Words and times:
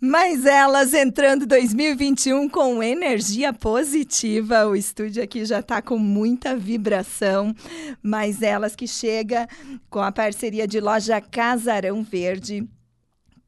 Mas 0.00 0.46
elas 0.46 0.94
entrando 0.94 1.46
2021 1.46 2.48
com 2.48 2.82
energia 2.82 3.52
positiva. 3.52 4.66
O 4.66 4.74
estúdio 4.74 5.22
aqui 5.22 5.44
já 5.44 5.60
está 5.60 5.82
com 5.82 5.98
muita 5.98 6.56
vibração. 6.56 7.54
Mas 8.02 8.40
elas 8.40 8.74
que 8.74 8.88
chega 8.88 9.46
com 9.90 10.00
a 10.00 10.10
parceria 10.10 10.66
de 10.66 10.80
loja 10.80 11.20
Casarão 11.20 12.02
Verde 12.02 12.66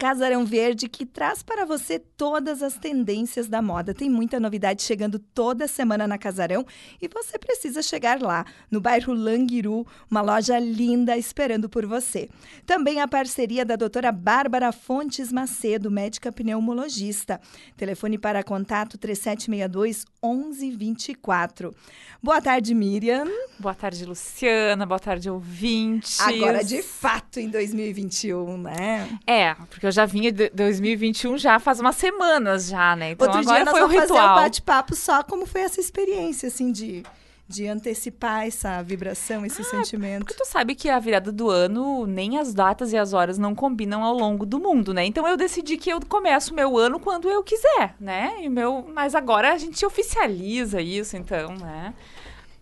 Casarão 0.03 0.45
Verde, 0.45 0.89
que 0.89 1.07
traz 1.07 1.45
para 1.45 1.65
você 1.65 1.97
todas 1.97 2.61
as 2.61 2.75
tendências 2.75 3.47
da 3.47 3.63
moda. 3.63 3.95
Tem 3.95 4.11
muita 4.11 4.41
novidade 4.41 4.83
chegando 4.83 5.17
toda 5.17 5.69
semana 5.69 6.09
na 6.09 6.19
Casarão 6.19 6.67
e 7.01 7.07
você 7.07 7.39
precisa 7.39 7.81
chegar 7.83 8.21
lá, 8.21 8.45
no 8.69 8.81
bairro 8.81 9.15
Languiru, 9.15 9.87
uma 10.11 10.21
loja 10.21 10.59
linda 10.59 11.17
esperando 11.17 11.69
por 11.69 11.87
você. 11.87 12.29
Também 12.67 13.01
a 13.01 13.07
parceria 13.07 13.65
da 13.65 13.77
doutora 13.77 14.11
Bárbara 14.11 14.73
Fontes 14.73 15.31
Macedo, 15.31 15.89
médica 15.89 16.33
pneumologista. 16.33 17.41
Telefone 17.77 18.19
para 18.19 18.43
contato 18.43 18.99
3762 18.99 20.05
1124. 20.21 21.73
Boa 22.21 22.43
tarde, 22.43 22.75
Miriam. 22.75 23.25
Boa 23.57 23.75
tarde, 23.75 24.05
Luciana. 24.05 24.85
Boa 24.85 24.99
tarde, 24.99 25.31
ouvintes. 25.31 26.21
Agora, 26.21 26.65
de 26.65 26.83
fato, 26.83 27.39
em 27.39 27.49
2021, 27.49 28.59
né? 28.59 29.19
É, 29.27 29.55
porque 29.55 29.92
eu 29.93 29.95
já 29.95 30.07
vinha 30.07 30.33
de 30.33 30.49
2021 30.51 31.37
já 31.37 31.59
faz 31.59 31.79
umas 31.79 31.97
semanas 31.97 32.69
já, 32.69 32.97
né? 32.97 33.11
Então 33.11 33.29
Outro 33.29 33.43
agora 33.43 33.57
dia 33.57 33.65
nós 33.65 33.73
foi 33.73 33.81
vamos 33.81 33.97
o 33.97 34.01
ritual. 34.01 34.19
fazer 34.19 34.33
um 34.33 34.43
bate-papo 34.43 34.97
só 34.97 35.23
como 35.23 35.47
foi 35.47 35.61
essa 35.61 35.81
experiência, 35.81 36.49
assim, 36.49 36.73
de 36.73 37.03
de 37.49 37.67
antecipar 37.67 38.47
essa 38.47 38.81
vibração, 38.83 39.45
esse 39.45 39.61
ah, 39.61 39.65
sentimento. 39.65 40.25
Porque 40.25 40.43
tu 40.43 40.47
sabe 40.47 40.75
que 40.75 40.89
a 40.89 40.99
virada 40.99 41.31
do 41.31 41.51
ano, 41.51 42.07
nem 42.07 42.39
as 42.39 42.55
datas 42.55 42.95
e 42.95 42.97
as 42.97 43.13
horas 43.13 43.37
não 43.37 43.55
combinam 43.55 44.03
ao 44.03 44.15
longo 44.15 44.47
do 44.47 44.59
mundo, 44.59 44.95
né? 44.95 45.05
Então 45.05 45.29
eu 45.29 45.37
decidi 45.37 45.77
que 45.77 45.91
eu 45.91 46.01
começo 46.01 46.53
o 46.53 46.57
meu 46.57 46.79
ano 46.79 46.99
quando 46.99 47.29
eu 47.29 47.43
quiser, 47.43 47.95
né? 48.01 48.37
E 48.41 48.49
meu, 48.49 48.89
mas 48.95 49.15
agora 49.15 49.53
a 49.53 49.59
gente 49.59 49.85
oficializa 49.85 50.81
isso, 50.81 51.15
então, 51.15 51.55
né? 51.57 51.93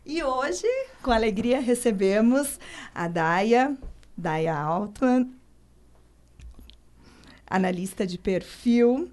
E 0.04 0.24
hoje, 0.24 0.66
com 1.02 1.12
alegria, 1.12 1.60
recebemos 1.60 2.58
a 2.92 3.06
Daya, 3.06 3.76
Daya 4.16 4.58
Altman, 4.58 5.30
analista 7.50 8.06
de 8.06 8.16
perfil, 8.16 9.10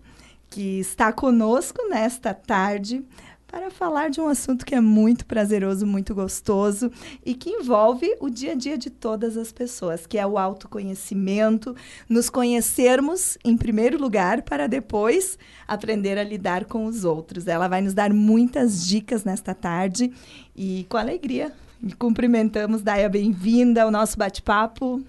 que 0.50 0.80
está 0.80 1.12
conosco 1.12 1.90
nesta 1.90 2.34
tarde 2.34 3.04
para 3.48 3.72
falar 3.72 4.10
de 4.10 4.20
um 4.20 4.28
assunto 4.28 4.66
que 4.66 4.76
é 4.76 4.82
muito 4.82 5.26
prazeroso, 5.26 5.88
muito 5.88 6.14
gostoso 6.14 6.92
e 7.26 7.34
que 7.34 7.50
envolve 7.50 8.16
o 8.20 8.30
dia 8.30 8.52
a 8.52 8.56
dia 8.56 8.78
de 8.78 8.90
todas 8.90 9.38
as 9.38 9.52
pessoas, 9.52 10.06
que 10.06 10.18
é 10.18 10.28
o 10.28 10.38
autoconhecimento, 10.38 11.76
nos 12.10 12.30
conhecermos 12.30 13.38
em 13.44 13.58
primeiro 13.58 13.98
lugar 14.00 14.42
para 14.42 14.68
depois 14.68 15.40
aprender 15.66 16.18
a 16.18 16.24
lidar 16.24 16.66
com 16.66 16.86
os 16.86 17.06
outros. 17.06 17.48
Ela 17.48 17.68
vai 17.70 17.82
nos 17.82 17.94
dar 17.94 18.14
muitas 18.14 18.86
dicas 18.86 19.24
nesta 19.24 19.56
tarde 19.56 20.12
e 20.56 20.86
com 20.90 20.98
alegria 20.98 21.54
cumprimentamos 21.98 22.82
Daia 22.82 23.08
bem-vinda 23.08 23.84
ao 23.84 23.92
nosso 23.92 24.18
bate-papo. 24.18 25.04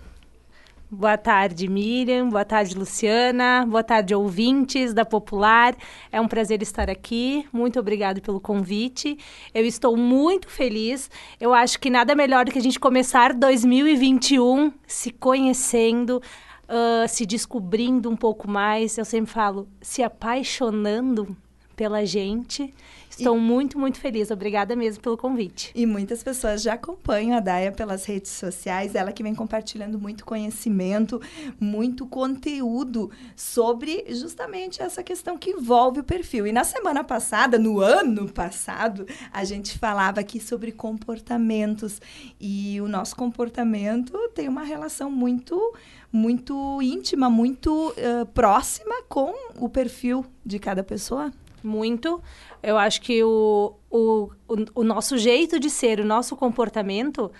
Boa 0.90 1.18
tarde, 1.18 1.68
Miriam. 1.68 2.30
Boa 2.30 2.46
tarde, 2.46 2.74
Luciana. 2.74 3.66
Boa 3.68 3.84
tarde, 3.84 4.14
ouvintes 4.14 4.94
da 4.94 5.04
Popular. 5.04 5.76
É 6.10 6.18
um 6.18 6.26
prazer 6.26 6.62
estar 6.62 6.88
aqui. 6.88 7.46
Muito 7.52 7.78
obrigado 7.78 8.22
pelo 8.22 8.40
convite. 8.40 9.18
Eu 9.52 9.66
estou 9.66 9.98
muito 9.98 10.48
feliz. 10.48 11.10
Eu 11.38 11.52
acho 11.52 11.78
que 11.78 11.90
nada 11.90 12.14
melhor 12.14 12.46
do 12.46 12.50
que 12.52 12.58
a 12.58 12.62
gente 12.62 12.80
começar 12.80 13.34
2021 13.34 14.72
se 14.86 15.10
conhecendo, 15.10 16.22
uh, 16.64 17.06
se 17.06 17.26
descobrindo 17.26 18.08
um 18.08 18.16
pouco 18.16 18.48
mais. 18.50 18.96
Eu 18.96 19.04
sempre 19.04 19.30
falo, 19.30 19.68
se 19.82 20.02
apaixonando 20.02 21.36
pela 21.76 22.06
gente 22.06 22.74
Estou 23.18 23.36
e... 23.36 23.40
muito, 23.40 23.78
muito 23.78 23.98
feliz. 23.98 24.30
Obrigada 24.30 24.76
mesmo 24.76 25.02
pelo 25.02 25.16
convite. 25.16 25.72
E 25.74 25.84
muitas 25.84 26.22
pessoas 26.22 26.62
já 26.62 26.74
acompanham 26.74 27.36
a 27.36 27.40
Daya 27.40 27.72
pelas 27.72 28.04
redes 28.04 28.30
sociais. 28.30 28.94
Ela 28.94 29.12
que 29.12 29.22
vem 29.22 29.34
compartilhando 29.34 29.98
muito 29.98 30.24
conhecimento, 30.24 31.20
muito 31.58 32.06
conteúdo 32.06 33.10
sobre 33.34 34.04
justamente 34.10 34.80
essa 34.80 35.02
questão 35.02 35.36
que 35.36 35.50
envolve 35.50 36.00
o 36.00 36.04
perfil. 36.04 36.46
E 36.46 36.52
na 36.52 36.62
semana 36.62 37.02
passada, 37.02 37.58
no 37.58 37.80
ano 37.80 38.28
passado, 38.28 39.04
a 39.32 39.42
gente 39.44 39.76
falava 39.78 40.20
aqui 40.20 40.40
sobre 40.40 40.70
comportamentos. 40.70 42.00
E 42.40 42.80
o 42.80 42.86
nosso 42.86 43.16
comportamento 43.16 44.16
tem 44.34 44.48
uma 44.48 44.62
relação 44.62 45.10
muito 45.10 45.74
muito 46.10 46.80
íntima, 46.80 47.28
muito 47.28 47.90
uh, 47.90 48.24
próxima 48.32 49.02
com 49.10 49.34
o 49.56 49.68
perfil 49.68 50.24
de 50.42 50.58
cada 50.58 50.82
pessoa. 50.82 51.30
Muito. 51.62 52.22
Eu 52.62 52.76
acho 52.76 53.00
que 53.00 53.22
o, 53.22 53.74
o, 53.90 54.30
o, 54.48 54.56
o 54.74 54.84
nosso 54.84 55.16
jeito 55.16 55.58
de 55.58 55.70
ser, 55.70 56.00
o 56.00 56.04
nosso 56.04 56.36
comportamento 56.36 57.30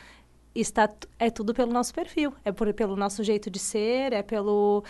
está 0.61 0.89
é 1.19 1.31
tudo 1.31 1.53
pelo 1.53 1.73
nosso 1.73 1.93
perfil, 1.93 2.33
é 2.45 2.53
por, 2.53 2.73
pelo 2.73 2.97
nosso 2.97 3.25
jeito 3.25 3.51
de 3.51 3.59
ser, 3.59 4.13
é 4.13 4.23
pelo 4.23 4.85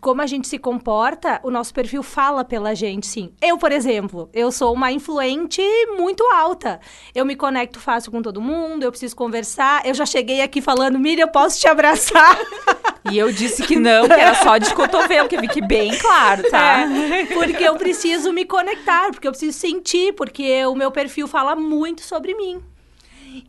como 0.00 0.20
a 0.20 0.26
gente 0.26 0.48
se 0.48 0.58
comporta, 0.58 1.40
o 1.42 1.50
nosso 1.50 1.72
perfil 1.72 2.02
fala 2.02 2.44
pela 2.44 2.74
gente, 2.74 3.06
sim. 3.06 3.32
Eu, 3.40 3.56
por 3.56 3.72
exemplo, 3.72 4.28
eu 4.32 4.52
sou 4.52 4.74
uma 4.74 4.92
influente 4.92 5.62
muito 5.96 6.22
alta. 6.24 6.80
Eu 7.14 7.24
me 7.24 7.34
conecto 7.34 7.80
fácil 7.80 8.10
com 8.10 8.20
todo 8.20 8.40
mundo, 8.40 8.82
eu 8.82 8.90
preciso 8.90 9.16
conversar. 9.16 9.86
Eu 9.86 9.94
já 9.94 10.04
cheguei 10.04 10.42
aqui 10.42 10.60
falando, 10.60 10.98
Miriam, 10.98 11.24
eu 11.24 11.28
posso 11.28 11.58
te 11.58 11.68
abraçar? 11.68 12.38
E 13.10 13.16
eu 13.16 13.32
disse 13.32 13.62
que 13.62 13.76
não, 13.76 14.06
que 14.06 14.12
era 14.12 14.34
só 14.34 14.58
de 14.58 14.74
cotovelo, 14.74 15.26
que 15.26 15.38
fique 15.38 15.62
bem 15.62 15.96
claro, 15.96 16.48
tá? 16.50 16.82
É, 16.82 17.24
porque 17.26 17.64
eu 17.64 17.74
preciso 17.76 18.30
me 18.30 18.44
conectar, 18.44 19.10
porque 19.10 19.26
eu 19.26 19.32
preciso 19.32 19.58
sentir, 19.58 20.12
porque 20.12 20.66
o 20.66 20.74
meu 20.74 20.90
perfil 20.90 21.26
fala 21.26 21.56
muito 21.56 22.02
sobre 22.02 22.34
mim. 22.34 22.62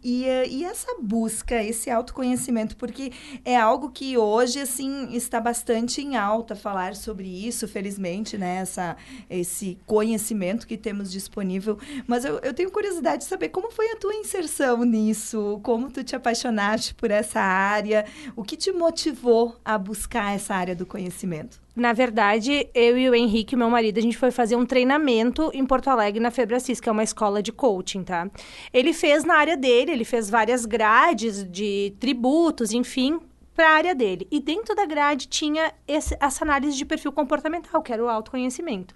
E, 0.03 0.25
eh, 0.25 0.47
e 0.47 0.63
essa 0.63 0.95
busca, 1.01 1.61
esse 1.61 1.89
autoconhecimento, 1.89 2.75
porque 2.75 3.11
é 3.43 3.55
algo 3.55 3.89
que 3.89 4.17
hoje, 4.17 4.59
assim, 4.59 5.13
está 5.13 5.39
bastante 5.39 6.01
em 6.01 6.15
alta 6.15 6.55
falar 6.55 6.95
sobre 6.95 7.27
isso, 7.27 7.67
felizmente, 7.67 8.37
né? 8.37 8.57
Essa, 8.57 8.97
esse 9.29 9.77
conhecimento 9.85 10.67
que 10.67 10.77
temos 10.77 11.11
disponível. 11.11 11.77
Mas 12.07 12.25
eu, 12.25 12.39
eu 12.39 12.53
tenho 12.53 12.71
curiosidade 12.71 13.23
de 13.23 13.29
saber 13.29 13.49
como 13.49 13.71
foi 13.71 13.91
a 13.91 13.95
tua 13.95 14.13
inserção 14.13 14.83
nisso, 14.83 15.59
como 15.63 15.91
tu 15.91 16.03
te 16.03 16.15
apaixonaste 16.15 16.93
por 16.93 17.11
essa 17.11 17.39
área, 17.39 18.05
o 18.35 18.43
que 18.43 18.57
te 18.57 18.71
motivou 18.71 19.55
a 19.63 19.77
buscar 19.77 20.35
essa 20.35 20.55
área 20.55 20.75
do 20.75 20.85
conhecimento? 20.85 21.59
Na 21.75 21.93
verdade, 21.93 22.69
eu 22.73 22.97
e 22.97 23.09
o 23.09 23.15
Henrique, 23.15 23.55
meu 23.55 23.69
marido, 23.69 23.97
a 23.97 24.01
gente 24.01 24.17
foi 24.17 24.29
fazer 24.29 24.57
um 24.57 24.65
treinamento 24.65 25.49
em 25.53 25.65
Porto 25.65 25.89
Alegre, 25.89 26.19
na 26.19 26.29
Febracis, 26.29 26.81
que 26.81 26.89
é 26.89 26.91
uma 26.91 27.03
escola 27.03 27.41
de 27.41 27.51
coaching, 27.51 28.03
tá? 28.03 28.29
Ele 28.73 28.91
fez 28.91 29.23
na 29.23 29.35
área 29.35 29.55
dele, 29.55 29.91
ele 29.91 30.03
fez 30.03 30.29
várias 30.29 30.65
grades 30.65 31.49
de 31.49 31.93
tributos, 31.97 32.73
enfim, 32.73 33.21
para 33.55 33.69
a 33.69 33.73
área 33.73 33.95
dele. 33.95 34.27
E 34.29 34.41
dentro 34.41 34.75
da 34.75 34.85
grade 34.85 35.27
tinha 35.27 35.73
esse, 35.87 36.17
essa 36.19 36.43
análise 36.43 36.75
de 36.75 36.83
perfil 36.83 37.13
comportamental, 37.13 37.81
que 37.81 37.93
era 37.93 38.03
o 38.03 38.09
autoconhecimento. 38.09 38.93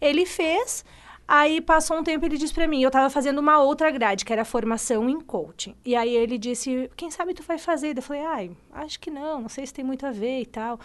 Ele 0.00 0.24
fez, 0.24 0.82
aí 1.28 1.60
passou 1.60 1.98
um 1.98 2.02
tempo 2.02 2.24
ele 2.24 2.38
disse 2.38 2.54
para 2.54 2.66
mim, 2.66 2.82
eu 2.82 2.88
estava 2.88 3.10
fazendo 3.10 3.38
uma 3.38 3.58
outra 3.58 3.90
grade, 3.90 4.24
que 4.24 4.32
era 4.32 4.46
formação 4.46 5.10
em 5.10 5.20
coaching. 5.20 5.74
E 5.84 5.94
aí 5.94 6.14
ele 6.14 6.38
disse, 6.38 6.90
quem 6.96 7.10
sabe 7.10 7.34
tu 7.34 7.42
vai 7.42 7.58
fazer? 7.58 7.98
Eu 7.98 8.02
falei, 8.02 8.24
ai, 8.24 8.50
acho 8.72 8.98
que 8.98 9.10
não, 9.10 9.42
não 9.42 9.48
sei 9.50 9.66
se 9.66 9.74
tem 9.74 9.84
muito 9.84 10.06
a 10.06 10.10
ver 10.10 10.40
e 10.40 10.46
tal. 10.46 10.80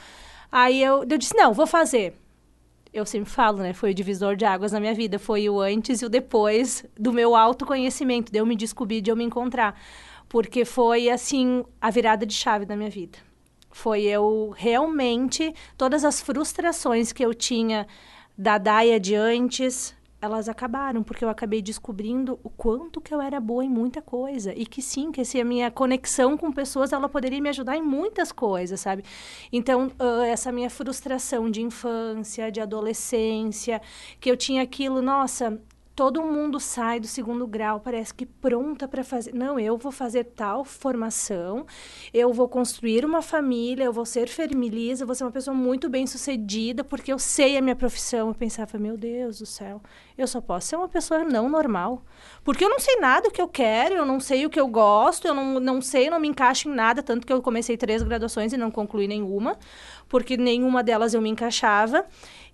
Aí 0.52 0.82
eu, 0.82 1.06
eu 1.10 1.18
disse, 1.18 1.36
não, 1.36 1.54
vou 1.54 1.68
fazer. 1.68 2.16
Eu 2.92 3.06
sempre 3.06 3.30
falo, 3.30 3.60
né? 3.60 3.72
Foi 3.72 3.92
o 3.92 3.94
divisor 3.94 4.36
de 4.36 4.46
águas 4.46 4.72
na 4.72 4.80
minha 4.80 4.94
vida. 4.94 5.20
Foi 5.20 5.48
o 5.48 5.60
antes 5.60 6.02
e 6.02 6.06
o 6.06 6.10
depois 6.10 6.84
do 6.98 7.14
meu 7.14 7.36
autoconhecimento, 7.36 8.32
de 8.32 8.40
eu 8.40 8.46
me 8.46 8.56
descobrir, 8.56 9.02
de 9.02 9.12
eu 9.12 9.16
me 9.16 9.24
encontrar. 9.24 9.80
Porque 10.28 10.66
foi, 10.66 11.10
assim, 11.10 11.64
a 11.80 11.92
virada 11.92 12.26
de 12.26 12.34
chave 12.34 12.66
da 12.66 12.76
minha 12.76 12.90
vida. 12.90 13.20
Foi 13.72 14.02
eu 14.02 14.52
realmente, 14.58 15.54
todas 15.78 16.04
as 16.04 16.20
frustrações 16.20 17.12
que 17.12 17.24
eu 17.24 17.34
tinha 17.34 17.86
da 18.36 18.58
Daia 18.58 19.00
de 19.00 19.14
antes, 19.14 19.96
elas 20.22 20.50
acabaram, 20.50 21.02
porque 21.02 21.24
eu 21.24 21.30
acabei 21.30 21.62
descobrindo 21.62 22.40
o 22.44 22.50
quanto 22.50 23.00
que 23.00 23.14
eu 23.14 23.22
era 23.22 23.40
boa 23.40 23.64
em 23.64 23.70
muita 23.70 24.02
coisa. 24.02 24.54
E 24.54 24.66
que 24.66 24.82
sim, 24.82 25.12
que 25.12 25.22
esse, 25.22 25.40
a 25.40 25.46
minha 25.46 25.72
conexão 25.72 26.38
com 26.38 26.52
pessoas, 26.52 26.92
ela 26.92 27.08
poderia 27.08 27.42
me 27.42 27.50
ajudar 27.50 27.78
em 27.78 27.82
muitas 27.82 28.32
coisas, 28.32 28.80
sabe? 28.82 29.04
Então, 29.52 29.88
uh, 30.00 30.22
essa 30.24 30.52
minha 30.52 30.70
frustração 30.70 31.50
de 31.50 31.62
infância, 31.62 32.52
de 32.52 32.60
adolescência, 32.60 33.82
que 34.20 34.30
eu 34.30 34.36
tinha 34.36 34.62
aquilo, 34.62 35.02
nossa, 35.02 35.60
todo 36.00 36.24
mundo 36.24 36.62
sai 36.62 36.98
do 36.98 37.08
segundo 37.08 37.46
grau, 37.46 37.82
parece 37.82 38.14
que 38.14 38.26
pronta 38.26 38.88
para 38.88 39.04
fazer. 39.04 39.34
Não, 39.34 39.60
eu 39.60 39.76
vou 39.78 39.92
fazer 39.92 40.24
tal 40.24 40.64
formação, 40.64 41.66
eu 42.14 42.32
vou 42.32 42.48
construir 42.48 43.04
uma 43.04 43.22
família, 43.22 43.84
eu 43.84 43.92
vou 43.92 44.06
ser 44.06 44.30
feliz, 44.30 45.02
eu 45.02 45.06
vou 45.06 45.14
ser 45.14 45.26
uma 45.26 45.32
pessoa 45.32 45.54
muito 45.54 45.90
bem 45.90 46.08
sucedida, 46.08 46.86
porque 46.86 47.12
eu 47.12 47.20
sei 47.20 47.58
a 47.58 47.62
minha 47.62 47.76
profissão. 47.76 48.30
Eu 48.30 48.34
pensava, 48.34 48.78
meu 48.78 48.96
Deus 48.96 49.40
do 49.40 49.46
céu, 49.46 49.82
eu 50.18 50.26
só 50.26 50.40
posso 50.40 50.68
ser 50.68 50.78
uma 50.78 50.88
pessoa 50.88 51.26
não 51.26 51.50
normal. 51.50 52.02
Porque 52.46 52.64
eu 52.64 52.70
não 52.70 52.80
sei 52.80 52.96
nada 53.02 53.28
o 53.28 53.32
que 53.32 53.42
eu 53.42 53.50
quero, 53.50 53.96
eu 53.96 54.06
não 54.06 54.22
sei 54.22 54.46
o 54.46 54.50
que 54.50 54.58
eu 54.58 54.70
gosto, 54.70 55.28
eu 55.28 55.34
não, 55.34 55.60
não 55.60 55.82
sei, 55.82 56.10
não 56.10 56.18
me 56.18 56.30
encaixo 56.30 56.70
em 56.70 56.74
nada, 56.74 57.04
tanto 57.04 57.28
que 57.28 57.34
eu 57.34 57.42
comecei 57.42 57.76
três 57.76 58.02
graduações 58.02 58.54
e 58.54 58.58
não 58.58 58.72
concluí 58.72 59.06
nenhuma, 59.06 59.58
porque 60.08 60.38
nenhuma 60.38 60.82
delas 60.82 61.14
eu 61.14 61.22
me 61.22 61.30
encaixava. 61.30 62.06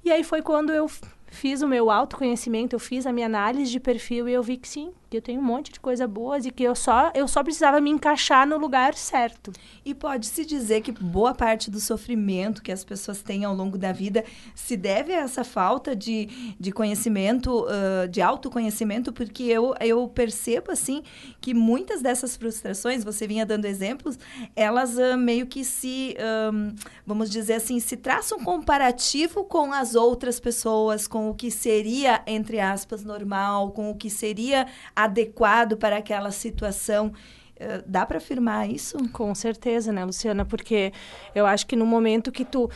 E 0.03 0.12
aí 0.12 0.24
foi 0.24 0.41
quando 0.41 0.74
eu 0.74 0.89
fiz 1.35 1.61
o 1.61 1.67
meu 1.67 1.91
autoconhecimento, 1.91 2.75
eu 2.75 2.79
fiz 2.79 3.05
a 3.05 3.11
minha 3.11 3.27
análise 3.27 3.71
de 3.71 3.79
perfil 3.79 4.27
e 4.27 4.33
eu 4.33 4.41
vi 4.41 4.57
que 4.57 4.67
sim, 4.67 4.91
que 5.15 5.17
eu 5.17 5.21
tenho 5.21 5.39
um 5.39 5.44
monte 5.44 5.71
de 5.71 5.79
coisa 5.79 6.06
boas 6.06 6.45
e 6.45 6.51
que 6.51 6.63
eu 6.63 6.75
só 6.75 7.12
eu 7.15 7.27
só 7.27 7.41
precisava 7.41 7.79
me 7.79 7.89
encaixar 7.89 8.45
no 8.45 8.57
lugar 8.57 8.94
certo. 8.95 9.53
E 9.85 9.94
pode-se 9.94 10.45
dizer 10.45 10.81
que 10.81 10.91
boa 10.91 11.33
parte 11.33 11.71
do 11.71 11.79
sofrimento 11.79 12.62
que 12.62 12.71
as 12.71 12.83
pessoas 12.83 13.21
têm 13.21 13.45
ao 13.45 13.56
longo 13.56 13.77
da 13.77 13.94
vida 13.94 14.25
se 14.53 14.75
deve 14.75 15.13
a 15.13 15.19
essa 15.19 15.44
falta 15.44 15.95
de, 15.95 16.56
de 16.59 16.71
conhecimento, 16.71 17.65
uh, 17.65 18.07
de 18.09 18.21
autoconhecimento, 18.21 19.13
porque 19.13 19.44
eu, 19.44 19.73
eu 19.79 20.07
percebo, 20.07 20.71
assim, 20.71 21.01
que 21.39 21.53
muitas 21.53 22.01
dessas 22.01 22.35
frustrações, 22.35 23.03
você 23.03 23.25
vinha 23.25 23.45
dando 23.45 23.65
exemplos, 23.65 24.19
elas 24.56 24.97
uh, 24.97 25.17
meio 25.17 25.45
que 25.45 25.63
se, 25.63 26.15
um, 26.51 26.75
vamos 27.06 27.29
dizer 27.29 27.53
assim, 27.53 27.79
se 27.79 27.95
traçam 27.95 28.44
comparativo 28.44 29.45
com 29.45 29.71
as 29.71 29.95
outras 29.95 30.39
pessoas, 30.39 31.07
com 31.07 31.29
o 31.29 31.35
que 31.35 31.50
seria, 31.50 32.21
entre 32.27 32.59
aspas, 32.59 33.03
normal, 33.03 33.71
com 33.71 33.89
o 33.89 33.95
que 33.95 34.09
seria 34.09 34.67
adequado 35.05 35.77
para 35.77 35.97
aquela 35.97 36.31
situação. 36.31 37.13
Uh, 37.55 37.81
dá 37.85 38.05
para 38.05 38.17
afirmar 38.17 38.69
isso? 38.69 38.97
Com 39.13 39.33
certeza, 39.33 39.91
né, 39.91 40.03
Luciana? 40.03 40.43
Porque 40.43 40.91
eu 41.33 41.45
acho 41.45 41.65
que 41.65 41.75
no 41.75 41.85
momento 41.85 42.31
que 42.31 42.43
tu 42.43 42.69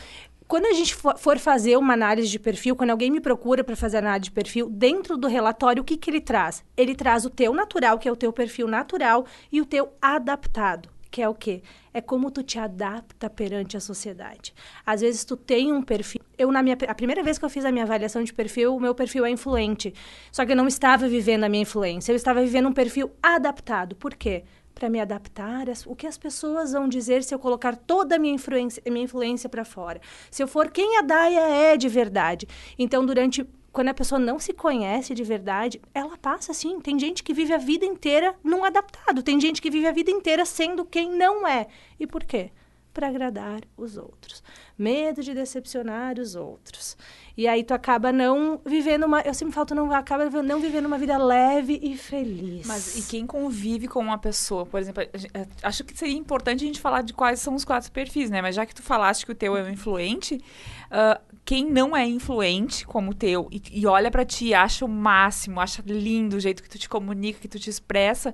quando 0.50 0.66
a 0.66 0.72
gente 0.72 0.96
for 0.96 1.38
fazer 1.38 1.76
uma 1.76 1.92
análise 1.92 2.28
de 2.28 2.36
perfil, 2.36 2.74
quando 2.74 2.90
alguém 2.90 3.08
me 3.08 3.20
procura 3.20 3.62
para 3.62 3.76
fazer 3.76 3.98
análise 3.98 4.24
de 4.24 4.30
perfil, 4.32 4.68
dentro 4.68 5.16
do 5.16 5.28
relatório, 5.28 5.80
o 5.80 5.84
que, 5.84 5.96
que 5.96 6.10
ele 6.10 6.20
traz? 6.20 6.64
Ele 6.76 6.92
traz 6.92 7.24
o 7.24 7.30
teu 7.30 7.54
natural, 7.54 8.00
que 8.00 8.08
é 8.08 8.10
o 8.10 8.16
teu 8.16 8.32
perfil 8.32 8.66
natural, 8.66 9.24
e 9.52 9.60
o 9.60 9.64
teu 9.64 9.92
adaptado, 10.02 10.88
que 11.10 11.20
é 11.20 11.28
o 11.28 11.34
quê? 11.34 11.62
É 11.92 12.00
como 12.00 12.30
tu 12.30 12.42
te 12.42 12.58
adapta 12.58 13.28
perante 13.28 13.76
a 13.76 13.80
sociedade. 13.80 14.54
Às 14.86 15.00
vezes 15.00 15.24
tu 15.24 15.36
tem 15.36 15.72
um 15.72 15.82
perfil. 15.82 16.20
Eu 16.38 16.52
na 16.52 16.62
minha 16.62 16.76
a 16.86 16.94
primeira 16.94 17.22
vez 17.22 17.38
que 17.38 17.44
eu 17.44 17.50
fiz 17.50 17.64
a 17.64 17.72
minha 17.72 17.84
avaliação 17.84 18.22
de 18.22 18.32
perfil, 18.32 18.76
o 18.76 18.80
meu 18.80 18.94
perfil 18.94 19.24
é 19.24 19.30
influente. 19.30 19.92
Só 20.30 20.46
que 20.46 20.52
eu 20.52 20.56
não 20.56 20.68
estava 20.68 21.08
vivendo 21.08 21.44
a 21.44 21.48
minha 21.48 21.62
influência, 21.62 22.12
eu 22.12 22.16
estava 22.16 22.40
vivendo 22.40 22.68
um 22.68 22.72
perfil 22.72 23.10
adaptado. 23.22 23.96
Por 23.96 24.14
quê? 24.14 24.44
Para 24.74 24.88
me 24.88 25.00
adaptar 25.00 25.66
o 25.86 25.96
que 25.96 26.06
as 26.06 26.16
pessoas 26.16 26.72
vão 26.72 26.88
dizer 26.88 27.22
se 27.22 27.34
eu 27.34 27.38
colocar 27.38 27.76
toda 27.76 28.16
a 28.16 28.18
minha 28.18 28.34
influência, 28.34 28.82
minha 28.86 29.04
influência 29.04 29.48
para 29.48 29.64
fora. 29.64 30.00
Se 30.30 30.42
eu 30.42 30.48
for 30.48 30.70
quem 30.70 30.96
a 30.98 31.02
Daia 31.02 31.40
é 31.40 31.76
de 31.76 31.88
verdade. 31.88 32.46
Então, 32.78 33.04
durante 33.04 33.46
quando 33.72 33.88
a 33.88 33.94
pessoa 33.94 34.18
não 34.18 34.38
se 34.38 34.52
conhece 34.52 35.14
de 35.14 35.22
verdade, 35.22 35.80
ela 35.94 36.16
passa 36.16 36.52
assim. 36.52 36.80
Tem 36.80 36.98
gente 36.98 37.22
que 37.22 37.32
vive 37.32 37.52
a 37.52 37.58
vida 37.58 37.84
inteira 37.84 38.34
num 38.42 38.64
adaptado, 38.64 39.22
tem 39.22 39.40
gente 39.40 39.62
que 39.62 39.70
vive 39.70 39.86
a 39.86 39.92
vida 39.92 40.10
inteira 40.10 40.44
sendo 40.44 40.84
quem 40.84 41.10
não 41.10 41.46
é. 41.46 41.66
E 41.98 42.06
por 42.06 42.24
quê? 42.24 42.50
Para 42.92 43.06
agradar 43.06 43.60
os 43.76 43.96
outros. 43.96 44.42
Medo 44.76 45.22
de 45.22 45.32
decepcionar 45.32 46.18
os 46.18 46.34
outros. 46.34 46.96
E 47.36 47.46
aí 47.46 47.62
tu 47.62 47.72
acaba 47.72 48.12
não 48.12 48.60
vivendo 48.66 49.04
uma. 49.04 49.20
Eu 49.20 49.32
sempre 49.32 49.54
falo, 49.54 49.66
tu 49.66 49.74
não 49.74 49.92
acaba 49.92 50.28
não 50.42 50.60
vivendo 50.60 50.86
uma 50.86 50.98
vida 50.98 51.16
leve 51.16 51.78
e 51.80 51.96
feliz. 51.96 52.66
Mas 52.66 52.98
e 52.98 53.08
quem 53.08 53.26
convive 53.26 53.86
com 53.86 54.00
uma 54.00 54.18
pessoa, 54.18 54.66
por 54.66 54.80
exemplo, 54.80 55.04
acho 55.62 55.84
que 55.84 55.96
seria 55.96 56.18
importante 56.18 56.64
a 56.64 56.66
gente 56.66 56.80
falar 56.80 57.02
de 57.02 57.14
quais 57.14 57.40
são 57.40 57.54
os 57.54 57.64
quatro 57.64 57.90
perfis, 57.92 58.28
né? 58.28 58.42
Mas 58.42 58.56
já 58.56 58.66
que 58.66 58.74
tu 58.74 58.82
falaste 58.82 59.24
que 59.24 59.32
o 59.32 59.34
teu 59.34 59.56
é 59.56 59.62
um 59.62 59.70
influente, 59.70 60.34
uh, 60.90 61.20
quem 61.50 61.68
não 61.68 61.96
é 61.96 62.06
influente 62.06 62.86
como 62.86 63.10
o 63.10 63.14
teu 63.14 63.48
e, 63.50 63.60
e 63.72 63.84
olha 63.84 64.08
para 64.08 64.24
ti, 64.24 64.54
acha 64.54 64.84
o 64.84 64.88
máximo, 64.88 65.58
acha 65.58 65.82
lindo 65.84 66.36
o 66.36 66.40
jeito 66.40 66.62
que 66.62 66.68
tu 66.68 66.78
te 66.78 66.88
comunica, 66.88 67.40
que 67.40 67.48
tu 67.48 67.58
te 67.58 67.68
expressa, 67.68 68.32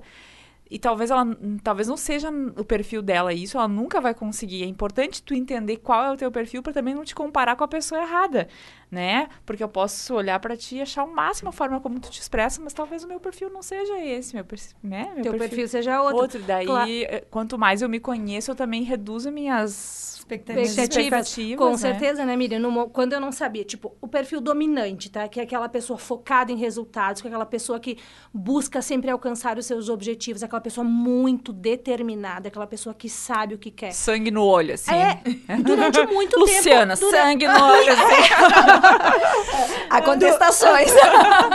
e 0.69 0.77
talvez 0.77 1.09
ela 1.09 1.25
talvez 1.63 1.87
não 1.87 1.97
seja 1.97 2.29
o 2.55 2.63
perfil 2.63 3.01
dela 3.01 3.33
isso, 3.33 3.57
ela 3.57 3.67
nunca 3.67 3.99
vai 3.99 4.13
conseguir. 4.13 4.61
É 4.61 4.67
importante 4.67 5.23
tu 5.23 5.33
entender 5.33 5.77
qual 5.77 6.05
é 6.05 6.11
o 6.11 6.15
teu 6.15 6.31
perfil 6.31 6.61
para 6.61 6.73
também 6.73 6.93
não 6.93 7.03
te 7.03 7.15
comparar 7.15 7.55
com 7.55 7.63
a 7.63 7.67
pessoa 7.67 7.99
errada, 8.03 8.47
né? 8.89 9.27
Porque 9.45 9.63
eu 9.63 9.67
posso 9.67 10.15
olhar 10.15 10.39
para 10.39 10.55
ti 10.55 10.77
e 10.77 10.81
achar 10.81 11.03
o 11.03 11.13
máximo 11.13 11.49
a 11.49 11.51
forma 11.51 11.79
como 11.79 11.99
tu 11.99 12.09
te 12.09 12.21
expressa, 12.21 12.61
mas 12.61 12.73
talvez 12.73 13.03
o 13.03 13.07
meu 13.07 13.19
perfil 13.19 13.49
não 13.49 13.61
seja 13.61 13.99
esse, 13.99 14.35
meu, 14.35 14.45
né? 14.81 15.11
meu 15.13 15.23
teu 15.23 15.31
perfil, 15.33 15.39
perfil 15.39 15.67
seja 15.67 16.01
outro. 16.01 16.21
Outro, 16.21 16.41
daí 16.43 16.65
claro. 16.65 16.89
Eh, 16.89 17.23
quanto 17.29 17.57
mais 17.57 17.81
eu 17.81 17.89
me 17.89 17.99
conheço, 17.99 18.51
eu 18.51 18.55
também 18.55 18.83
reduzo 18.83 19.31
minhas 19.31 20.17
expectativas. 20.27 20.69
expectativas 20.69 21.57
com 21.57 21.71
né? 21.71 21.77
certeza, 21.77 22.25
né, 22.25 22.35
Miriam? 22.35 22.59
No, 22.59 22.89
quando 22.89 23.13
eu 23.13 23.19
não 23.19 23.31
sabia, 23.31 23.63
tipo, 23.63 23.95
o 24.01 24.07
perfil 24.07 24.41
dominante, 24.41 25.09
tá? 25.09 25.27
Que 25.27 25.39
é 25.39 25.43
aquela 25.43 25.69
pessoa 25.69 25.97
focada 25.97 26.51
em 26.51 26.57
resultados, 26.57 27.21
que 27.21 27.27
é 27.27 27.29
aquela 27.29 27.45
pessoa 27.45 27.79
que 27.79 27.97
busca 28.33 28.81
sempre 28.81 29.09
alcançar 29.09 29.57
os 29.57 29.65
seus 29.65 29.89
objetivos, 29.89 30.43
aquela 30.43 30.61
pessoa 30.61 30.83
muito 30.83 31.53
determinada, 31.53 32.49
aquela 32.49 32.67
pessoa 32.67 32.93
que 32.93 33.09
sabe 33.09 33.55
o 33.55 33.57
que 33.57 33.71
quer. 33.71 33.91
Sangue 33.91 34.31
no 34.31 34.43
olho, 34.43 34.73
assim. 34.73 34.91
É, 34.91 35.21
durante 35.57 36.01
muito 36.07 36.37
Luciana, 36.39 36.95
tempo... 36.95 37.05
Luciana, 37.05 37.23
sangue 37.23 37.47
no 37.47 37.63
olho, 37.63 37.93
assim. 37.93 38.76
Há 39.89 40.01
contestações. 40.01 40.91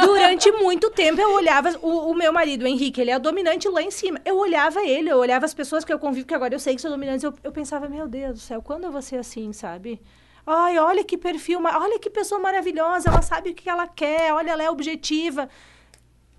durante 0.04 0.50
muito 0.52 0.90
tempo 0.90 1.20
eu 1.20 1.32
olhava 1.32 1.70
o, 1.80 2.10
o, 2.10 2.14
meu 2.14 2.32
marido, 2.32 2.62
o 2.62 2.66
Henrique, 2.66 3.00
ele 3.00 3.10
é 3.10 3.18
dominante 3.18 3.68
lá 3.68 3.82
em 3.82 3.90
cima. 3.90 4.20
Eu 4.24 4.38
olhava 4.38 4.82
ele, 4.82 5.10
eu 5.10 5.18
olhava 5.18 5.44
as 5.44 5.54
pessoas 5.54 5.84
que 5.84 5.92
eu 5.92 5.98
convivo, 5.98 6.26
que 6.26 6.34
agora 6.34 6.54
eu 6.54 6.60
sei 6.60 6.74
que 6.74 6.82
são 6.82 6.90
dominantes, 6.90 7.24
eu, 7.24 7.34
eu 7.42 7.52
pensava, 7.52 7.88
meu 7.88 8.08
Deus 8.08 8.34
do 8.34 8.40
céu, 8.40 8.62
quando 8.62 8.84
eu 8.84 8.92
vou 8.92 9.02
ser 9.02 9.16
assim, 9.16 9.52
sabe? 9.52 10.00
Ai, 10.46 10.78
olha 10.78 11.04
que 11.04 11.16
perfil, 11.16 11.60
olha 11.64 11.98
que 11.98 12.10
pessoa 12.10 12.40
maravilhosa, 12.40 13.08
ela 13.08 13.22
sabe 13.22 13.50
o 13.50 13.54
que 13.54 13.70
ela 13.70 13.86
quer, 13.86 14.32
olha, 14.32 14.50
ela 14.50 14.62
é 14.62 14.70
objetiva. 14.70 15.48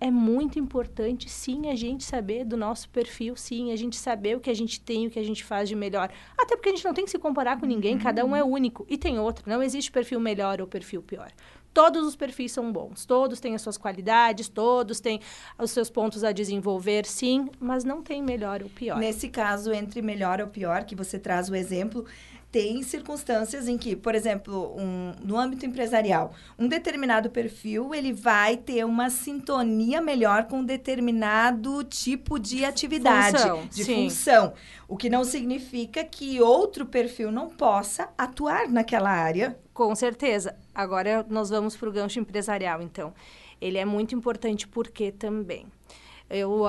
É 0.03 0.11
muito 0.11 0.59
importante, 0.59 1.29
sim, 1.29 1.69
a 1.69 1.75
gente 1.75 2.03
saber 2.03 2.44
do 2.44 2.57
nosso 2.57 2.89
perfil, 2.89 3.38
sim, 3.38 3.71
a 3.71 3.75
gente 3.77 3.95
saber 3.95 4.35
o 4.35 4.41
que 4.41 4.50
a 4.50 4.53
gente 4.53 4.77
tem, 4.77 5.07
o 5.07 5.09
que 5.09 5.17
a 5.17 5.23
gente 5.23 5.45
faz 5.45 5.69
de 5.69 5.75
melhor. 5.75 6.11
Até 6.38 6.57
porque 6.57 6.67
a 6.67 6.71
gente 6.73 6.83
não 6.83 6.94
tem 6.94 7.05
que 7.05 7.11
se 7.11 7.17
comparar 7.17 7.57
com 7.57 7.65
ninguém, 7.65 7.97
cada 7.97 8.25
um 8.25 8.35
é 8.35 8.44
único. 8.44 8.85
E 8.89 8.97
tem 8.97 9.17
outro, 9.17 9.50
não 9.50 9.63
existe 9.63 9.89
perfil 9.89 10.19
melhor 10.19 10.59
ou 10.59 10.67
perfil 10.67 11.01
pior. 11.01 11.31
Todos 11.73 12.05
os 12.05 12.17
perfis 12.17 12.51
são 12.51 12.69
bons, 12.69 13.05
todos 13.05 13.39
têm 13.39 13.55
as 13.55 13.61
suas 13.61 13.77
qualidades, 13.77 14.50
todos 14.50 15.00
têm 15.00 15.21
os 15.57 15.71
seus 15.71 15.89
pontos 15.89 16.25
a 16.25 16.33
desenvolver, 16.33 17.05
sim, 17.05 17.50
mas 17.57 17.85
não 17.85 18.03
tem 18.03 18.21
melhor 18.21 18.61
ou 18.61 18.69
pior. 18.69 19.00
Nesse 19.00 19.29
caso, 19.29 19.71
entre 19.71 20.01
melhor 20.01 20.41
ou 20.41 20.47
pior, 20.47 20.83
que 20.83 20.95
você 20.95 21.17
traz 21.17 21.47
o 21.47 21.55
exemplo, 21.55 22.05
tem 22.53 22.83
circunstâncias 22.83 23.67
em 23.67 23.79
que, 23.79 23.95
por 23.95 24.13
exemplo, 24.13 24.75
um, 24.77 25.11
no 25.25 25.39
âmbito 25.39 25.65
empresarial, 25.65 26.35
um 26.57 26.67
determinado 26.67 27.31
perfil 27.31 27.95
ele 27.95 28.13
vai 28.13 28.57
ter 28.57 28.85
uma 28.85 29.09
sintonia 29.09 30.00
melhor 30.00 30.44
com 30.44 30.59
um 30.59 30.63
determinado 30.63 31.83
tipo 31.83 32.38
de 32.38 32.63
atividade, 32.63 33.39
função, 33.39 33.67
de 33.71 33.83
sim. 33.83 33.95
função. 34.03 34.53
O 34.88 34.95
que 34.95 35.09
não 35.09 35.23
significa 35.23 36.03
que 36.03 36.39
outro 36.39 36.85
perfil 36.85 37.31
não 37.31 37.50
possa 37.50 38.09
atuar 38.15 38.69
naquela 38.69 39.09
área. 39.09 39.57
Com 39.73 39.95
certeza. 39.95 40.55
Agora 40.75 41.25
nós 41.27 41.50
vamos 41.50 41.75
para 41.75 41.89
o 41.89 41.91
gancho 41.91 42.19
empresarial, 42.19 42.83
então. 42.83 43.15
Ele 43.60 43.79
é 43.79 43.86
muito 43.86 44.13
importante 44.13 44.67
porque 44.67 45.12
também 45.12 45.65
eu 46.34 46.66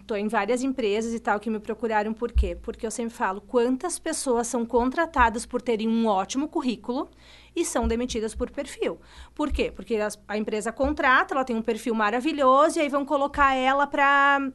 estou 0.00 0.16
em 0.16 0.26
várias 0.28 0.62
empresas 0.62 1.14
e 1.14 1.20
tal 1.20 1.38
que 1.38 1.48
me 1.48 1.60
procuraram 1.60 2.12
por 2.12 2.32
quê? 2.32 2.58
Porque 2.60 2.84
eu 2.84 2.90
sempre 2.90 3.14
falo 3.14 3.40
quantas 3.40 3.98
pessoas 3.98 4.48
são 4.48 4.66
contratadas 4.66 5.46
por 5.46 5.62
terem 5.62 5.88
um 5.88 6.06
ótimo 6.06 6.48
currículo 6.48 7.08
e 7.54 7.64
são 7.64 7.86
demitidas 7.86 8.34
por 8.34 8.50
perfil. 8.50 9.00
Por 9.34 9.52
quê? 9.52 9.72
Porque 9.74 9.94
as, 9.96 10.18
a 10.26 10.36
empresa 10.36 10.72
contrata, 10.72 11.32
ela 11.34 11.44
tem 11.44 11.54
um 11.54 11.62
perfil 11.62 11.94
maravilhoso 11.94 12.78
e 12.78 12.82
aí 12.82 12.88
vão 12.88 13.04
colocar 13.04 13.54
ela 13.54 13.86
para 13.86 14.50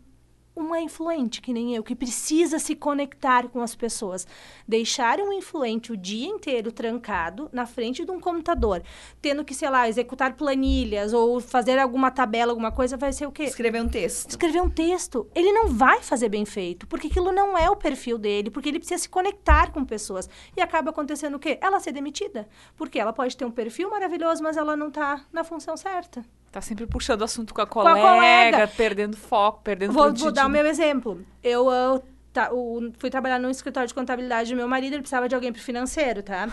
uma 0.62 0.80
influente, 0.80 1.42
que 1.42 1.54
nem 1.54 1.76
eu, 1.76 1.84
que 1.84 1.96
precisa 1.96 2.60
se 2.60 2.76
conectar 2.76 3.48
com 3.50 3.62
as 3.62 3.76
pessoas. 3.76 4.28
Deixar 4.68 5.20
um 5.20 5.34
influente 5.34 5.92
o 5.92 5.98
dia 5.98 6.28
inteiro 6.28 6.72
trancado 6.72 7.50
na 7.52 7.66
frente 7.66 8.06
de 8.06 8.12
um 8.12 8.20
computador, 8.20 8.84
tendo 9.22 9.44
que, 9.44 9.54
sei 9.54 9.70
lá, 9.70 9.88
executar 9.88 10.34
planilhas 10.34 11.14
ou 11.14 11.40
fazer 11.40 11.78
alguma 11.80 12.12
tabela, 12.12 12.52
alguma 12.52 12.72
coisa, 12.72 12.98
vai 12.98 13.12
ser 13.12 13.26
o 13.26 13.32
quê? 13.32 13.44
Escrever 13.44 13.82
um 13.82 13.90
texto. 13.90 14.30
Escrever 14.30 14.62
um 14.62 14.70
texto. 14.70 15.28
Ele 15.34 15.52
não 15.52 15.68
vai 15.68 16.02
fazer 16.02 16.30
bem 16.30 16.46
feito, 16.46 16.88
porque 16.88 17.08
aquilo 17.08 17.32
não 17.32 17.58
é 17.58 17.70
o 17.70 17.76
perfil 17.76 18.18
dele, 18.18 18.50
porque 18.50 18.70
ele 18.70 18.80
precisa 18.80 19.02
se 19.02 19.10
conectar 19.10 19.72
com 19.72 19.84
pessoas. 19.84 20.30
E 20.56 20.62
acaba 20.62 20.92
acontecendo 20.92 21.36
o 21.36 21.40
quê? 21.40 21.58
Ela 21.62 21.80
ser 21.80 21.92
demitida. 21.92 22.48
Porque 22.76 23.00
ela 23.00 23.14
pode 23.14 23.36
ter 23.36 23.46
um 23.46 23.52
perfil 23.52 23.90
maravilhoso, 23.90 24.44
mas 24.44 24.58
ela 24.58 24.76
não 24.76 24.88
está 24.88 25.26
na 25.32 25.44
função 25.44 25.76
certa. 25.76 26.26
Tá 26.52 26.60
sempre 26.60 26.86
puxando 26.86 27.24
assunto 27.24 27.54
com 27.54 27.62
a 27.62 27.68
colega, 27.68 28.00
com 28.00 28.08
a 28.08 28.16
colega. 28.16 28.68
perdendo 28.68 29.16
foco, 29.16 29.62
perdendo 29.64 29.94
Vou, 29.94 30.14
vou 30.14 30.32
dar 30.32 30.48
o 30.48 30.50
meu 30.50 30.66
exemplo. 30.66 31.26
Eu, 31.42 31.72
eu 31.72 32.04
tá, 32.34 32.52
o, 32.52 32.92
fui 32.98 33.10
trabalhar 33.10 33.40
num 33.40 33.50
escritório 33.50 33.88
de 33.88 33.94
contabilidade 33.94 34.50
do 34.52 34.58
meu 34.58 34.68
marido, 34.68 34.94
ele 34.94 35.02
precisava 35.02 35.30
de 35.30 35.36
alguém 35.36 35.54
pro 35.54 35.62
financeiro, 35.62 36.22
tá? 36.22 36.50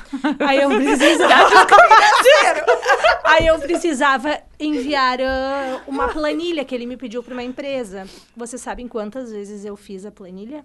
Aí 0.47 0.59
eu 0.61 0.69
precisava. 0.79 1.51
Aí 3.25 3.47
eu 3.47 3.59
precisava 3.59 4.41
enviar 4.59 5.19
uh, 5.21 5.83
uma 5.87 6.09
planilha 6.09 6.65
que 6.65 6.75
ele 6.75 6.87
me 6.87 6.97
pediu 6.97 7.23
para 7.23 7.35
uma 7.35 7.43
empresa. 7.43 8.07
Vocês 8.37 8.63
sabem 8.63 8.89
quantas 8.89 9.31
vezes 9.31 9.65
eu 9.65 9.77
fiz 9.77 10.07
a 10.07 10.11
planilha? 10.11 10.65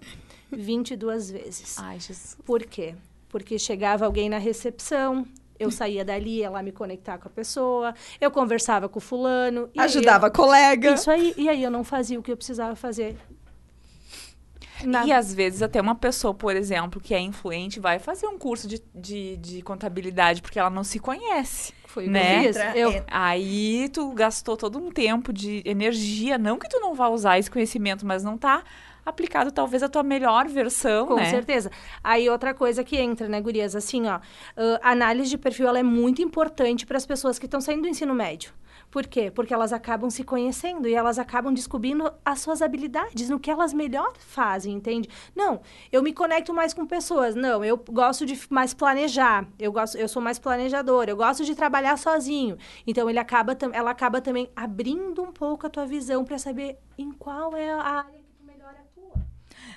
22 0.50 1.30
vezes. 1.30 1.76
Ai, 1.78 2.00
Jesus. 2.00 2.36
Por 2.44 2.62
quê? 2.64 2.94
Porque 3.28 3.58
chegava 3.58 4.06
alguém 4.06 4.30
na 4.30 4.38
recepção, 4.38 5.26
eu 5.58 5.70
saía 5.70 6.04
dali, 6.04 6.38
ia 6.38 6.50
lá 6.50 6.62
me 6.62 6.72
conectar 6.72 7.18
com 7.18 7.28
a 7.28 7.30
pessoa, 7.30 7.94
eu 8.20 8.30
conversava 8.30 8.88
com 8.88 8.98
o 8.98 9.02
fulano. 9.02 9.68
Ajudava 9.76 10.26
a 10.26 10.30
colega. 10.30 10.92
Isso 10.94 11.10
aí. 11.10 11.34
E 11.36 11.48
aí 11.48 11.62
eu 11.62 11.70
não 11.70 11.84
fazia 11.84 12.18
o 12.18 12.22
que 12.22 12.32
eu 12.32 12.36
precisava 12.36 12.74
fazer. 12.74 13.16
Na- 14.84 15.06
E 15.06 15.12
às 15.12 15.32
vezes 15.32 15.62
até 15.62 15.80
uma 15.80 15.94
pessoa, 15.94 16.34
por 16.34 16.54
exemplo, 16.54 17.00
que 17.00 17.14
é 17.14 17.20
influente, 17.20 17.78
vai 17.80 17.98
fazer 17.98 18.26
um 18.26 18.36
curso 18.36 18.66
de, 18.66 18.82
de, 18.94 19.36
de 19.36 19.62
contabilidade 19.62 20.42
porque 20.42 20.58
ela 20.58 20.68
não 20.70 20.84
se 20.84 20.98
conhece. 20.98 21.72
Foi 21.86 22.04
o 22.04 22.06
que 22.06 22.12
né? 22.12 22.44
eu 22.74 22.90
Eu, 22.90 23.04
Aí 23.06 23.88
tu 23.90 24.10
gastou 24.12 24.56
todo 24.56 24.78
um 24.78 24.90
tempo 24.90 25.32
de 25.32 25.62
energia, 25.64 26.36
não 26.36 26.58
que 26.58 26.68
tu 26.68 26.80
não 26.80 26.92
vá 26.94 27.08
usar 27.08 27.38
esse 27.38 27.50
conhecimento, 27.50 28.04
mas 28.04 28.24
não 28.24 28.36
tá 28.36 28.64
aplicado 29.04 29.50
talvez 29.52 29.82
a 29.82 29.88
tua 29.88 30.02
melhor 30.02 30.48
versão, 30.48 31.06
Com 31.06 31.16
né? 31.16 31.30
certeza. 31.30 31.70
Aí 32.02 32.28
outra 32.28 32.54
coisa 32.54 32.82
que 32.82 32.96
entra, 32.96 33.28
né, 33.28 33.40
gurias? 33.40 33.74
Assim, 33.76 34.06
ó, 34.06 34.20
a 34.82 34.90
análise 34.90 35.30
de 35.30 35.38
perfil 35.38 35.68
ela 35.68 35.78
é 35.78 35.82
muito 35.82 36.22
importante 36.22 36.86
para 36.86 36.96
as 36.96 37.06
pessoas 37.06 37.38
que 37.38 37.46
estão 37.46 37.60
saindo 37.60 37.82
do 37.82 37.88
ensino 37.88 38.14
médio. 38.14 38.52
Por 38.90 39.06
quê? 39.06 39.30
Porque 39.30 39.52
elas 39.52 39.72
acabam 39.72 40.08
se 40.08 40.22
conhecendo 40.22 40.86
e 40.86 40.94
elas 40.94 41.18
acabam 41.18 41.52
descobrindo 41.52 42.12
as 42.24 42.40
suas 42.40 42.62
habilidades, 42.62 43.28
no 43.28 43.40
que 43.40 43.50
elas 43.50 43.72
melhor 43.72 44.12
fazem, 44.18 44.72
entende? 44.74 45.08
Não, 45.34 45.60
eu 45.90 46.02
me 46.02 46.12
conecto 46.12 46.54
mais 46.54 46.72
com 46.72 46.86
pessoas. 46.86 47.34
Não, 47.34 47.64
eu 47.64 47.76
gosto 47.76 48.24
de 48.24 48.40
mais 48.50 48.72
planejar. 48.72 49.46
Eu 49.58 49.72
gosto, 49.72 49.96
eu 49.96 50.06
sou 50.08 50.22
mais 50.22 50.38
planejadora. 50.38 51.10
Eu 51.10 51.16
gosto 51.16 51.44
de 51.44 51.54
trabalhar 51.56 51.98
sozinho. 51.98 52.56
Então 52.86 53.10
ele 53.10 53.18
acaba, 53.18 53.56
ela 53.72 53.90
acaba 53.90 54.20
também 54.20 54.48
abrindo 54.54 55.22
um 55.22 55.32
pouco 55.32 55.66
a 55.66 55.70
tua 55.70 55.86
visão 55.86 56.24
para 56.24 56.38
saber 56.38 56.78
em 56.96 57.10
qual 57.10 57.56
é 57.56 57.70
a 57.72 57.82
área 57.82 58.20
que 58.20 58.32
tu 58.38 58.44
melhor 58.44 58.70
atua. 58.70 59.26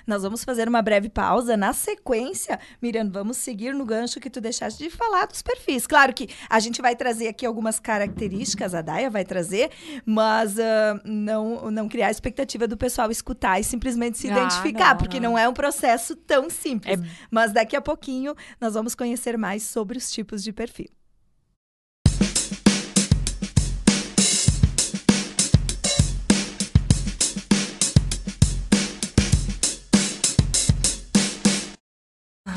Nós 0.08 0.22
vamos 0.22 0.42
fazer 0.42 0.66
uma 0.68 0.80
breve 0.80 1.08
pausa. 1.10 1.56
Na 1.56 1.72
sequência, 1.74 2.58
Miriam, 2.80 3.10
vamos 3.10 3.36
seguir 3.36 3.74
no 3.74 3.84
gancho 3.84 4.18
que 4.18 4.30
tu 4.30 4.40
deixaste 4.40 4.82
de 4.82 4.88
falar 4.90 5.26
dos 5.26 5.42
perfis. 5.42 5.86
Claro 5.86 6.14
que 6.14 6.28
a 6.48 6.58
gente 6.58 6.80
vai 6.80 6.96
trazer 6.96 7.28
aqui 7.28 7.44
algumas 7.44 7.78
características, 7.78 8.74
a 8.74 8.80
Daya 8.80 9.10
vai 9.10 9.24
trazer, 9.24 9.70
mas 10.06 10.58
ah, 10.58 11.00
não, 11.04 11.70
não 11.70 11.88
criar 11.88 12.08
a 12.08 12.10
expectativa 12.10 12.66
do 12.66 12.76
pessoal 12.76 13.10
escutar 13.10 13.60
e 13.60 13.64
simplesmente 13.64 14.16
se 14.16 14.28
Ah, 14.28 14.32
identificar, 14.32 14.90
não, 14.90 14.96
porque 14.96 15.20
não. 15.20 15.32
não 15.32 15.38
é 15.38 15.46
um 15.48 15.52
processo 15.54 16.16
tão 16.16 16.48
simples. 16.48 16.98
É- 16.98 17.04
Mas 17.30 17.52
daqui 17.52 17.76
a 17.76 17.80
pouquinho 17.82 18.34
nós 18.60 18.72
vamos 18.74 18.94
conhecer 18.94 19.36
mais 19.36 19.62
sobre 19.62 19.98
os 19.98 20.10
tipos 20.10 20.42
de 20.42 20.52
perfil. 20.52 20.88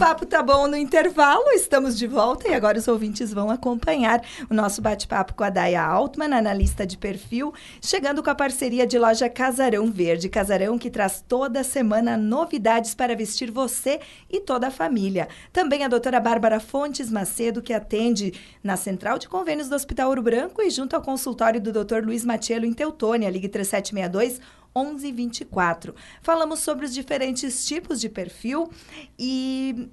Papo 0.02 0.26
tá 0.26 0.42
bom 0.42 0.68
no 0.68 0.76
intervalo, 0.76 1.52
estamos 1.52 1.96
de 1.96 2.08
volta 2.08 2.48
e 2.48 2.56
agora 2.56 2.80
os 2.80 2.88
ouvintes 2.88 3.32
vão 3.32 3.52
acompanhar 3.52 4.20
o 4.50 4.54
nosso 4.54 4.82
bate-papo 4.82 5.36
com 5.36 5.44
a 5.44 5.50
Daya 5.52 5.84
Altman, 5.84 6.34
analista 6.34 6.88
de 6.88 6.98
perfil, 6.98 7.54
chegando 7.80 8.24
com 8.24 8.32
a 8.32 8.34
parceria 8.34 8.88
de 8.88 8.98
loja 8.98 9.30
Casarão 9.30 9.92
Verde. 9.92 10.28
Casarão 10.28 10.80
que 10.80 10.90
traz 10.90 11.24
toda 11.28 11.64
semana 11.64 12.18
novidades 12.18 12.96
para 12.96 13.16
vestir 13.16 13.52
você 13.52 14.00
e 14.28 14.40
toda 14.40 14.70
a 14.70 14.72
família. 14.72 15.28
Também 15.54 15.84
a 15.84 15.88
doutora 15.88 16.20
Bárbara 16.20 16.60
Fontes 16.60 17.12
Macedo, 17.12 17.62
que 17.62 17.72
atende 17.72 18.34
na 18.64 18.78
Central 18.78 19.20
de 19.20 19.30
Convênios 19.30 19.70
do 19.70 19.76
Hospital 19.76 20.10
Ouro 20.10 20.24
Branco 20.24 20.64
e 20.64 20.72
junto 20.72 20.96
ao 20.96 21.04
consultório 21.04 21.62
do 21.62 21.72
Dr. 21.72 22.04
Luiz 22.04 22.26
Matiello 22.26 22.66
em 22.66 22.74
Teutônia, 22.74 23.30
ligue 23.30 23.48
3762 23.48 24.42
1124. 24.76 25.94
Falamos 26.22 26.60
sobre 26.60 26.86
os 26.86 26.94
diferentes 26.94 27.66
tipos 27.66 28.00
de 28.00 28.10
perfil 28.10 28.70
e 29.18 29.90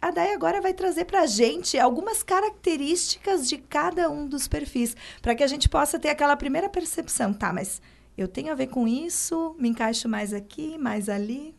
a 0.00 0.10
Day 0.10 0.32
agora 0.32 0.62
vai 0.62 0.72
trazer 0.72 1.04
para 1.04 1.20
a 1.20 1.26
gente 1.26 1.78
algumas 1.78 2.22
características 2.22 3.48
de 3.48 3.58
cada 3.58 4.08
um 4.10 4.26
dos 4.26 4.48
perfis, 4.48 4.96
para 5.20 5.34
que 5.34 5.42
a 5.42 5.46
gente 5.46 5.68
possa 5.68 5.98
ter 5.98 6.08
aquela 6.08 6.36
primeira 6.36 6.68
percepção. 6.68 7.34
Tá, 7.34 7.52
mas 7.52 7.82
eu 8.16 8.26
tenho 8.26 8.50
a 8.50 8.54
ver 8.54 8.68
com 8.68 8.88
isso, 8.88 9.54
me 9.58 9.68
encaixo 9.68 10.08
mais 10.08 10.32
aqui, 10.32 10.78
mais 10.78 11.08
ali. 11.08 11.54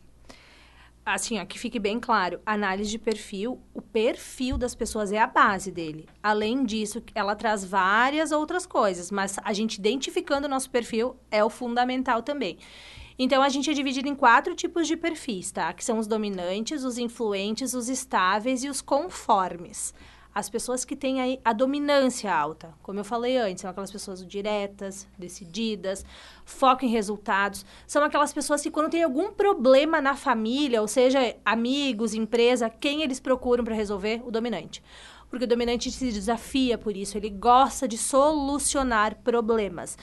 Assim, 1.04 1.40
ó, 1.40 1.44
que 1.44 1.58
fique 1.58 1.80
bem 1.80 1.98
claro, 1.98 2.40
análise 2.46 2.88
de 2.88 2.98
perfil, 2.98 3.60
o 3.74 3.82
perfil 3.82 4.56
das 4.56 4.72
pessoas 4.72 5.10
é 5.10 5.18
a 5.18 5.26
base 5.26 5.72
dele. 5.72 6.08
Além 6.22 6.64
disso, 6.64 7.02
ela 7.12 7.34
traz 7.34 7.64
várias 7.64 8.30
outras 8.30 8.66
coisas, 8.66 9.10
mas 9.10 9.36
a 9.42 9.52
gente 9.52 9.78
identificando 9.78 10.46
o 10.46 10.50
nosso 10.50 10.70
perfil 10.70 11.16
é 11.28 11.42
o 11.44 11.50
fundamental 11.50 12.22
também. 12.22 12.56
Então, 13.18 13.42
a 13.42 13.48
gente 13.48 13.68
é 13.68 13.72
dividido 13.72 14.08
em 14.08 14.14
quatro 14.14 14.54
tipos 14.54 14.86
de 14.86 14.96
perfis, 14.96 15.50
tá? 15.50 15.72
Que 15.72 15.84
são 15.84 15.98
os 15.98 16.06
dominantes, 16.06 16.84
os 16.84 16.98
influentes, 16.98 17.74
os 17.74 17.88
estáveis 17.88 18.62
e 18.62 18.68
os 18.68 18.80
conformes. 18.80 19.92
As 20.34 20.48
pessoas 20.48 20.82
que 20.82 20.96
têm 20.96 21.20
aí 21.20 21.38
a 21.44 21.52
dominância 21.52 22.34
alta, 22.34 22.72
como 22.82 22.98
eu 22.98 23.04
falei 23.04 23.36
antes, 23.36 23.60
são 23.60 23.70
aquelas 23.70 23.92
pessoas 23.92 24.26
diretas, 24.26 25.06
decididas, 25.18 26.06
foco 26.46 26.86
em 26.86 26.88
resultados. 26.88 27.66
São 27.86 28.02
aquelas 28.02 28.32
pessoas 28.32 28.62
que 28.62 28.70
quando 28.70 28.90
tem 28.90 29.02
algum 29.02 29.30
problema 29.30 30.00
na 30.00 30.16
família, 30.16 30.80
ou 30.80 30.88
seja, 30.88 31.36
amigos, 31.44 32.14
empresa, 32.14 32.70
quem 32.70 33.02
eles 33.02 33.20
procuram 33.20 33.62
para 33.62 33.74
resolver? 33.74 34.22
O 34.24 34.30
dominante. 34.30 34.82
Porque 35.28 35.44
o 35.44 35.48
dominante 35.48 35.90
se 35.90 36.10
desafia 36.10 36.78
por 36.78 36.96
isso, 36.96 37.18
ele 37.18 37.28
gosta 37.28 37.86
de 37.86 37.98
solucionar 37.98 39.16
problemas. 39.16 39.98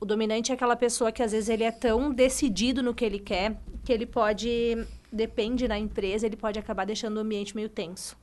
O 0.00 0.06
dominante 0.06 0.52
é 0.52 0.54
aquela 0.54 0.76
pessoa 0.76 1.12
que 1.12 1.22
às 1.22 1.32
vezes 1.32 1.50
ele 1.50 1.64
é 1.64 1.70
tão 1.70 2.10
decidido 2.10 2.82
no 2.82 2.94
que 2.94 3.04
ele 3.04 3.18
quer 3.18 3.60
que 3.84 3.92
ele 3.92 4.06
pode, 4.06 4.86
depende 5.12 5.68
da 5.68 5.78
empresa, 5.78 6.24
ele 6.24 6.36
pode 6.36 6.58
acabar 6.58 6.86
deixando 6.86 7.18
o 7.18 7.20
ambiente 7.20 7.54
meio 7.54 7.68
tenso 7.68 8.16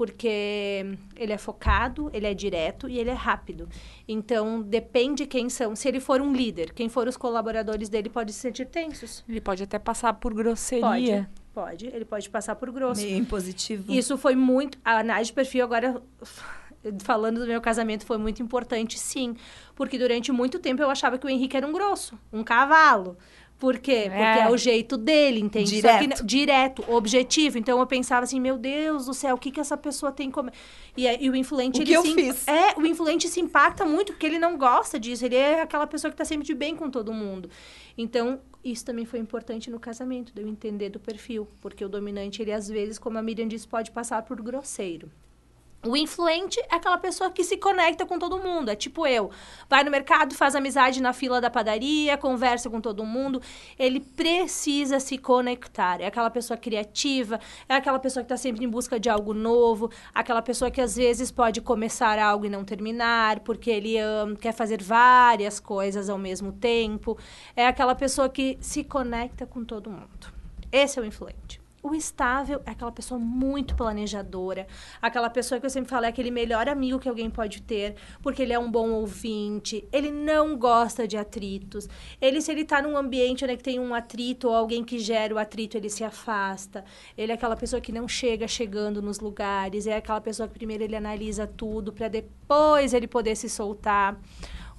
porque 0.00 0.96
ele 1.14 1.30
é 1.30 1.36
focado, 1.36 2.10
ele 2.14 2.26
é 2.26 2.32
direto 2.32 2.88
e 2.88 2.98
ele 2.98 3.10
é 3.10 3.12
rápido. 3.12 3.68
Então, 4.08 4.62
depende 4.62 5.26
quem 5.26 5.50
são. 5.50 5.76
Se 5.76 5.86
ele 5.88 6.00
for 6.00 6.22
um 6.22 6.32
líder, 6.32 6.72
quem 6.72 6.88
for 6.88 7.06
os 7.06 7.18
colaboradores 7.18 7.90
dele 7.90 8.08
pode 8.08 8.32
se 8.32 8.38
sentir 8.38 8.64
tensos. 8.64 9.22
Ele 9.28 9.42
pode 9.42 9.62
até 9.62 9.78
passar 9.78 10.14
por 10.14 10.32
grosseria. 10.32 11.28
Pode, 11.52 11.84
pode. 11.84 11.86
Ele 11.88 12.06
pode 12.06 12.30
passar 12.30 12.54
por 12.54 12.70
grosso. 12.70 13.02
Meio 13.02 13.18
impositivo. 13.18 13.92
Isso 13.92 14.16
foi 14.16 14.34
muito. 14.34 14.78
A 14.82 15.00
análise 15.00 15.26
de 15.26 15.34
perfil, 15.34 15.64
agora, 15.64 16.02
falando 17.04 17.38
do 17.40 17.46
meu 17.46 17.60
casamento, 17.60 18.06
foi 18.06 18.16
muito 18.16 18.42
importante, 18.42 18.98
sim. 18.98 19.36
Porque 19.74 19.98
durante 19.98 20.32
muito 20.32 20.58
tempo 20.58 20.80
eu 20.80 20.88
achava 20.88 21.18
que 21.18 21.26
o 21.26 21.28
Henrique 21.28 21.58
era 21.58 21.66
um 21.66 21.72
grosso, 21.74 22.18
um 22.32 22.42
cavalo. 22.42 23.18
Por 23.60 23.78
quê? 23.78 24.04
Porque 24.08 24.40
é, 24.40 24.50
o 24.50 24.56
jeito 24.56 24.96
dele, 24.96 25.38
entende? 25.38 25.82
Só 25.82 25.98
que, 25.98 26.06
Direto. 26.06 26.24
direto, 26.24 26.84
objetivo. 26.88 27.58
Então 27.58 27.78
eu 27.78 27.86
pensava 27.86 28.24
assim, 28.24 28.40
meu 28.40 28.56
Deus 28.56 29.04
do 29.04 29.12
céu, 29.12 29.34
o 29.34 29.38
que, 29.38 29.50
que 29.50 29.60
essa 29.60 29.76
pessoa 29.76 30.10
tem 30.10 30.30
como. 30.30 30.50
E, 30.96 31.06
e 31.06 31.28
o 31.28 31.36
influente, 31.36 31.78
O 31.78 31.82
ele 31.82 31.90
que 31.90 31.92
eu 31.92 32.02
se, 32.02 32.14
fiz? 32.14 32.48
É, 32.48 32.74
o 32.78 32.86
influente 32.86 33.28
se 33.28 33.38
impacta 33.38 33.84
muito, 33.84 34.14
porque 34.14 34.24
ele 34.24 34.38
não 34.38 34.56
gosta 34.56 34.98
disso. 34.98 35.26
Ele 35.26 35.36
é 35.36 35.60
aquela 35.60 35.86
pessoa 35.86 36.10
que 36.10 36.16
tá 36.16 36.24
sempre 36.24 36.46
de 36.46 36.54
bem 36.54 36.74
com 36.74 36.88
todo 36.88 37.12
mundo. 37.12 37.50
Então, 37.98 38.40
isso 38.64 38.82
também 38.82 39.04
foi 39.04 39.18
importante 39.18 39.70
no 39.70 39.78
casamento, 39.78 40.32
de 40.32 40.40
eu 40.40 40.48
entender 40.48 40.88
do 40.88 40.98
perfil. 40.98 41.46
Porque 41.60 41.84
o 41.84 41.88
dominante, 41.88 42.40
ele 42.40 42.52
às 42.52 42.66
vezes, 42.66 42.98
como 42.98 43.18
a 43.18 43.22
Miriam 43.22 43.46
disse, 43.46 43.68
pode 43.68 43.90
passar 43.90 44.22
por 44.22 44.40
grosseiro. 44.40 45.10
O 45.82 45.96
influente 45.96 46.60
é 46.70 46.74
aquela 46.74 46.98
pessoa 46.98 47.30
que 47.30 47.42
se 47.42 47.56
conecta 47.56 48.04
com 48.04 48.18
todo 48.18 48.38
mundo. 48.38 48.68
É 48.68 48.76
tipo 48.76 49.06
eu. 49.06 49.30
Vai 49.66 49.82
no 49.82 49.90
mercado, 49.90 50.34
faz 50.34 50.54
amizade 50.54 51.00
na 51.00 51.14
fila 51.14 51.40
da 51.40 51.48
padaria, 51.48 52.18
conversa 52.18 52.68
com 52.68 52.82
todo 52.82 53.02
mundo. 53.02 53.40
Ele 53.78 53.98
precisa 53.98 55.00
se 55.00 55.16
conectar. 55.16 56.02
É 56.02 56.06
aquela 56.06 56.28
pessoa 56.28 56.58
criativa, 56.58 57.40
é 57.66 57.74
aquela 57.74 57.98
pessoa 57.98 58.22
que 58.22 58.26
está 58.26 58.36
sempre 58.36 58.62
em 58.62 58.68
busca 58.68 59.00
de 59.00 59.08
algo 59.08 59.32
novo, 59.32 59.90
aquela 60.12 60.42
pessoa 60.42 60.70
que 60.70 60.82
às 60.82 60.96
vezes 60.96 61.30
pode 61.30 61.62
começar 61.62 62.18
algo 62.18 62.44
e 62.44 62.50
não 62.50 62.62
terminar, 62.62 63.40
porque 63.40 63.70
ele 63.70 63.96
hum, 64.04 64.36
quer 64.36 64.52
fazer 64.52 64.82
várias 64.82 65.58
coisas 65.58 66.10
ao 66.10 66.18
mesmo 66.18 66.52
tempo. 66.52 67.16
É 67.56 67.66
aquela 67.66 67.94
pessoa 67.94 68.28
que 68.28 68.58
se 68.60 68.84
conecta 68.84 69.46
com 69.46 69.64
todo 69.64 69.90
mundo. 69.90 70.28
Esse 70.70 70.98
é 70.98 71.02
o 71.02 71.06
influente. 71.06 71.59
O 71.82 71.94
estável 71.94 72.60
é 72.66 72.72
aquela 72.72 72.92
pessoa 72.92 73.18
muito 73.18 73.74
planejadora, 73.74 74.66
aquela 75.00 75.30
pessoa 75.30 75.58
que 75.58 75.64
eu 75.64 75.70
sempre 75.70 75.88
falo 75.88 76.04
é 76.04 76.08
aquele 76.08 76.30
melhor 76.30 76.68
amigo 76.68 76.98
que 76.98 77.08
alguém 77.08 77.30
pode 77.30 77.62
ter, 77.62 77.94
porque 78.22 78.42
ele 78.42 78.52
é 78.52 78.58
um 78.58 78.70
bom 78.70 78.90
ouvinte, 78.90 79.88
ele 79.90 80.10
não 80.10 80.58
gosta 80.58 81.08
de 81.08 81.16
atritos. 81.16 81.88
Ele, 82.20 82.42
se 82.42 82.50
ele 82.50 82.62
está 82.62 82.82
num 82.82 82.98
ambiente 82.98 83.44
onde 83.44 83.56
tem 83.56 83.80
um 83.80 83.94
atrito 83.94 84.48
ou 84.48 84.54
alguém 84.54 84.84
que 84.84 84.98
gera 84.98 85.34
o 85.34 85.38
atrito, 85.38 85.78
ele 85.78 85.88
se 85.88 86.04
afasta. 86.04 86.84
Ele 87.16 87.32
é 87.32 87.34
aquela 87.34 87.56
pessoa 87.56 87.80
que 87.80 87.92
não 87.92 88.06
chega 88.06 88.46
chegando 88.46 89.00
nos 89.00 89.18
lugares, 89.18 89.86
é 89.86 89.96
aquela 89.96 90.20
pessoa 90.20 90.46
que 90.46 90.54
primeiro 90.54 90.84
ele 90.84 90.96
analisa 90.96 91.46
tudo 91.46 91.92
para 91.94 92.08
depois 92.08 92.92
ele 92.92 93.06
poder 93.06 93.36
se 93.36 93.48
soltar. 93.48 94.20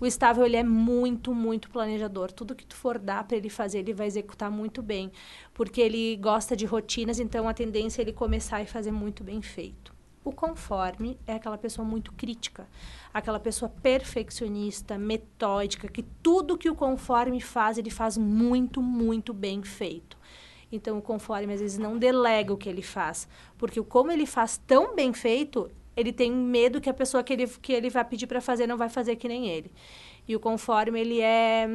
O 0.02 0.06
estável, 0.08 0.44
ele 0.44 0.58
é 0.58 0.64
muito, 0.64 1.32
muito 1.32 1.70
planejador. 1.70 2.32
Tudo 2.32 2.56
que 2.56 2.66
tu 2.66 2.76
for 2.76 2.98
dar 2.98 3.24
para 3.24 3.38
ele 3.38 3.52
fazer, 3.52 3.78
ele 3.78 3.94
vai 3.94 4.08
executar 4.08 4.50
muito 4.50 4.82
bem. 4.82 5.12
Porque 5.54 5.80
ele 5.80 6.16
gosta 6.16 6.56
de 6.56 6.66
rotinas, 6.66 7.20
então 7.20 7.48
a 7.48 7.54
tendência 7.54 8.02
é 8.02 8.04
ele 8.04 8.12
começar 8.12 8.64
e 8.64 8.66
fazer 8.66 8.92
muito 8.92 9.24
bem 9.24 9.44
feito. 9.44 9.94
O 10.24 10.32
conforme 10.32 11.20
é 11.28 11.34
aquela 11.36 11.58
pessoa 11.58 11.88
muito 11.88 12.12
crítica, 12.14 12.68
aquela 13.14 13.40
pessoa 13.40 13.70
perfeccionista, 13.70 14.98
metódica, 14.98 15.88
que 15.88 16.02
tudo 16.24 16.58
que 16.58 16.70
o 16.70 16.76
conforme 16.76 17.40
faz, 17.40 17.78
ele 17.78 17.92
faz 17.92 18.18
muito, 18.18 18.82
muito 18.82 19.36
bem 19.36 19.62
feito. 19.62 20.18
Então, 20.72 20.98
o 20.98 21.02
conforme 21.02 21.54
às 21.54 21.60
vezes 21.60 21.78
não 21.78 21.98
delega 21.98 22.52
o 22.52 22.58
que 22.58 22.70
ele 22.70 22.82
faz, 22.82 23.28
porque 23.56 23.80
como 23.84 24.12
ele 24.12 24.26
faz 24.26 24.58
tão 24.66 24.96
bem 24.96 25.14
feito, 25.14 25.70
ele 25.96 26.14
tem 26.14 26.32
medo 26.32 26.80
que 26.80 26.90
a 26.90 26.94
pessoa 26.94 27.24
que 27.24 27.34
ele, 27.34 27.48
que 27.48 27.74
ele 27.74 27.90
vai 27.90 28.06
pedir 28.06 28.28
para 28.28 28.42
fazer 28.42 28.68
não 28.68 28.78
vai 28.78 28.90
fazer 28.90 29.16
que 29.16 29.28
nem 29.28 29.48
ele. 29.48 29.72
E 30.28 30.36
o 30.36 30.40
conforme, 30.40 31.00
ele 31.00 31.22
é. 31.22 31.68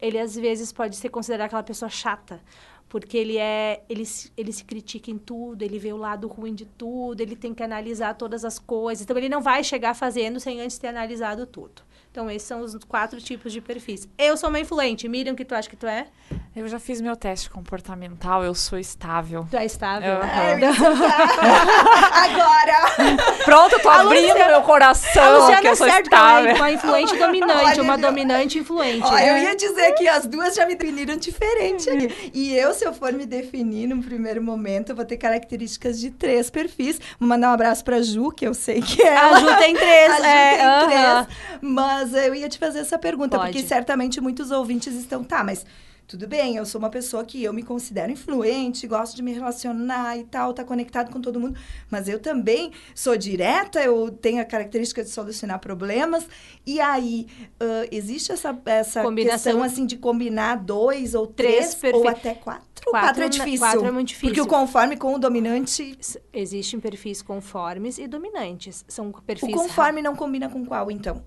Ele 0.00 0.18
às 0.18 0.34
vezes 0.36 0.72
pode 0.72 0.96
ser 0.96 1.08
considerado 1.08 1.46
aquela 1.46 1.62
pessoa 1.62 1.88
chata. 1.88 2.40
Porque 2.88 3.16
ele 3.16 3.38
é. 3.38 3.82
Ele, 3.88 4.04
ele 4.36 4.52
se 4.52 4.64
critica 4.64 5.10
em 5.10 5.18
tudo, 5.18 5.62
ele 5.62 5.78
vê 5.78 5.92
o 5.92 5.96
lado 5.96 6.28
ruim 6.28 6.54
de 6.54 6.64
tudo, 6.64 7.20
ele 7.20 7.34
tem 7.34 7.52
que 7.52 7.62
analisar 7.62 8.14
todas 8.14 8.44
as 8.44 8.58
coisas. 8.58 9.02
Então, 9.02 9.16
ele 9.16 9.28
não 9.28 9.40
vai 9.40 9.64
chegar 9.64 9.94
fazendo 9.94 10.38
sem 10.38 10.60
antes 10.60 10.78
ter 10.78 10.88
analisado 10.88 11.46
tudo. 11.46 11.82
Então, 12.14 12.30
esses 12.30 12.46
são 12.46 12.60
os 12.60 12.76
quatro 12.86 13.20
tipos 13.20 13.52
de 13.52 13.60
perfis. 13.60 14.06
Eu 14.16 14.36
sou 14.36 14.48
uma 14.48 14.60
influente. 14.60 15.08
Miriam, 15.08 15.32
o 15.32 15.36
que 15.36 15.44
tu 15.44 15.52
acha 15.52 15.68
que 15.68 15.74
tu 15.74 15.84
é? 15.84 16.06
Eu 16.54 16.68
já 16.68 16.78
fiz 16.78 17.00
meu 17.00 17.16
teste 17.16 17.50
comportamental, 17.50 18.44
eu 18.44 18.54
sou 18.54 18.78
estável. 18.78 19.44
Tu 19.50 19.56
é 19.56 19.64
estável. 19.64 20.12
Eu- 20.12 20.22
É, 20.22 20.70
isso 20.70 20.80
tá. 20.80 21.28
Agora! 22.22 23.34
Pronto, 23.44 23.80
tô 23.80 23.88
A 23.88 24.00
abrindo 24.02 24.28
Luciana- 24.28 24.46
meu 24.46 24.58
A 24.58 24.62
coração, 24.62 25.10
que 25.24 25.40
Luciana 25.40 25.68
eu 25.68 25.76
sou 25.76 25.88
certo 25.88 26.08
que 26.08 26.14
é 26.14 26.18
estável. 26.18 26.54
uma 26.54 26.70
influente 26.70 27.16
dominante, 27.18 27.64
Olha, 27.64 27.82
uma 27.82 27.98
dominante 27.98 28.58
influente. 28.60 29.02
Ó, 29.04 29.10
né? 29.12 29.30
eu 29.30 29.38
ia 29.42 29.56
dizer 29.56 29.92
que 29.94 30.06
as 30.06 30.24
duas 30.26 30.54
já 30.54 30.64
me 30.66 30.76
definiram 30.76 31.16
diferente 31.16 31.90
ali. 31.90 32.04
E 32.32 32.54
eu, 32.56 32.72
se 32.74 32.84
eu 32.84 32.92
for 32.92 33.12
me 33.12 33.26
definir 33.26 33.88
num 33.88 34.00
primeiro 34.00 34.40
momento, 34.40 34.90
eu 34.90 34.96
vou 34.96 35.04
ter 35.04 35.16
características 35.16 35.98
de 35.98 36.10
três 36.12 36.48
perfis. 36.48 37.00
Vou 37.18 37.28
mandar 37.28 37.50
um 37.50 37.54
abraço 37.54 37.84
pra 37.84 38.00
Ju, 38.00 38.30
que 38.30 38.46
eu 38.46 38.54
sei 38.54 38.80
que 38.80 39.02
é. 39.02 39.16
A 39.16 39.40
Ju 39.40 39.56
tem 39.58 39.74
três. 39.74 40.10
A 40.12 40.16
Ju 40.18 40.24
é, 40.24 40.56
tem 40.56 40.64
aham. 40.66 41.24
três. 41.24 41.36
Mas 41.60 42.03
eu 42.12 42.34
ia 42.34 42.48
te 42.48 42.58
fazer 42.58 42.80
essa 42.80 42.98
pergunta, 42.98 43.38
Pode. 43.38 43.52
porque 43.52 43.66
certamente 43.66 44.20
muitos 44.20 44.50
ouvintes 44.50 44.92
estão, 44.94 45.22
tá, 45.24 45.42
mas 45.42 45.64
tudo 46.06 46.28
bem, 46.28 46.56
eu 46.56 46.66
sou 46.66 46.78
uma 46.78 46.90
pessoa 46.90 47.24
que 47.24 47.42
eu 47.42 47.50
me 47.50 47.62
considero 47.62 48.12
influente, 48.12 48.86
gosto 48.86 49.16
de 49.16 49.22
me 49.22 49.32
relacionar 49.32 50.18
e 50.18 50.24
tal, 50.24 50.52
tá 50.52 50.62
conectado 50.62 51.10
com 51.10 51.18
todo 51.18 51.40
mundo, 51.40 51.58
mas 51.90 52.06
eu 52.10 52.18
também 52.18 52.72
sou 52.94 53.16
direta, 53.16 53.82
eu 53.82 54.10
tenho 54.10 54.42
a 54.42 54.44
característica 54.44 55.02
de 55.02 55.08
solucionar 55.08 55.58
problemas. 55.60 56.26
E 56.66 56.78
aí, 56.78 57.26
ãh, 57.58 57.86
existe 57.90 58.30
essa, 58.32 58.54
essa 58.66 59.02
Combinação- 59.02 59.52
questão 59.52 59.62
assim 59.62 59.86
de 59.86 59.96
combinar 59.96 60.56
dois 60.56 61.14
ou 61.14 61.26
Três 61.26 61.74
três, 61.74 61.94
ou 61.94 62.06
até 62.06 62.34
quatro? 62.34 62.64
Quatro 62.84 62.90
quatro 62.90 63.22
é 63.22 63.24
na- 63.24 63.30
difícil. 63.30 63.58
quatro 63.60 63.86
é 63.86 63.90
muito 63.90 64.08
Porque 64.12 64.26
difícil. 64.26 64.44
o 64.44 64.46
conforme 64.46 64.98
com 64.98 65.14
o 65.14 65.18
dominante, 65.18 65.98
Existem 66.34 66.78
perfis 66.80 67.22
conformes 67.22 67.96
e 67.96 68.06
dominantes. 68.06 68.84
São 68.86 69.10
perfis. 69.10 69.48
o 69.48 69.52
conforme 69.52 70.02
não 70.02 70.14
combina 70.14 70.50
com 70.50 70.66
qual, 70.66 70.90
então? 70.90 71.24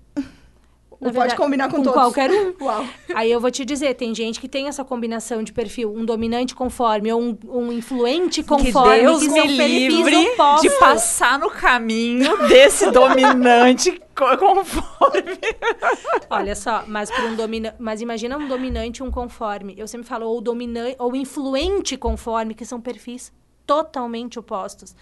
Ou 1.00 1.06
pode 1.06 1.18
verdade, 1.18 1.36
combinar 1.36 1.70
com, 1.70 1.76
com 1.76 1.82
todos? 1.84 1.94
qualquer 1.94 2.30
um. 2.30 2.52
Uau. 2.60 2.84
Aí 3.14 3.30
eu 3.30 3.40
vou 3.40 3.50
te 3.50 3.64
dizer, 3.64 3.94
tem 3.94 4.12
gente 4.14 4.40
que 4.40 4.48
tem 4.48 4.66
essa 4.66 4.84
combinação 4.84 5.42
de 5.44 5.52
perfil, 5.52 5.94
um 5.94 6.04
dominante 6.04 6.54
conforme 6.54 7.12
ou 7.12 7.20
um, 7.20 7.38
um 7.48 7.72
influente 7.72 8.42
conforme, 8.42 8.96
que 8.98 9.00
Deus 9.02 9.20
que 9.20 9.28
me 9.28 9.46
livre 9.88 10.28
de 10.60 10.70
passar 10.78 11.38
no 11.38 11.50
caminho 11.50 12.48
desse 12.48 12.90
dominante 12.92 14.00
co- 14.14 14.36
conforme. 14.38 15.38
Olha 16.28 16.56
só, 16.56 16.82
mas 16.86 17.10
para 17.10 17.26
um 17.26 17.36
domina... 17.36 17.76
mas 17.78 18.00
imagina 18.00 18.36
um 18.36 18.48
dominante 18.48 19.00
e 19.00 19.02
um 19.04 19.10
conforme. 19.10 19.74
Eu 19.78 19.86
sempre 19.86 20.08
falo 20.08 20.26
ou 20.26 20.40
dominante 20.40 20.96
ou 20.98 21.14
influente 21.14 21.96
conforme, 21.96 22.54
que 22.54 22.64
são 22.64 22.80
perfis 22.80 23.32
totalmente 23.64 24.38
opostos. 24.38 24.96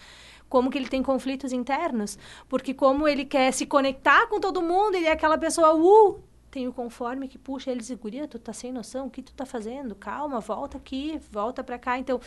Como 0.49 0.69
que 0.69 0.77
ele 0.77 0.87
tem 0.87 1.03
conflitos 1.03 1.51
internos? 1.51 2.17
Porque 2.47 2.73
como 2.73 3.07
ele 3.07 3.25
quer 3.25 3.51
se 3.51 3.65
conectar 3.65 4.27
com 4.27 4.39
todo 4.39 4.61
mundo, 4.61 4.95
ele 4.95 5.07
é 5.07 5.11
aquela 5.11 5.37
pessoa, 5.37 5.73
uh, 5.75 6.21
tem 6.57 6.67
o 6.67 6.73
conforme 6.73 7.27
que 7.27 7.37
puxa 7.37 7.69
ele 7.69 7.83
e 7.87 7.95
guria, 7.95 8.27
tu 8.27 8.39
tá 8.39 8.51
sem 8.51 8.71
noção, 8.71 9.05
o 9.05 9.09
que 9.11 9.21
tu 9.21 9.31
tá 9.31 9.45
fazendo? 9.45 9.93
Calma, 9.93 10.39
volta 10.39 10.75
aqui, 10.77 11.19
volta 11.31 11.63
pra 11.63 11.77
cá. 11.77 11.99
Então, 11.99 12.19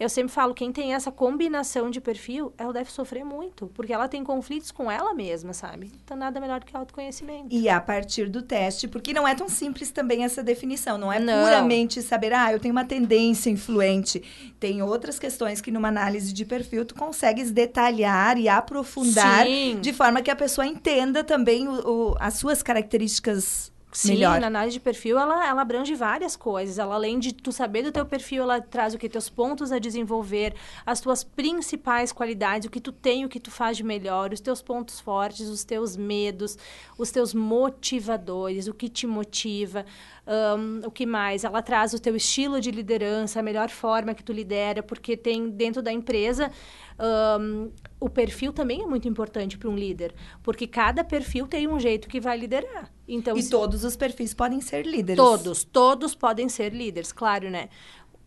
eu 0.00 0.08
sempre 0.08 0.32
falo, 0.32 0.54
quem 0.54 0.72
tem 0.72 0.94
essa 0.94 1.12
combinação 1.12 1.90
de 1.90 2.00
perfil, 2.00 2.54
ela 2.56 2.72
deve 2.72 2.90
sofrer 2.90 3.22
muito, 3.26 3.66
porque 3.74 3.92
ela 3.92 4.08
tem 4.08 4.24
conflitos 4.24 4.70
com 4.70 4.90
ela 4.90 5.12
mesma, 5.12 5.52
sabe? 5.52 5.92
Então, 6.02 6.16
nada 6.16 6.40
melhor 6.40 6.60
do 6.60 6.64
que 6.66 6.74
autoconhecimento. 6.74 7.48
E 7.50 7.68
a 7.68 7.78
partir 7.78 8.30
do 8.30 8.40
teste, 8.40 8.88
porque 8.88 9.12
não 9.12 9.28
é 9.28 9.34
tão 9.34 9.50
simples 9.50 9.90
também 9.90 10.24
essa 10.24 10.42
definição, 10.42 10.96
não 10.96 11.12
é 11.12 11.18
Não. 11.20 11.44
puramente 11.44 12.00
saber, 12.00 12.32
ah, 12.32 12.50
eu 12.54 12.58
tenho 12.58 12.72
uma 12.72 12.86
tendência 12.86 13.50
influente. 13.50 14.22
Tem 14.58 14.80
outras 14.82 15.18
questões 15.18 15.60
que 15.60 15.70
numa 15.70 15.88
análise 15.88 16.32
de 16.32 16.46
perfil 16.46 16.86
tu 16.86 16.94
consegues 16.94 17.50
detalhar 17.50 18.38
e 18.38 18.48
aprofundar 18.48 19.44
Sim. 19.44 19.78
de 19.78 19.92
forma 19.92 20.22
que 20.22 20.30
a 20.30 20.36
pessoa 20.36 20.66
entenda 20.66 21.22
também 21.22 21.68
o- 21.68 22.12
o- 22.12 22.16
as 22.18 22.32
suas 22.38 22.62
características 22.62 23.73
Sim, 23.94 24.14
melhor. 24.14 24.40
na 24.40 24.48
análise 24.48 24.74
de 24.74 24.80
perfil, 24.80 25.16
ela, 25.16 25.46
ela 25.46 25.62
abrange 25.62 25.94
várias 25.94 26.34
coisas. 26.34 26.80
Ela, 26.80 26.96
além 26.96 27.16
de 27.20 27.32
tu 27.32 27.52
saber 27.52 27.82
do 27.84 27.92
teu 27.92 28.04
perfil, 28.04 28.42
ela 28.42 28.60
traz 28.60 28.92
o 28.92 28.98
que? 28.98 29.08
Teus 29.08 29.30
pontos 29.30 29.70
a 29.70 29.78
desenvolver, 29.78 30.52
as 30.84 31.00
tuas 31.00 31.22
principais 31.22 32.10
qualidades, 32.10 32.66
o 32.66 32.70
que 32.70 32.80
tu 32.80 32.90
tem, 32.90 33.24
o 33.24 33.28
que 33.28 33.38
tu 33.38 33.52
faz 33.52 33.76
de 33.76 33.84
melhor, 33.84 34.32
os 34.32 34.40
teus 34.40 34.60
pontos 34.60 34.98
fortes, 34.98 35.48
os 35.48 35.62
teus 35.62 35.96
medos, 35.96 36.58
os 36.98 37.12
teus 37.12 37.32
motivadores, 37.32 38.66
o 38.66 38.74
que 38.74 38.88
te 38.88 39.06
motiva, 39.06 39.86
ahn, 40.26 40.80
o 40.86 40.90
que 40.90 41.06
mais? 41.06 41.44
Ela 41.44 41.62
traz 41.62 41.92
o 41.94 41.98
teu 42.00 42.14
estilo 42.16 42.60
de 42.60 42.70
liderança, 42.70 43.40
a 43.40 43.42
melhor 43.42 43.68
forma 43.70 44.14
que 44.14 44.22
tu 44.22 44.32
lidera, 44.32 44.82
porque 44.82 45.16
tem 45.16 45.48
dentro 45.50 45.82
da 45.82 45.92
empresa... 45.92 46.50
ahn, 46.98 47.68
o 48.00 48.08
perfil 48.08 48.52
também 48.52 48.82
é 48.82 48.86
muito 48.86 49.08
importante 49.08 49.56
para 49.56 49.68
um 49.68 49.76
líder, 49.76 50.14
porque 50.42 50.66
cada 50.66 51.02
perfil 51.02 51.46
tem 51.46 51.66
um 51.66 51.80
jeito 51.80 52.06
que 52.08 52.20
vai 52.20 52.36
liderar. 52.36 52.92
Então, 53.08 53.36
E 53.36 53.42
se- 53.42 53.50
todos 53.50 53.82
os 53.82 53.96
perfis 53.96 54.34
podem 54.34 54.60
ser 54.60 54.86
líderes. 54.86 55.16
Todos, 55.16 55.64
todos 55.64 56.14
podem 56.14 56.48
ser 56.48 56.72
líderes, 56.74 57.12
claro, 57.12 57.50
né? 57.50 57.68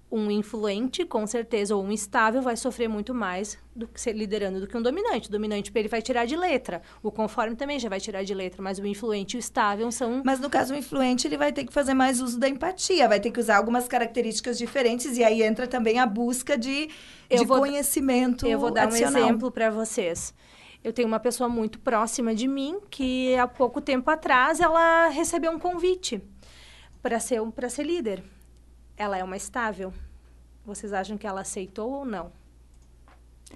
Um 0.09 0.31
influente, 0.31 1.03
com 1.03 1.27
certeza, 1.27 1.75
ou 1.75 1.83
um 1.83 1.91
estável 1.91 2.41
vai 2.41 2.55
sofrer 2.55 2.87
muito 2.87 3.13
mais 3.13 3.59
do 3.75 3.85
que 3.89 3.99
ser 3.99 4.13
liderando 4.13 4.61
do 4.61 4.65
que 4.65 4.77
um 4.77 4.81
dominante. 4.81 5.27
O 5.27 5.31
dominante 5.31 5.69
ele 5.75 5.89
vai 5.89 6.01
tirar 6.01 6.25
de 6.25 6.33
letra. 6.35 6.81
O 7.03 7.11
conforme 7.11 7.57
também 7.57 7.77
já 7.77 7.89
vai 7.89 7.99
tirar 7.99 8.23
de 8.23 8.33
letra, 8.33 8.61
mas 8.61 8.79
o 8.79 8.85
influente 8.87 9.33
e 9.33 9.37
o 9.37 9.39
estável 9.41 9.91
são 9.91 10.21
Mas 10.23 10.39
no 10.39 10.49
caso 10.49 10.73
o 10.73 10.77
influente, 10.77 11.27
ele 11.27 11.35
vai 11.37 11.51
ter 11.51 11.65
que 11.65 11.73
fazer 11.73 11.93
mais 11.93 12.21
uso 12.21 12.39
da 12.39 12.47
empatia, 12.47 13.05
vai 13.05 13.19
ter 13.19 13.31
que 13.31 13.39
usar 13.41 13.57
algumas 13.57 13.85
características 13.85 14.57
diferentes 14.57 15.17
e 15.17 15.25
aí 15.25 15.43
entra 15.43 15.67
também 15.67 15.99
a 15.99 16.05
busca 16.05 16.57
de, 16.57 16.89
Eu 17.29 17.39
de 17.39 17.45
vou- 17.45 17.59
conhecimento 17.59 18.47
Eu 18.47 18.59
vou 18.59 18.71
dar 18.71 18.83
adicional. 18.83 19.21
um 19.21 19.25
exemplo 19.25 19.51
para 19.51 19.69
vocês. 19.69 20.33
Eu 20.85 20.93
tenho 20.93 21.07
uma 21.09 21.19
pessoa 21.19 21.49
muito 21.49 21.79
próxima 21.79 22.33
de 22.33 22.47
mim 22.47 22.79
que 22.89 23.35
há 23.35 23.45
pouco 23.45 23.81
tempo 23.81 24.09
atrás 24.09 24.61
ela 24.61 25.09
recebeu 25.09 25.51
um 25.51 25.59
convite 25.59 26.21
para 27.01 27.19
ser 27.19 27.41
para 27.51 27.67
ser 27.67 27.83
líder. 27.83 28.23
Ela 28.97 29.17
é 29.17 29.23
uma 29.23 29.37
estável. 29.37 29.93
Vocês 30.65 30.91
acham 30.91 31.17
que 31.17 31.27
ela 31.27 31.41
aceitou 31.41 31.91
ou 31.91 32.05
não? 32.05 32.31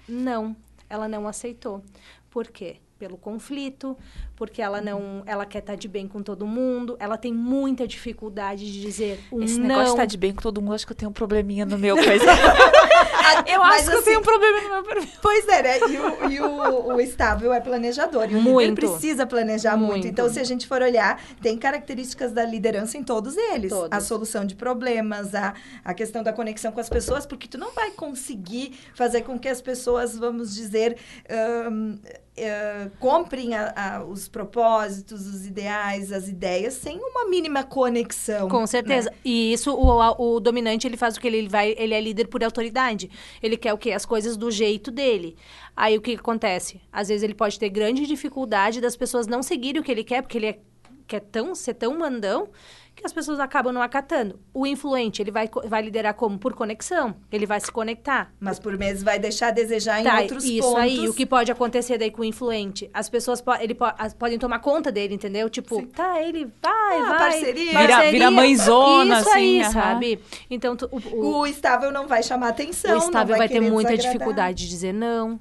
Não, 0.08 0.56
ela 0.90 1.08
não 1.08 1.28
aceitou. 1.28 1.84
Por 2.30 2.48
quê? 2.48 2.78
Pelo 2.98 3.18
conflito, 3.18 3.98
porque 4.36 4.62
ela 4.62 4.80
não, 4.80 5.24
ela 5.26 5.44
quer 5.46 5.60
estar 5.60 5.76
de 5.76 5.88
bem 5.88 6.08
com 6.08 6.22
todo 6.22 6.46
mundo, 6.46 6.96
ela 7.00 7.18
tem 7.18 7.34
muita 7.34 7.88
dificuldade 7.88 8.72
de 8.72 8.80
dizer 8.80 9.20
um 9.32 9.42
Esse 9.42 9.60
não. 9.60 9.68
negócio 9.68 9.86
de 9.86 9.92
estar 9.92 10.06
de 10.06 10.18
bem 10.18 10.34
com 10.34 10.42
todo 10.42 10.62
mundo, 10.62 10.76
acho 10.76 10.86
que 10.86 10.94
eu 10.94 10.98
tenho 10.98 11.10
um 11.10 11.14
probleminha 11.14 11.66
no 11.66 11.80
meu 11.80 11.96
coisa. 11.96 12.26
eu 13.48 13.62
acho 13.64 13.84
que 13.86 13.90
eu 13.90 13.96
assim- 13.96 14.06
tenho 14.06 14.20
um 14.20 14.24
problema 14.24 14.62
no 14.62 14.70
meu 14.70 14.84
perfil. 14.84 15.20
Pois 15.22 15.48
é, 15.48 15.62
né? 15.64 15.80
E 15.80 15.98
o, 15.98 16.32
e 16.32 16.42
o- 16.42 16.94
o 16.96 17.02
estável 17.02 17.54
é 17.54 17.60
planejador. 17.60 18.24
E 18.24 18.36
o 18.36 18.38
líder 18.38 18.42
Muito. 18.42 18.76
precisa 18.76 19.26
planejar 19.26 19.76
muito. 19.78 19.92
Muito. 19.92 20.08
Então, 20.08 20.30
se 20.30 20.40
a 20.40 20.44
gente 20.44 20.68
for 20.68 20.82
olhar, 20.82 21.22
tem 21.42 21.58
características 21.58 22.32
da 22.32 22.46
liderança 22.46 22.98
em 22.98 23.04
todos 23.04 23.36
eles. 23.38 23.70
Todos. 23.72 23.90
A 23.92 24.00
solução 24.00 24.46
de 24.46 24.56
problemas, 24.56 25.34
a, 25.36 25.54
a 25.84 25.94
questão 25.94 26.24
da 26.24 26.32
conexão 26.34 26.72
com 26.72 26.80
as 26.80 26.90
pessoas, 26.90 27.26
porque 27.26 27.48
tu 27.48 27.58
não 27.58 27.72
vai 27.72 27.92
conseguir 27.92 28.80
fazer 28.96 29.22
com 29.22 29.38
que 29.38 29.48
as 29.50 29.62
pessoas, 29.62 30.18
vamos 30.18 30.54
dizer, 30.56 30.98
ahn, 31.30 31.98
eh, 32.38 32.90
comprem 33.00 33.54
a- 33.56 33.74
a- 33.76 34.04
os 34.06 34.28
propósitos, 34.28 35.28
os 35.28 35.46
ideais, 35.46 36.12
as 36.12 36.28
ideias, 36.28 36.74
sem 36.76 36.98
uma 37.00 37.26
mínima 37.28 37.64
conexão. 37.64 38.48
Com 38.48 38.66
certeza. 38.66 39.10
né? 39.10 39.16
E 39.24 39.52
isso, 39.54 39.74
o, 39.74 40.36
o 40.36 40.40
dominante, 40.40 40.88
ele 40.88 40.96
faz 40.98 41.18
o 41.18 41.20
que? 41.20 41.28
Ele, 41.28 41.50
vai, 41.50 41.76
ele 41.78 41.94
é 41.94 42.00
líder 42.02 42.28
por 42.28 42.44
autoridade. 42.44 43.10
Ele 43.44 43.58
quer 43.58 43.74
o 43.74 43.78
quê? 43.78 43.92
As 43.92 44.06
coisas 44.06 44.38
do 44.38 44.50
jeito 44.50 44.90
dele. 44.92 45.36
Aí, 45.76 45.98
o 45.98 46.02
que 46.02 46.14
que 46.16 46.20
acontece? 46.22 46.82
Às 46.92 47.10
vezes, 47.10 47.24
ele 47.24 47.34
pode 47.36 47.60
ter 47.60 47.70
grande 47.70 48.06
dificuldade 48.08 48.80
das 48.82 48.96
pessoas 48.96 49.28
não 49.28 49.44
seguirem 49.44 49.82
o 49.82 49.84
que 49.84 49.92
ele 49.92 50.04
quer, 50.04 50.22
porque 50.22 50.38
ele 50.38 50.48
é, 50.48 50.60
quer 51.08 51.20
tão, 51.22 51.54
ser 51.54 51.74
tão 51.74 51.98
mandão 52.00 52.50
que 53.02 53.06
as 53.08 53.12
pessoas 53.14 53.40
acabam 53.40 53.74
não 53.74 53.82
acatando. 53.82 54.40
O 54.54 54.66
influente, 54.66 55.22
ele 55.22 55.32
vai, 55.32 55.50
vai 55.66 55.82
liderar 55.82 56.14
como? 56.14 56.38
Por 56.38 56.54
conexão. 56.54 57.16
Ele 57.32 57.46
vai 57.46 57.60
se 57.60 57.72
conectar. 57.72 58.32
Mas 58.40 58.60
por 58.60 58.78
vezes 58.78 59.02
vai 59.04 59.18
deixar 59.20 59.48
a 59.48 59.52
desejar 59.52 60.00
em 60.00 60.04
Tá, 60.04 60.22
outros 60.22 60.46
isso 60.46 60.62
pontos. 60.62 60.82
aí, 60.82 61.10
o 61.10 61.14
que 61.14 61.26
pode 61.26 61.52
acontecer 61.52 61.98
daí 61.98 62.12
com 62.12 62.22
o 62.22 62.26
influente? 62.26 62.90
As 62.94 63.10
pessoas 63.10 63.42
po 63.42 63.54
ele 63.56 63.74
po 63.74 63.86
as- 63.98 64.14
podem 64.14 64.38
tomar 64.40 64.60
conta 64.60 64.92
dele, 64.92 65.16
entendeu? 65.16 65.50
Tipo, 65.50 65.86
tá, 65.88 66.22
ele 66.22 66.46
vai, 66.62 66.98
Ah, 67.02 67.06
vai. 67.10 67.18
parceria. 67.20 67.78
Vira- 67.80 68.12
vira 68.12 68.32
mãezona, 68.32 69.20
Isso 69.20 69.30
aí, 69.32 69.62
assim, 69.62 69.78
aham. 69.78 69.84
sabe? 69.94 70.20
Então, 70.50 70.76
tu- 70.76 70.88
o, 70.92 70.98
o- 71.16 71.38
O 71.40 71.48
estável 71.48 71.92
não 71.92 72.08
vai 72.08 72.22
chamar 72.22 72.50
atenção. 72.50 72.94
o 72.96 72.98
estável 73.00 73.32
não 73.34 73.38
vai, 73.40 73.50
ter 73.50 73.60
muita 73.60 73.90
desagradar. 73.90 74.12
dificuldade 74.14 74.64
de 74.64 74.70
dizer 74.70 74.94
não. 74.94 75.40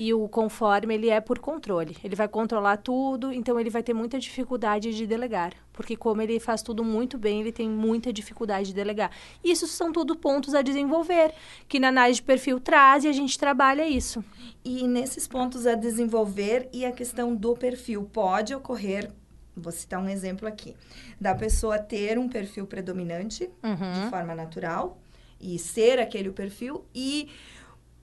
E 0.00 0.14
o 0.14 0.28
conforme, 0.28 0.94
ele 0.94 1.08
é 1.08 1.20
por 1.20 1.40
controle. 1.40 1.96
Ele 2.04 2.14
vai 2.14 2.28
controlar 2.28 2.76
tudo, 2.76 3.32
então 3.32 3.58
ele 3.58 3.68
vai 3.68 3.82
ter 3.82 3.92
muita 3.92 4.16
dificuldade 4.16 4.94
de 4.94 5.08
delegar. 5.08 5.52
Porque 5.72 5.96
como 5.96 6.22
ele 6.22 6.38
faz 6.38 6.62
tudo 6.62 6.84
muito 6.84 7.18
bem, 7.18 7.40
ele 7.40 7.50
tem 7.50 7.68
muita 7.68 8.12
dificuldade 8.12 8.68
de 8.68 8.74
delegar. 8.74 9.10
Isso 9.42 9.66
são 9.66 9.90
tudo 9.90 10.14
pontos 10.14 10.54
a 10.54 10.62
desenvolver, 10.62 11.34
que 11.66 11.80
na 11.80 11.88
análise 11.88 12.20
de 12.20 12.22
perfil 12.22 12.60
traz 12.60 13.02
e 13.02 13.08
a 13.08 13.12
gente 13.12 13.36
trabalha 13.36 13.88
isso. 13.88 14.24
E 14.64 14.86
nesses 14.86 15.26
pontos 15.26 15.66
a 15.66 15.74
desenvolver 15.74 16.68
e 16.72 16.84
a 16.84 16.92
questão 16.92 17.34
do 17.34 17.56
perfil 17.56 18.04
pode 18.04 18.54
ocorrer, 18.54 19.10
vou 19.56 19.72
citar 19.72 20.00
um 20.00 20.08
exemplo 20.08 20.46
aqui, 20.46 20.76
da 21.20 21.34
pessoa 21.34 21.76
ter 21.76 22.20
um 22.20 22.28
perfil 22.28 22.68
predominante 22.68 23.50
Uhum. 23.64 24.04
de 24.04 24.10
forma 24.10 24.32
natural 24.32 24.96
e 25.40 25.58
ser 25.58 25.98
aquele 25.98 26.28
o 26.28 26.32
perfil 26.32 26.84
e 26.94 27.28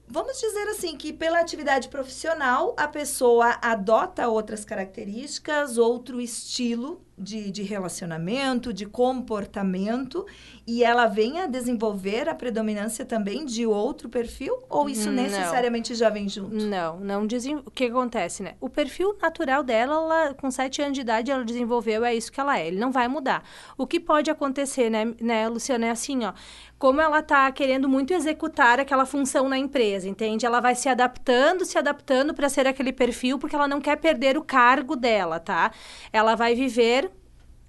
Vamos 0.07 0.39
dizer 0.39 0.67
assim 0.69 0.95
que 0.97 1.11
pela 1.11 1.39
atividade 1.39 1.89
profissional 1.89 2.75
a 2.77 2.87
pessoa 2.87 3.57
adota 3.61 4.27
outras 4.27 4.63
características, 4.63 5.77
outro 5.77 6.21
estilo 6.21 7.04
de, 7.17 7.49
de 7.49 7.63
relacionamento, 7.63 8.73
de 8.73 8.85
comportamento, 8.85 10.25
e 10.67 10.83
ela 10.83 11.07
vem 11.07 11.39
a 11.39 11.47
desenvolver 11.47 12.27
a 12.27 12.35
predominância 12.35 13.05
também 13.05 13.45
de 13.45 13.65
outro 13.65 14.09
perfil? 14.09 14.57
Ou 14.69 14.89
isso 14.89 15.11
Não. 15.11 15.23
necessariamente 15.23 15.95
já 15.95 16.09
vem 16.09 16.27
junto? 16.27 16.55
Não, 16.55 16.99
não 16.99 17.25
desen... 17.25 17.57
O 17.65 17.71
que 17.71 17.85
acontece, 17.85 18.43
né? 18.43 18.55
O 18.59 18.69
perfil 18.69 19.15
natural 19.21 19.63
dela, 19.63 19.95
ela, 19.95 20.33
com 20.33 20.51
7 20.51 20.81
anos 20.81 20.93
de 20.93 21.01
idade, 21.01 21.31
ela 21.31 21.45
desenvolveu, 21.45 22.03
é 22.03 22.13
isso 22.13 22.31
que 22.31 22.39
ela 22.39 22.59
é. 22.59 22.67
Ele 22.67 22.79
não 22.79 22.91
vai 22.91 23.07
mudar. 23.07 23.43
O 23.77 23.87
que 23.87 23.99
pode 23.99 24.29
acontecer, 24.29 24.89
né, 24.89 25.13
né 25.21 25.47
Luciana, 25.47 25.87
é 25.87 25.91
assim, 25.91 26.25
ó. 26.25 26.33
Como 26.77 26.99
ela 26.99 27.21
tá 27.21 27.49
querendo 27.53 27.87
muito 27.87 28.13
executar 28.13 28.81
aquela 28.81 29.05
função 29.05 29.47
na 29.47 29.57
empresa, 29.57 30.09
entende? 30.09 30.45
Ela 30.45 30.59
vai 30.59 30.75
se 30.75 30.89
adaptando, 30.89 31.63
se 31.63 31.77
adaptando 31.77 32.33
para 32.33 32.49
ser 32.49 32.67
aquele 32.67 32.91
perfil, 32.91 33.39
porque 33.39 33.55
ela 33.55 33.67
não 33.67 33.79
quer 33.79 33.95
perder 33.95 34.37
o 34.37 34.43
cargo 34.43 34.95
dela, 34.95 35.39
tá? 35.39 35.71
Ela 36.11 36.35
vai 36.35 36.53
viver 36.53 37.04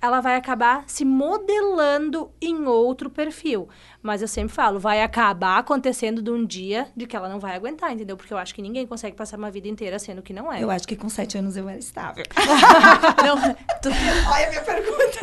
ela 0.01 0.21
vai 0.21 0.37
acabar 0.37 0.85
se 0.87 1.05
modelando 1.05 2.31
em 2.41 2.67
outro 2.67 3.09
perfil. 3.11 3.69
Mas 4.07 4.23
eu 4.23 4.29
sempre 4.29 4.55
falo, 4.55 4.79
vai 4.79 5.03
acabar 5.03 5.59
acontecendo 5.59 6.23
de 6.23 6.31
um 6.31 6.45
dia 6.47 6.87
de 6.97 7.07
que 7.07 7.17
ela 7.17 7.29
não 7.29 7.41
vai 7.41 7.57
aguentar, 7.57 7.93
entendeu? 7.93 8.17
Porque 8.17 8.33
eu 8.33 8.39
acho 8.39 8.55
que 8.55 8.63
ninguém 8.63 8.87
consegue 8.87 9.17
passar 9.17 9.37
uma 9.37 9.51
vida 9.51 9.67
inteira 9.67 9.99
sendo 9.99 10.23
que 10.23 10.33
não 10.33 10.53
é. 10.53 10.63
Eu 10.63 10.71
acho 10.71 10.87
que 10.87 10.95
com 10.95 11.09
sete 11.09 11.37
anos 11.37 11.57
eu 11.57 11.69
era 11.69 11.79
estável. 11.79 12.25
Não, 13.27 13.37
tu- 13.83 13.89
Olha 14.33 14.47
a 14.47 14.51
minha 14.51 14.63
pergunta. 14.63 15.19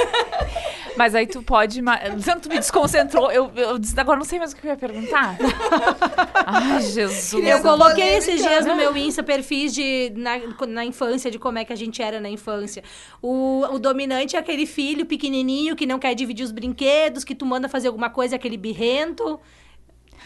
mas 0.98 1.15
aí 1.15 1.26
tu 1.26 1.41
pode. 1.41 1.82
Luciano, 2.13 2.41
tu 2.41 2.50
me 2.50 2.60
desconcentrou. 2.60 3.32
Eu, 3.32 3.50
eu 3.56 3.80
disse- 3.80 3.98
agora 4.00 4.17
não 4.17 4.26
sei 4.26 4.38
mais 4.39 4.52
o 4.52 4.56
que 4.56 4.65
eu 4.67 4.72
ia 4.72 4.78
perguntar. 4.78 5.38
Ai, 6.46 6.82
Jesus. 6.82 7.34
Eu 7.34 7.62
coloquei 7.62 8.15
esses 8.17 8.41
dias 8.41 8.65
no 8.65 8.76
meu 8.76 8.96
Insta 8.98 9.24
perfis 9.24 9.74
de, 9.74 10.12
na, 10.15 10.32
na 10.67 10.86
infância, 10.86 11.32
de 11.32 11.39
como 11.39 11.58
é 11.58 11.65
que 11.65 11.72
a 11.72 11.76
gente 11.76 12.02
era 12.02 12.19
na 12.19 12.30
infância. 12.30 12.84
O, 13.22 13.63
o 13.72 13.80
dominante 13.80 14.36
é 14.36 14.39
aquele 14.39 14.65
filho 14.65 15.06
pequenininho 15.06 15.76
que 15.76 15.86
não 15.86 15.98
quer 16.00 16.13
dividir 16.13 16.43
os 16.43 16.52
brinquedos, 16.52 17.24
que 17.24 17.34
tu 17.36 17.46
manda 17.46 17.69
fazer 17.69 17.88
alguma 17.88 18.10
coisa, 18.10 18.36
aquele 18.36 18.58
birrento. 18.73 19.39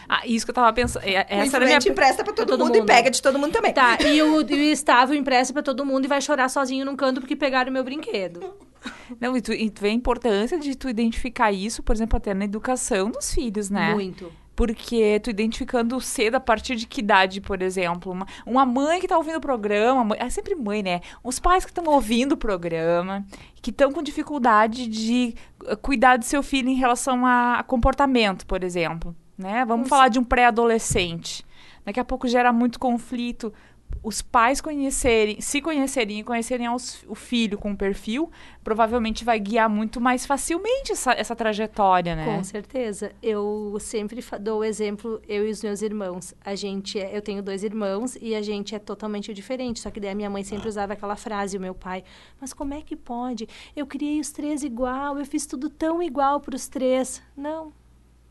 Ah, 0.08 0.22
isso 0.26 0.46
que 0.46 0.50
eu 0.50 0.54
tava 0.54 0.72
pensando. 0.72 1.02
é- 1.04 1.20
O 1.20 1.42
Essa 1.42 1.56
era 1.56 1.64
a 1.64 1.68
minha. 1.68 1.78
empresta 1.78 2.24
pra 2.24 2.32
todo, 2.32 2.48
todo 2.48 2.64
mundo, 2.64 2.76
e 2.76 2.78
mundo. 2.78 2.86
pega 2.86 3.10
de 3.10 3.20
todo 3.20 3.38
mundo 3.38 3.52
também. 3.52 3.72
Tá, 3.74 3.98
e 4.00 4.22
o, 4.22 4.40
e 4.40 4.54
o 4.54 4.72
estável 4.72 5.14
empresta 5.14 5.52
pra 5.52 5.62
todo 5.62 5.84
mundo 5.84 6.04
e 6.06 6.08
vai 6.08 6.20
chorar 6.22 6.48
sozinho 6.48 6.86
num 6.86 6.96
canto 6.96 7.20
porque 7.20 7.36
pegaram 7.36 7.68
o 7.70 7.72
meu 7.72 7.84
brinquedo. 7.84 8.54
Não, 9.20 9.36
e 9.36 9.42
tu, 9.42 9.52
e 9.52 9.68
tu 9.68 9.80
vê 9.82 9.88
a 9.88 9.92
importância 9.92 10.58
de 10.58 10.74
tu 10.76 10.88
identificar 10.88 11.52
isso, 11.52 11.82
por 11.82 11.94
exemplo, 11.94 12.16
até 12.16 12.32
na 12.32 12.44
educação 12.44 13.10
dos 13.10 13.34
filhos, 13.34 13.68
né? 13.68 13.92
Muito. 13.92 14.32
Porque 14.58 15.20
tu 15.22 15.30
identificando 15.30 16.00
cedo 16.00 16.34
a 16.34 16.40
partir 16.40 16.74
de 16.74 16.84
que 16.84 16.98
idade, 17.00 17.40
por 17.40 17.62
exemplo. 17.62 18.10
Uma, 18.10 18.26
uma 18.44 18.66
mãe 18.66 19.00
que 19.00 19.06
tá 19.06 19.16
ouvindo 19.16 19.36
o 19.36 19.40
programa, 19.40 20.02
mãe- 20.02 20.18
é 20.20 20.28
sempre 20.28 20.56
mãe, 20.56 20.82
né? 20.82 21.00
Os 21.22 21.38
pais 21.38 21.64
que 21.64 21.70
estão 21.70 21.84
ouvindo 21.84 22.32
o 22.32 22.36
programa, 22.36 23.24
que 23.62 23.70
estão 23.70 23.92
com 23.92 24.02
dificuldade 24.02 24.88
de 24.88 25.32
eh, 25.64 25.76
cuidar 25.76 26.18
do 26.18 26.24
seu 26.24 26.42
filho 26.42 26.68
em 26.68 26.74
relação 26.74 27.24
a, 27.24 27.60
a 27.60 27.62
comportamento, 27.62 28.44
por 28.46 28.64
exemplo. 28.64 29.14
Né? 29.38 29.64
Vamos 29.64 29.88
falar 29.88 30.08
de 30.08 30.18
um 30.18 30.24
pré-adolescente. 30.24 31.46
Daqui 31.84 32.00
a 32.00 32.04
pouco 32.04 32.26
gera 32.26 32.52
muito 32.52 32.80
conflito. 32.80 33.52
Os 34.02 34.22
pais 34.22 34.60
conhecerem, 34.60 35.40
se 35.40 35.60
conhecerem 35.60 36.20
e 36.20 36.24
conhecerem 36.24 36.66
aos- 36.66 37.02
o 37.08 37.14
filho 37.14 37.58
com 37.58 37.74
perfil, 37.74 38.30
provavelmente 38.62 39.24
vai 39.24 39.38
guiar 39.40 39.68
muito 39.68 40.00
mais 40.00 40.24
facilmente 40.24 40.92
essa, 40.92 41.12
essa 41.12 41.34
trajetória, 41.34 42.14
né? 42.14 42.24
Com 42.24 42.42
certeza. 42.44 43.12
Eu 43.22 43.76
sempre 43.80 44.24
dou 44.40 44.60
o 44.60 44.64
exemplo, 44.64 45.20
eu 45.28 45.46
e 45.46 45.50
os 45.50 45.62
meus 45.62 45.82
irmãos. 45.82 46.34
A 46.44 46.54
gente 46.54 46.98
é, 46.98 47.16
eu 47.16 47.20
tenho 47.22 47.42
dois 47.42 47.62
irmãos 47.62 48.16
e 48.20 48.34
a 48.34 48.42
gente 48.42 48.74
é 48.74 48.78
totalmente 48.78 49.32
diferente. 49.34 49.80
Só 49.80 49.90
que 49.90 50.00
daí 50.00 50.10
a 50.10 50.14
minha 50.14 50.30
mãe 50.30 50.44
sempre 50.44 50.68
usava 50.68 50.92
aquela 50.94 51.16
frase, 51.16 51.56
o 51.56 51.60
meu 51.60 51.74
pai. 51.74 52.04
Mas 52.40 52.52
como 52.52 52.74
é 52.74 52.80
que 52.82 52.96
pode? 52.96 53.48
Eu 53.76 53.86
criei 53.86 54.20
os 54.20 54.30
três 54.30 54.62
igual, 54.62 55.18
eu 55.18 55.26
fiz 55.26 55.44
tudo 55.46 55.68
tão 55.68 56.02
igual 56.02 56.40
para 56.40 56.54
os 56.56 56.68
três. 56.68 57.20
Não, 57.36 57.72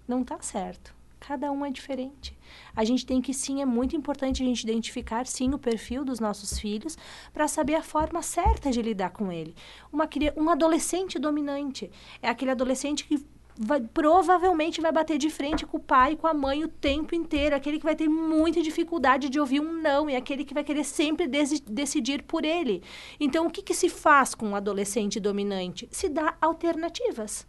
não 0.07 0.23
tá 0.23 0.37
certo. 0.41 0.96
Cada 1.27 1.51
um 1.51 1.65
é 1.65 1.69
diferente. 1.69 2.37
A 2.73 2.85
gente 2.85 3.05
tem 3.05 3.21
que 3.21 3.33
sim, 3.33 3.61
é 3.61 3.65
muito 3.65 3.97
importante 3.97 4.41
a 4.41 4.45
gente 4.45 4.63
identificar 4.63 5.27
sim 5.27 5.53
o 5.53 5.59
perfil 5.59 6.05
dos 6.05 6.21
nossos 6.21 6.57
filhos 6.57 6.97
para 7.33 7.49
saber 7.49 7.75
a 7.75 7.83
forma 7.83 8.21
certa 8.21 8.71
de 8.71 8.81
lidar 8.81 9.09
com 9.09 9.29
ele. 9.29 9.53
Uma, 9.91 10.07
um 10.37 10.49
adolescente 10.49 11.19
dominante 11.19 11.91
é 12.21 12.29
aquele 12.29 12.51
adolescente 12.51 13.03
que 13.03 13.25
vai- 13.59 13.81
provavelmente 13.81 14.79
vai 14.79 14.93
bater 14.93 15.17
de 15.17 15.29
frente 15.29 15.65
com 15.65 15.75
o 15.75 15.81
pai 15.81 16.13
e 16.13 16.15
com 16.15 16.27
a 16.27 16.33
mãe 16.33 16.63
o 16.63 16.69
tempo 16.69 17.13
inteiro, 17.13 17.57
aquele 17.57 17.77
que 17.77 17.83
vai 17.83 17.95
ter 17.97 18.07
muita 18.07 18.61
dificuldade 18.61 19.27
de 19.27 19.37
ouvir 19.37 19.59
um 19.59 19.73
não, 19.81 20.09
e 20.09 20.15
aquele 20.15 20.45
que 20.45 20.53
vai 20.53 20.63
querer 20.63 20.85
sempre 20.85 21.27
decidir 21.27 22.23
por 22.23 22.45
ele. 22.45 22.81
Então, 23.19 23.47
o 23.47 23.51
que, 23.51 23.61
que 23.61 23.73
se 23.73 23.89
faz 23.89 24.33
com 24.33 24.47
um 24.47 24.55
adolescente 24.55 25.19
dominante? 25.19 25.89
Se 25.91 26.07
dá 26.07 26.37
alternativas. 26.39 27.45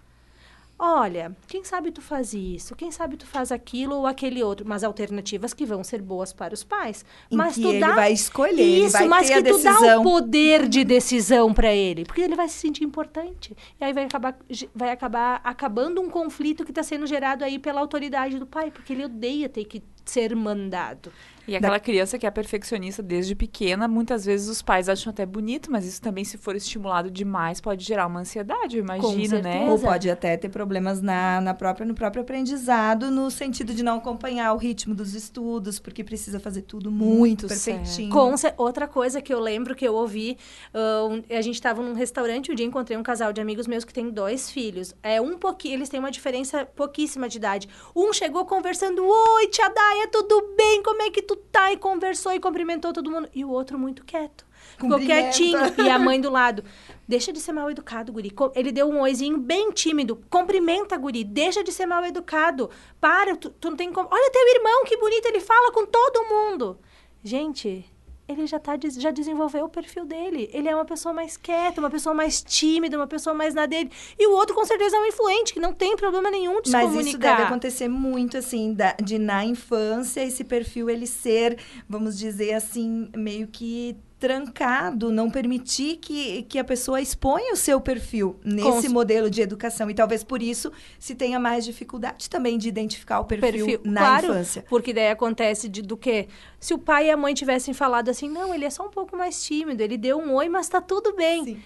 Olha, 0.79 1.37
quem 1.49 1.64
sabe 1.64 1.91
tu 1.91 2.01
faz 2.01 2.33
isso, 2.33 2.77
quem 2.77 2.93
sabe 2.93 3.17
tu 3.17 3.27
faz 3.27 3.51
aquilo 3.51 3.97
ou 3.97 4.07
aquele 4.07 4.45
outro, 4.45 4.64
mas 4.67 4.85
alternativas 4.85 5.53
que 5.53 5.67
vão 5.67 5.83
ser 5.83 6.01
boas 6.01 6.33
para 6.33 6.55
os 6.55 6.62
pais. 6.62 7.05
Em 7.29 7.37
mas 7.37 7.57
que 7.57 7.62
tu 7.62 7.69
ele 7.71 7.81
dá 7.81 7.95
vai 7.97 8.12
escolher, 8.12 8.62
ele 8.62 8.85
isso, 8.87 8.93
vai 8.93 9.09
mas 9.09 9.27
ter 9.27 9.43
que 9.43 9.51
a 9.51 9.53
tu 9.53 9.62
dá 9.62 9.73
o 9.73 9.81
decisão. 9.81 10.03
poder 10.05 10.69
de 10.69 10.85
decisão 10.85 11.53
para 11.53 11.75
ele, 11.75 12.05
porque 12.05 12.21
ele 12.21 12.37
vai 12.37 12.49
se 12.49 12.61
sentir 12.61 12.85
importante. 12.85 13.57
E 13.81 13.85
aí 13.85 13.93
vai 13.93 14.05
acabar, 14.05 14.38
vai 14.73 14.91
acabar 14.91 15.41
acabando 15.43 16.01
um 16.01 16.09
conflito 16.09 16.64
que 16.64 16.71
está 16.71 16.85
sendo 16.85 17.07
gerado 17.09 17.45
aí 17.45 17.59
pela 17.59 17.81
autoridade 17.81 18.38
do 18.38 18.47
pai, 18.47 18.71
porque 18.71 18.93
ele 18.93 19.05
odeia 19.05 19.49
ter 19.49 19.64
que 19.64 19.83
ser 20.11 20.35
mandado. 20.37 21.12
E 21.47 21.57
aquela 21.57 21.81
criança 21.81 22.18
que 22.18 22.27
é 22.27 22.31
perfeccionista 22.31 23.03
desde 23.03 23.35
pequena, 23.35 23.88
muitas 23.88 24.23
vezes 24.23 24.49
os 24.51 24.61
pais 24.61 24.87
acham 24.87 25.11
até 25.11 25.25
bonito, 25.25 25.73
mas 25.73 25.87
isso 25.87 25.99
também, 26.03 26.23
se 26.23 26.37
for 26.37 26.55
estimulado 26.55 27.11
demais, 27.11 27.59
pode 27.59 27.83
gerar 27.87 28.07
uma 28.07 28.21
ansiedade, 28.21 28.77
eu 28.77 28.83
imagino, 28.85 29.40
né? 29.40 29.66
Ou 29.71 29.79
pode 29.79 30.11
até 30.11 30.37
ter 30.37 30.51
problemas 30.51 31.01
na, 31.01 31.40
na 31.40 31.55
própria, 31.55 31.87
no 31.87 31.94
próprio 31.94 32.21
aprendizado, 32.23 33.11
no 33.11 33.31
sentido 33.31 33.73
de 33.73 33.83
não 33.83 33.97
acompanhar 33.97 34.53
o 34.53 34.59
ritmo 34.59 34.94
dos 34.94 35.14
estudos, 35.14 35.79
porque 35.79 36.05
precisa 36.05 36.38
fazer 36.38 36.62
tudo 36.62 36.90
muito, 36.90 37.18
Muito 37.18 37.49
perfeitinho. 37.49 38.11
Com 38.12 38.35
outra 38.59 38.87
coisa 38.87 39.23
que 39.23 39.33
eu 39.33 39.40
lembro 39.40 39.75
que 39.75 39.88
eu 39.88 39.94
ouvi, 39.94 40.37
ah, 40.75 41.07
um- 41.09 41.23
a 41.35 41.40
gente 41.40 41.55
estava 41.55 41.81
num 41.83 41.94
restaurante 41.94 42.53
um 42.53 42.55
dia 42.55 42.66
encontrei 42.66 42.99
um 42.99 43.03
casal 43.03 43.33
de 43.33 43.40
amigos 43.40 43.66
meus 43.66 43.87
que 43.87 43.92
tem 43.94 44.11
dois 44.11 44.51
filhos. 44.51 44.94
É 45.03 45.18
um 45.18 45.38
pouquinho, 45.38 45.77
eles 45.77 45.88
têm 45.88 45.99
uma 45.99 46.11
diferença 46.11 46.66
pouquíssima 46.66 47.27
de 47.27 47.38
idade. 47.38 47.68
Um 47.97 48.12
chegou 48.12 48.44
conversando, 48.44 49.03
oi 49.03 49.47
tia 49.49 49.71
Daia, 49.99 50.09
tudo 50.09 50.55
bem? 50.57 50.83
Como 50.83 51.03
é 51.03 51.11
que 51.11 51.21
tu 51.21 51.35
tá? 51.35 51.73
E 51.73 51.77
conversou 51.77 52.33
e 52.33 52.39
cumprimentou 52.39 52.93
todo 52.93 53.11
mundo. 53.11 53.29
E 53.35 53.45
o 53.45 53.51
outro 53.51 53.77
muito 53.77 54.05
quieto. 54.05 54.47
Ficou 54.77 54.99
quietinho. 54.99 55.59
E 55.77 55.91
a 55.91 55.99
mãe 55.99 56.21
do 56.21 56.31
lado. 56.31 56.63
Deixa 57.07 57.33
de 57.33 57.41
ser 57.41 57.53
mal 57.53 57.69
educado, 57.71 58.13
guri. 58.13 58.33
Ele 58.55 58.71
deu 58.71 58.89
um 58.89 59.01
oizinho 59.01 59.39
bem 59.39 59.73
tímido. 59.73 60.23
Cumprimenta, 60.31 60.97
guri. 60.97 61.25
Deixa 61.25 61.65
de 61.65 61.73
ser 61.73 61.87
mal 61.87 62.05
educado. 62.05 62.71
Para, 63.01 63.37
tu, 63.37 63.51
tu 63.51 63.71
não 63.71 63.77
tem 63.77 63.93
como. 63.93 64.09
Olha 64.11 64.31
teu 64.31 64.55
irmão, 64.55 64.85
que 64.85 64.97
bonito, 64.97 65.27
ele 65.27 65.41
fala 65.41 65.73
com 65.73 65.85
todo 65.85 66.29
mundo. 66.29 66.79
Gente, 67.25 67.85
ele 68.29 68.47
já, 68.47 68.59
tá, 68.59 68.73
já 68.99 69.11
desenvolveu 69.11 69.64
o 69.64 69.69
perfil 69.69 70.05
dele. 70.05 70.51
Ele 70.53 70.69
é 70.69 70.75
uma 70.75 70.85
pessoa 70.85 71.14
mais 71.14 71.37
quieta, 71.37 71.81
uma 71.81 71.88
pessoa 71.91 72.14
mais 72.14 72.43
tímida, 72.43 72.97
uma 72.97 73.07
pessoa 73.07 73.35
mais 73.35 73.55
na 73.55 73.64
dele. 73.67 73.91
E 74.19 74.27
o 74.27 74.33
outro, 74.33 74.55
com 74.55 74.64
certeza, 74.64 74.97
é 74.97 75.01
um 75.01 75.07
influente, 75.07 75.55
que 75.55 75.61
não 75.61 75.73
tem 75.73 75.97
problema 75.97 76.31
nenhum 76.31 76.61
de 76.61 76.69
se 76.69 76.73
Mas 76.73 76.85
comunicar. 76.87 77.09
isso 77.09 77.19
deve 77.19 77.43
acontecer 77.43 77.88
muito, 77.88 78.37
assim, 78.37 78.75
da- 78.75 78.95
de 79.03 79.19
na 79.19 79.45
infância 79.45 80.23
esse 80.23 80.45
perfil 80.45 80.91
ele 80.91 81.07
ser, 81.07 81.59
vamos 81.88 82.19
dizer 82.19 82.53
assim, 82.53 83.09
meio 83.17 83.47
que 83.49 83.97
trancado, 84.18 85.11
não 85.12 85.31
permitir 85.31 85.96
que, 85.96 86.42
que 86.42 86.59
a 86.59 86.64
pessoa 86.64 87.00
exponha 87.00 87.52
o 87.52 87.57
seu 87.57 87.81
perfil 87.81 88.37
nesse 88.44 88.83
cer- 88.83 88.90
modelo 88.90 89.31
de 89.31 89.40
educação. 89.40 89.88
E 89.88 89.94
talvez 89.94 90.24
por 90.24 90.42
isso 90.42 90.72
se 90.98 91.14
tenha 91.14 91.38
mais 91.38 91.64
dificuldade 91.64 92.28
também 92.28 92.59
de 92.59 92.68
identificar 92.68 93.20
o 93.20 93.24
perfil, 93.24 93.81
na 93.85 94.00
claro, 94.00 94.26
infância. 94.26 94.64
Porque 94.68 94.92
daí 94.92 95.11
acontece 95.11 95.68
de, 95.68 95.83
do 95.83 95.96
quê? 95.96 96.28
Se 96.59 96.74
o 96.74 96.78
pai 96.78 97.07
e 97.07 97.11
a 97.11 97.16
mãe 97.16 97.33
tivessem 97.33 97.72
falado 97.72 98.09
assim, 98.09 98.28
não, 98.28 98.54
ele 98.54 98.64
é 98.64 98.70
só 98.70 98.87
um 98.87 98.90
pouco 98.90 99.16
mais 99.16 99.42
tímido, 99.44 99.83
ele 99.83 99.96
deu 99.96 100.18
um 100.18 100.35
oi, 100.35 100.48
mas 100.48 100.68
tá 100.68 100.81
tudo 100.81 101.14
bem. 101.14 101.44
Sim. 101.44 101.62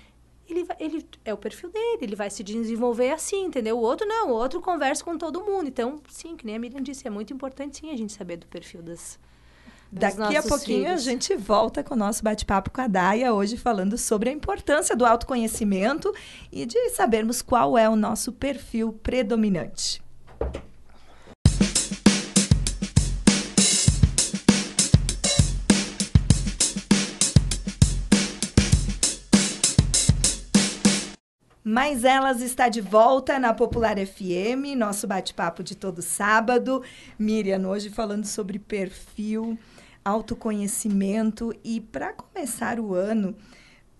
Ele, 0.48 0.66
ele 0.78 1.06
é 1.24 1.32
o 1.32 1.36
perfil 1.38 1.70
dele, 1.70 1.98
ele 2.02 2.16
vai 2.16 2.28
se 2.28 2.42
desenvolver 2.42 3.10
assim, 3.12 3.44
entendeu? 3.46 3.78
O 3.78 3.80
outro 3.80 4.06
não, 4.06 4.28
o 4.28 4.32
outro 4.34 4.60
conversa 4.60 5.02
com 5.02 5.16
todo 5.16 5.40
mundo. 5.42 5.68
Então, 5.68 6.02
sim, 6.10 6.36
que 6.36 6.44
nem 6.44 6.56
a 6.56 6.58
Miriam 6.58 6.82
disse, 6.82 7.06
é 7.06 7.10
muito 7.10 7.32
importante 7.32 7.78
sim 7.78 7.90
a 7.90 7.96
gente 7.96 8.12
saber 8.12 8.36
do 8.36 8.46
perfil 8.46 8.82
das. 8.82 9.18
Dos 9.92 10.00
Daqui 10.00 10.36
a 10.36 10.42
pouquinho 10.42 10.86
filhos. 10.86 11.06
a 11.06 11.10
gente 11.10 11.36
volta 11.36 11.84
com 11.84 11.92
o 11.92 11.96
nosso 11.96 12.24
bate-papo 12.24 12.70
com 12.70 12.80
a 12.80 12.86
Daia, 12.86 13.34
hoje 13.34 13.58
falando 13.58 13.98
sobre 13.98 14.30
a 14.30 14.32
importância 14.32 14.96
do 14.96 15.04
autoconhecimento 15.04 16.10
e 16.50 16.64
de 16.64 16.88
sabermos 16.90 17.42
qual 17.42 17.76
é 17.76 17.88
o 17.88 17.94
nosso 17.94 18.32
perfil 18.32 18.94
predominante. 19.02 20.02
Mas 31.64 32.04
Elas 32.04 32.40
está 32.42 32.68
de 32.68 32.80
volta 32.80 33.38
na 33.38 33.54
Popular 33.54 33.96
FM, 33.96 34.76
nosso 34.76 35.06
bate-papo 35.06 35.62
de 35.62 35.74
todo 35.74 36.02
sábado. 36.02 36.82
Miriam, 37.18 37.66
hoje 37.66 37.88
falando 37.88 38.26
sobre 38.26 38.58
perfil, 38.58 39.58
autoconhecimento 40.04 41.54
e 41.62 41.80
para 41.80 42.12
começar 42.12 42.80
o 42.80 42.94
ano, 42.94 43.36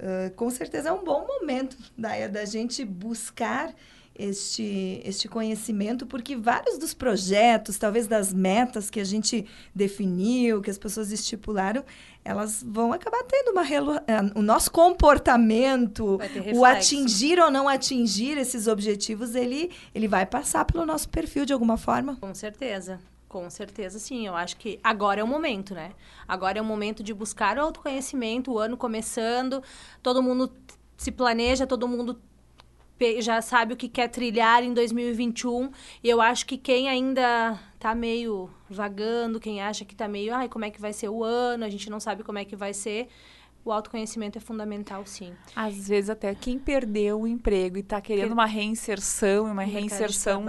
uh, 0.00 0.30
com 0.34 0.50
certeza 0.50 0.88
é 0.88 0.92
um 0.92 1.04
bom 1.04 1.26
momento 1.26 1.76
da, 1.96 2.26
da 2.28 2.44
gente 2.44 2.84
buscar 2.84 3.74
este, 4.14 5.00
este 5.04 5.26
conhecimento, 5.26 6.06
porque 6.06 6.36
vários 6.36 6.78
dos 6.78 6.92
projetos, 6.92 7.78
talvez 7.78 8.06
das 8.06 8.32
metas 8.32 8.90
que 8.90 9.00
a 9.00 9.04
gente 9.04 9.46
definiu, 9.74 10.60
que 10.60 10.70
as 10.70 10.78
pessoas 10.78 11.10
estipularam, 11.10 11.84
elas 12.24 12.62
vão 12.62 12.92
acabar 12.92 13.22
tendo 13.24 13.50
uma 13.50 13.66
eh, 13.66 14.32
o 14.34 14.42
nosso 14.42 14.70
comportamento, 14.70 16.20
o 16.54 16.64
atingir 16.64 17.40
ou 17.40 17.50
não 17.50 17.68
atingir 17.68 18.38
esses 18.38 18.66
objetivos, 18.66 19.34
ele 19.34 19.70
ele 19.94 20.06
vai 20.06 20.26
passar 20.26 20.64
pelo 20.64 20.86
nosso 20.86 21.08
perfil 21.08 21.44
de 21.44 21.52
alguma 21.52 21.76
forma. 21.76 22.16
Com 22.20 22.34
certeza. 22.34 23.00
Com 23.32 23.48
certeza, 23.48 23.98
sim. 23.98 24.26
Eu 24.26 24.36
acho 24.36 24.58
que 24.58 24.78
agora 24.84 25.22
é 25.22 25.24
o 25.24 25.26
momento, 25.26 25.74
né? 25.74 25.92
Agora 26.28 26.58
é 26.58 26.62
o 26.62 26.64
momento 26.64 27.02
de 27.02 27.14
buscar 27.14 27.56
o 27.56 27.62
autoconhecimento, 27.62 28.52
o 28.52 28.58
ano 28.58 28.76
começando, 28.76 29.62
todo 30.02 30.22
mundo 30.22 30.52
se 30.98 31.10
planeja, 31.10 31.66
todo 31.66 31.88
mundo 31.88 32.20
já 33.20 33.40
sabe 33.40 33.72
o 33.72 33.76
que 33.76 33.88
quer 33.88 34.08
trilhar 34.08 34.62
em 34.62 34.74
2021. 34.74 35.72
E 36.04 36.10
eu 36.10 36.20
acho 36.20 36.44
que 36.44 36.58
quem 36.58 36.90
ainda 36.90 37.58
tá 37.78 37.94
meio 37.94 38.50
vagando, 38.68 39.40
quem 39.40 39.62
acha 39.62 39.82
que 39.86 39.94
tá 39.96 40.06
meio, 40.06 40.34
ai, 40.34 40.46
como 40.46 40.66
é 40.66 40.70
que 40.70 40.80
vai 40.80 40.92
ser 40.92 41.08
o 41.08 41.24
ano, 41.24 41.64
a 41.64 41.70
gente 41.70 41.88
não 41.88 41.98
sabe 41.98 42.22
como 42.22 42.38
é 42.38 42.44
que 42.44 42.54
vai 42.54 42.74
ser, 42.74 43.08
o 43.64 43.70
autoconhecimento 43.70 44.38
é 44.38 44.40
fundamental, 44.40 45.06
sim. 45.06 45.32
Às 45.54 45.88
vezes 45.88 46.10
até 46.10 46.34
quem 46.34 46.58
perdeu 46.58 47.20
o 47.20 47.26
emprego 47.26 47.76
e 47.76 47.80
está 47.80 48.00
querendo 48.00 48.28
que... 48.28 48.32
uma 48.32 48.46
reinserção, 48.46 49.46
uma 49.46 49.62
reinserção, 49.62 50.44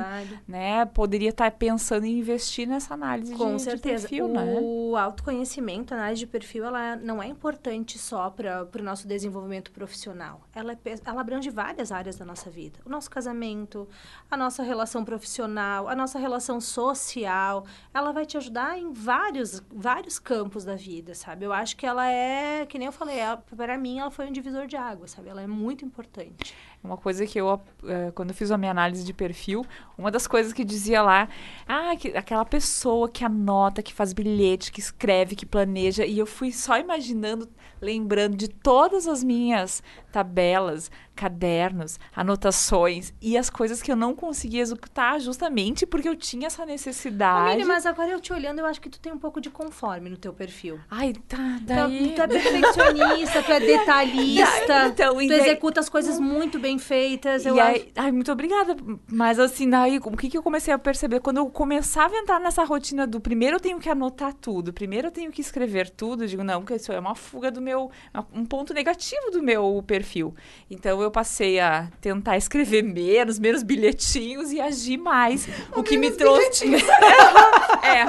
né, 0.47 0.85
poderia 0.85 1.29
estar 1.29 1.51
tá 1.51 1.57
pensando 1.57 2.05
em 2.05 2.19
investir 2.19 2.67
nessa 2.67 2.93
análise 2.93 3.35
Com 3.35 3.55
de, 3.55 3.61
certeza. 3.61 4.07
de 4.07 4.15
perfil, 4.15 4.25
o 4.25 4.33
né? 4.33 4.59
O 4.61 4.95
autoconhecimento, 4.95 5.93
a 5.93 5.97
análise 5.97 6.19
de 6.19 6.27
perfil, 6.27 6.65
ela 6.65 6.95
não 6.95 7.21
é 7.21 7.27
importante 7.27 7.97
só 7.97 8.29
para 8.29 8.67
o 8.79 8.83
nosso 8.83 9.07
desenvolvimento 9.07 9.71
profissional. 9.71 10.41
Ela, 10.53 10.73
é, 10.73 10.77
ela 11.05 11.21
abrange 11.21 11.49
várias 11.49 11.91
áreas 11.91 12.17
da 12.17 12.25
nossa 12.25 12.49
vida. 12.49 12.79
O 12.85 12.89
nosso 12.89 13.09
casamento, 13.09 13.87
a 14.29 14.35
nossa 14.35 14.63
relação 14.63 15.05
profissional, 15.05 15.87
a 15.87 15.95
nossa 15.95 16.17
relação 16.17 16.59
social. 16.59 17.65
Ela 17.93 18.11
vai 18.11 18.25
te 18.25 18.37
ajudar 18.37 18.77
em 18.77 18.91
vários, 18.91 19.61
vários 19.71 20.17
campos 20.17 20.65
da 20.65 20.75
vida, 20.75 21.13
sabe? 21.13 21.45
Eu 21.45 21.53
acho 21.53 21.77
que 21.77 21.85
ela 21.85 22.09
é, 22.09 22.65
que 22.65 22.77
nem 22.77 22.87
eu 22.87 22.91
falei, 22.91 23.02
falei, 23.03 23.19
para 23.55 23.77
mim 23.77 23.99
ela 23.99 24.09
foi 24.09 24.27
um 24.27 24.31
divisor 24.31 24.65
de 24.65 24.75
água, 24.75 25.07
sabe? 25.07 25.29
Ela 25.29 25.41
é 25.41 25.47
muito 25.47 25.83
importante. 25.83 26.55
Uma 26.83 26.97
coisa 26.97 27.25
que 27.25 27.39
eu, 27.39 27.61
eh, 27.85 28.11
quando 28.13 28.29
eu 28.29 28.35
fiz 28.35 28.51
a 28.51 28.57
minha 28.57 28.71
análise 28.71 29.03
de 29.03 29.13
perfil, 29.13 29.65
uma 29.97 30.09
das 30.09 30.27
coisas 30.27 30.51
que 30.51 30.63
dizia 30.63 31.01
lá, 31.01 31.29
ah, 31.67 31.95
que, 31.97 32.09
aquela 32.09 32.45
pessoa 32.45 33.09
que 33.09 33.23
anota, 33.23 33.81
que 33.81 33.93
faz 33.93 34.13
bilhete, 34.13 34.71
que 34.71 34.79
escreve, 34.79 35.35
que 35.35 35.45
planeja, 35.45 36.05
e 36.05 36.17
eu 36.19 36.25
fui 36.25 36.51
só 36.51 36.77
imaginando, 36.77 37.49
lembrando 37.81 38.35
de 38.35 38.47
todas 38.47 39.07
as 39.07 39.23
minhas 39.23 39.83
tabelas, 40.11 40.91
cadernos, 41.15 41.99
anotações 42.15 43.13
e 43.21 43.37
as 43.37 43.49
coisas 43.49 43.81
que 43.81 43.91
eu 43.91 43.95
não 43.95 44.15
conseguia 44.15 44.61
executar 44.61 45.19
justamente 45.19 45.85
porque 45.85 46.09
eu 46.09 46.15
tinha 46.15 46.47
essa 46.47 46.65
necessidade. 46.65 47.55
Miri, 47.55 47.67
mas 47.67 47.85
agora 47.85 48.09
eu 48.09 48.19
te 48.19 48.33
olhando, 48.33 48.59
eu 48.59 48.65
acho 48.65 48.81
que 48.81 48.89
tu 48.89 48.99
tem 48.99 49.11
um 49.11 49.17
pouco 49.17 49.39
de 49.39 49.49
conforme 49.49 50.09
no 50.09 50.17
teu 50.17 50.33
perfil. 50.33 50.79
Ai, 50.89 51.13
tá, 51.27 51.59
daí... 51.61 52.09
Tu, 52.09 52.15
tu 52.15 52.21
é 52.21 52.27
perfeccionista, 52.27 53.43
tu 53.43 53.51
é 53.51 53.59
detalhista, 53.59 54.87
então, 54.87 55.13
tu 55.13 55.27
daí... 55.27 55.39
executa 55.39 55.79
as 55.79 55.89
coisas 55.89 56.19
muito 56.19 56.59
bem 56.59 56.79
feitas. 56.79 57.45
Eu 57.45 57.55
e 57.55 57.59
aí, 57.59 57.91
ai, 57.95 58.11
muito 58.11 58.31
obrigada. 58.31 58.75
Mas 59.07 59.39
assim, 59.39 59.69
daí, 59.69 59.99
o 59.99 60.17
que, 60.17 60.29
que 60.29 60.37
eu 60.37 60.43
comecei 60.43 60.73
a 60.73 60.79
perceber? 60.79 61.19
Quando 61.19 61.37
eu 61.37 61.49
começava 61.49 62.15
a 62.15 62.17
entrar 62.17 62.39
nessa 62.39 62.63
rotina 62.63 63.05
do 63.05 63.19
primeiro 63.19 63.57
eu 63.57 63.59
tenho 63.59 63.79
que 63.79 63.89
anotar 63.89 64.33
tudo, 64.33 64.73
primeiro 64.73 65.07
eu 65.07 65.11
tenho 65.11 65.31
que 65.31 65.41
escrever 65.41 65.89
tudo, 65.89 66.23
eu 66.23 66.27
digo, 66.27 66.43
não, 66.43 66.61
porque 66.61 66.75
isso 66.75 66.91
é 66.91 66.99
uma 66.99 67.15
fuga 67.15 67.51
do 67.51 67.61
meu, 67.61 67.91
um 68.33 68.45
ponto 68.45 68.73
negativo 68.73 69.31
do 69.31 69.43
meu 69.43 69.83
perfil. 69.85 70.33
Então 70.69 71.02
eu 71.03 71.11
passei 71.11 71.59
a 71.59 71.87
tentar 72.01 72.37
escrever 72.37 72.83
menos, 72.83 73.39
menos 73.39 73.63
bilhetinhos 73.63 74.51
e 74.51 74.59
agir 74.59 74.97
mais. 74.97 75.47
o 75.75 75.83
que 75.83 75.97
me 75.97 76.11
trouxe. 76.11 76.65
é. 77.83 78.05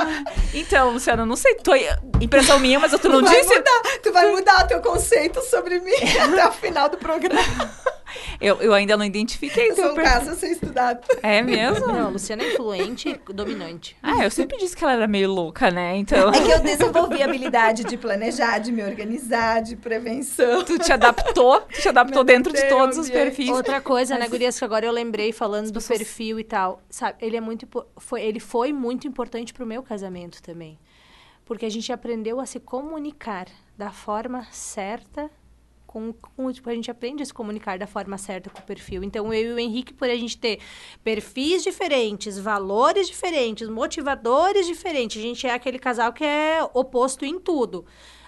Então, 0.54 0.92
Luciana, 0.92 1.26
não 1.26 1.36
sei, 1.36 1.54
tô... 1.56 1.72
impressão 2.20 2.58
minha, 2.58 2.78
mas 2.78 2.92
eu 2.92 2.98
tu 2.98 3.08
não 3.08 3.22
tu 3.22 3.30
disse. 3.30 3.48
Vai 3.48 3.58
mudar, 3.58 3.98
tu 4.02 4.12
vai 4.12 4.30
mudar 4.30 4.64
o 4.64 4.68
teu 4.68 4.80
conceito 4.80 5.42
sobre 5.42 5.80
mim 5.80 5.92
até 6.22 6.48
o 6.48 6.52
final 6.52 6.88
do 6.88 6.96
programa. 6.96 7.70
Eu, 8.40 8.60
eu 8.60 8.72
ainda 8.74 8.96
não 8.96 9.04
identifiquei. 9.04 9.70
Eu 9.70 9.76
sou 9.76 9.92
um 9.92 9.94
caso 9.94 10.30
a 10.30 10.34
ser 10.34 10.52
estudado. 10.52 11.06
É 11.22 11.42
mesmo? 11.42 11.86
Não, 11.86 12.10
Luciana 12.10 12.42
é 12.42 12.52
influente 12.52 13.08
e 13.08 13.32
dominante. 13.32 13.96
Ah, 14.02 14.24
eu 14.24 14.30
sempre 14.30 14.58
disse 14.58 14.76
que 14.76 14.84
ela 14.84 14.94
era 14.94 15.06
meio 15.06 15.30
louca, 15.32 15.70
né? 15.70 15.96
Então... 15.96 16.30
É 16.30 16.40
que 16.40 16.50
eu 16.50 16.60
desenvolvi 16.60 17.22
a 17.22 17.26
habilidade 17.26 17.84
de 17.84 17.96
planejar, 17.96 18.58
de 18.58 18.72
me 18.72 18.82
organizar, 18.82 19.62
de 19.62 19.76
prevenção. 19.76 20.64
Tu 20.64 20.78
te 20.78 20.92
adaptou? 20.92 21.60
Tu 21.62 21.82
te 21.82 21.88
adaptou 21.88 22.24
dentro 22.24 22.52
de 22.52 22.68
todos 22.68 22.98
os 22.98 23.08
perfis. 23.10 23.48
Outra 23.50 23.80
coisa, 23.80 24.18
né, 24.18 24.28
Gurias, 24.28 24.58
que 24.58 24.64
agora 24.64 24.86
eu 24.86 24.92
lembrei 24.92 25.32
falando 25.32 25.68
do 25.68 25.74
pessoas... 25.74 25.98
perfil 25.98 26.38
e 26.40 26.44
tal. 26.44 26.82
Sabe, 26.90 27.18
ele 27.20 27.36
é 27.36 27.40
muito... 27.40 27.66
Foi, 27.96 28.22
ele 28.22 28.40
foi 28.40 28.72
muito 28.72 29.06
importante 29.06 29.52
pro 29.52 29.66
meu 29.66 29.82
casamento 29.82 30.42
também. 30.42 30.78
Porque 31.44 31.66
a 31.66 31.70
gente 31.70 31.92
aprendeu 31.92 32.40
a 32.40 32.46
se 32.46 32.58
comunicar 32.58 33.46
da 33.76 33.90
forma 33.90 34.46
certa 34.50 35.30
com, 35.94 36.12
com, 36.12 36.52
tipo, 36.52 36.68
a 36.68 36.74
gente 36.74 36.90
aprende 36.90 37.22
a 37.22 37.26
se 37.26 37.32
comunicar 37.32 37.78
da 37.78 37.86
forma 37.86 38.18
certa 38.18 38.50
com 38.50 38.58
o 38.58 38.62
perfil. 38.62 39.04
Então, 39.04 39.32
eu 39.32 39.52
e 39.52 39.54
o 39.54 39.58
Henrique, 39.60 39.94
por 39.94 40.10
a 40.10 40.16
gente 40.16 40.36
ter 40.36 40.58
perfis 41.04 41.62
diferentes, 41.62 42.36
valores 42.36 43.06
diferentes, 43.06 43.68
motivadores 43.68 44.66
diferentes, 44.66 45.22
a 45.22 45.24
gente 45.24 45.46
é 45.46 45.54
aquele 45.54 45.78
casal 45.78 46.12
que 46.12 46.24
é 46.24 46.68
oposto 46.74 47.24
em 47.24 47.38
tudo. 47.38 47.86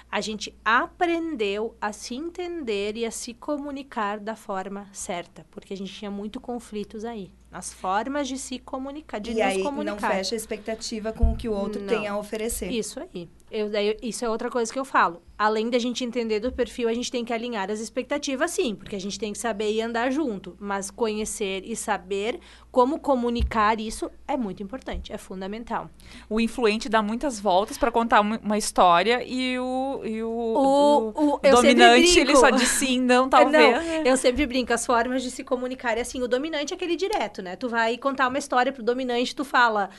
A 0.09 0.21
gente 0.21 0.57
aprendeu 0.65 1.77
a 1.81 1.93
se 1.93 2.15
entender 2.15 2.97
e 2.97 3.05
a 3.05 3.11
se 3.11 3.35
comunicar 3.35 4.21
da 4.21 4.37
forma 4.37 4.89
certa, 4.93 5.45
porque 5.51 5.75
a 5.75 5.77
gente 5.77 5.93
tinha 5.93 6.11
muito 6.11 6.41
conflitos 6.41 7.05
aí 7.05 7.33
as 7.51 7.73
formas 7.73 8.29
de 8.29 8.39
se 8.39 8.59
comunicar, 8.59 9.19
de 9.19 9.31
e 9.31 9.35
nos 9.35 9.43
aí 9.43 9.63
comunicar. 9.63 10.01
não 10.01 10.15
fecha 10.17 10.35
a 10.35 10.37
expectativa 10.37 11.13
com 11.13 11.33
o 11.33 11.37
que 11.37 11.49
o 11.49 11.53
outro 11.53 11.81
não. 11.81 11.89
tem 11.89 12.07
a 12.07 12.17
oferecer. 12.19 12.71
Isso 12.71 13.01
aí. 13.01 13.29
Eu, 13.49 13.71
daí, 13.71 13.97
isso 14.03 14.25
é 14.25 14.29
outra 14.29 14.51
coisa 14.51 14.73
que 14.73 14.79
eu 14.79 14.85
falo. 14.85 15.23
Além 15.39 15.71
da 15.71 15.79
gente 15.79 16.03
entender 16.03 16.41
do 16.41 16.51
perfil, 16.51 16.89
a 16.89 16.95
gente 16.95 17.13
tem 17.13 17.25
que 17.25 17.33
alinhar 17.33 17.71
as 17.71 17.79
expectativas, 17.79 18.51
sim, 18.51 18.75
porque 18.75 18.97
a 18.97 19.01
gente 19.01 19.19
tem 19.19 19.33
que 19.33 19.39
saber 19.39 19.71
e 19.71 19.81
andar 19.81 20.11
junto. 20.11 20.57
Mas 20.59 20.91
conhecer 20.91 21.63
e 21.65 21.77
saber 21.77 22.41
como 22.73 22.99
comunicar 22.99 23.79
isso 23.79 24.11
é 24.27 24.37
muito 24.37 24.63
importante, 24.63 25.13
é 25.13 25.19
fundamental. 25.19 25.89
O 26.29 26.41
influente 26.41 26.89
dá 26.89 27.01
muitas 27.01 27.39
voltas 27.39 27.79
para 27.79 27.91
contar 27.93 28.21
uma 28.21 28.59
história 28.59 29.23
e 29.25 29.59
o, 29.59 30.03
e 30.05 30.23
o, 30.23 30.29
o, 30.29 31.09
o, 31.09 31.35
o 31.35 31.39
dominante, 31.39 32.19
ele 32.19 32.35
só 32.35 32.51
diz 32.51 32.69
sim, 32.69 33.01
não, 33.01 33.29
talvez. 33.31 33.77
Não, 33.77 34.05
eu 34.05 34.17
sempre 34.17 34.45
brinco, 34.47 34.73
as 34.73 34.85
formas 34.85 35.23
de 35.23 35.31
se 35.31 35.45
comunicar 35.45 35.97
é 35.97 36.01
assim, 36.01 36.23
o 36.23 36.29
dominante 36.29 36.75
é 36.75 36.77
aquele 36.77 36.97
direto, 36.97 37.36
né? 37.43 37.57
Tu 37.57 37.69
vai 37.69 37.97
contar 37.97 38.29
uma 38.29 38.39
história 38.39 38.73
pro 38.73 38.83
dominante, 38.83 39.35
tu 39.35 39.45
fala, 39.45 39.91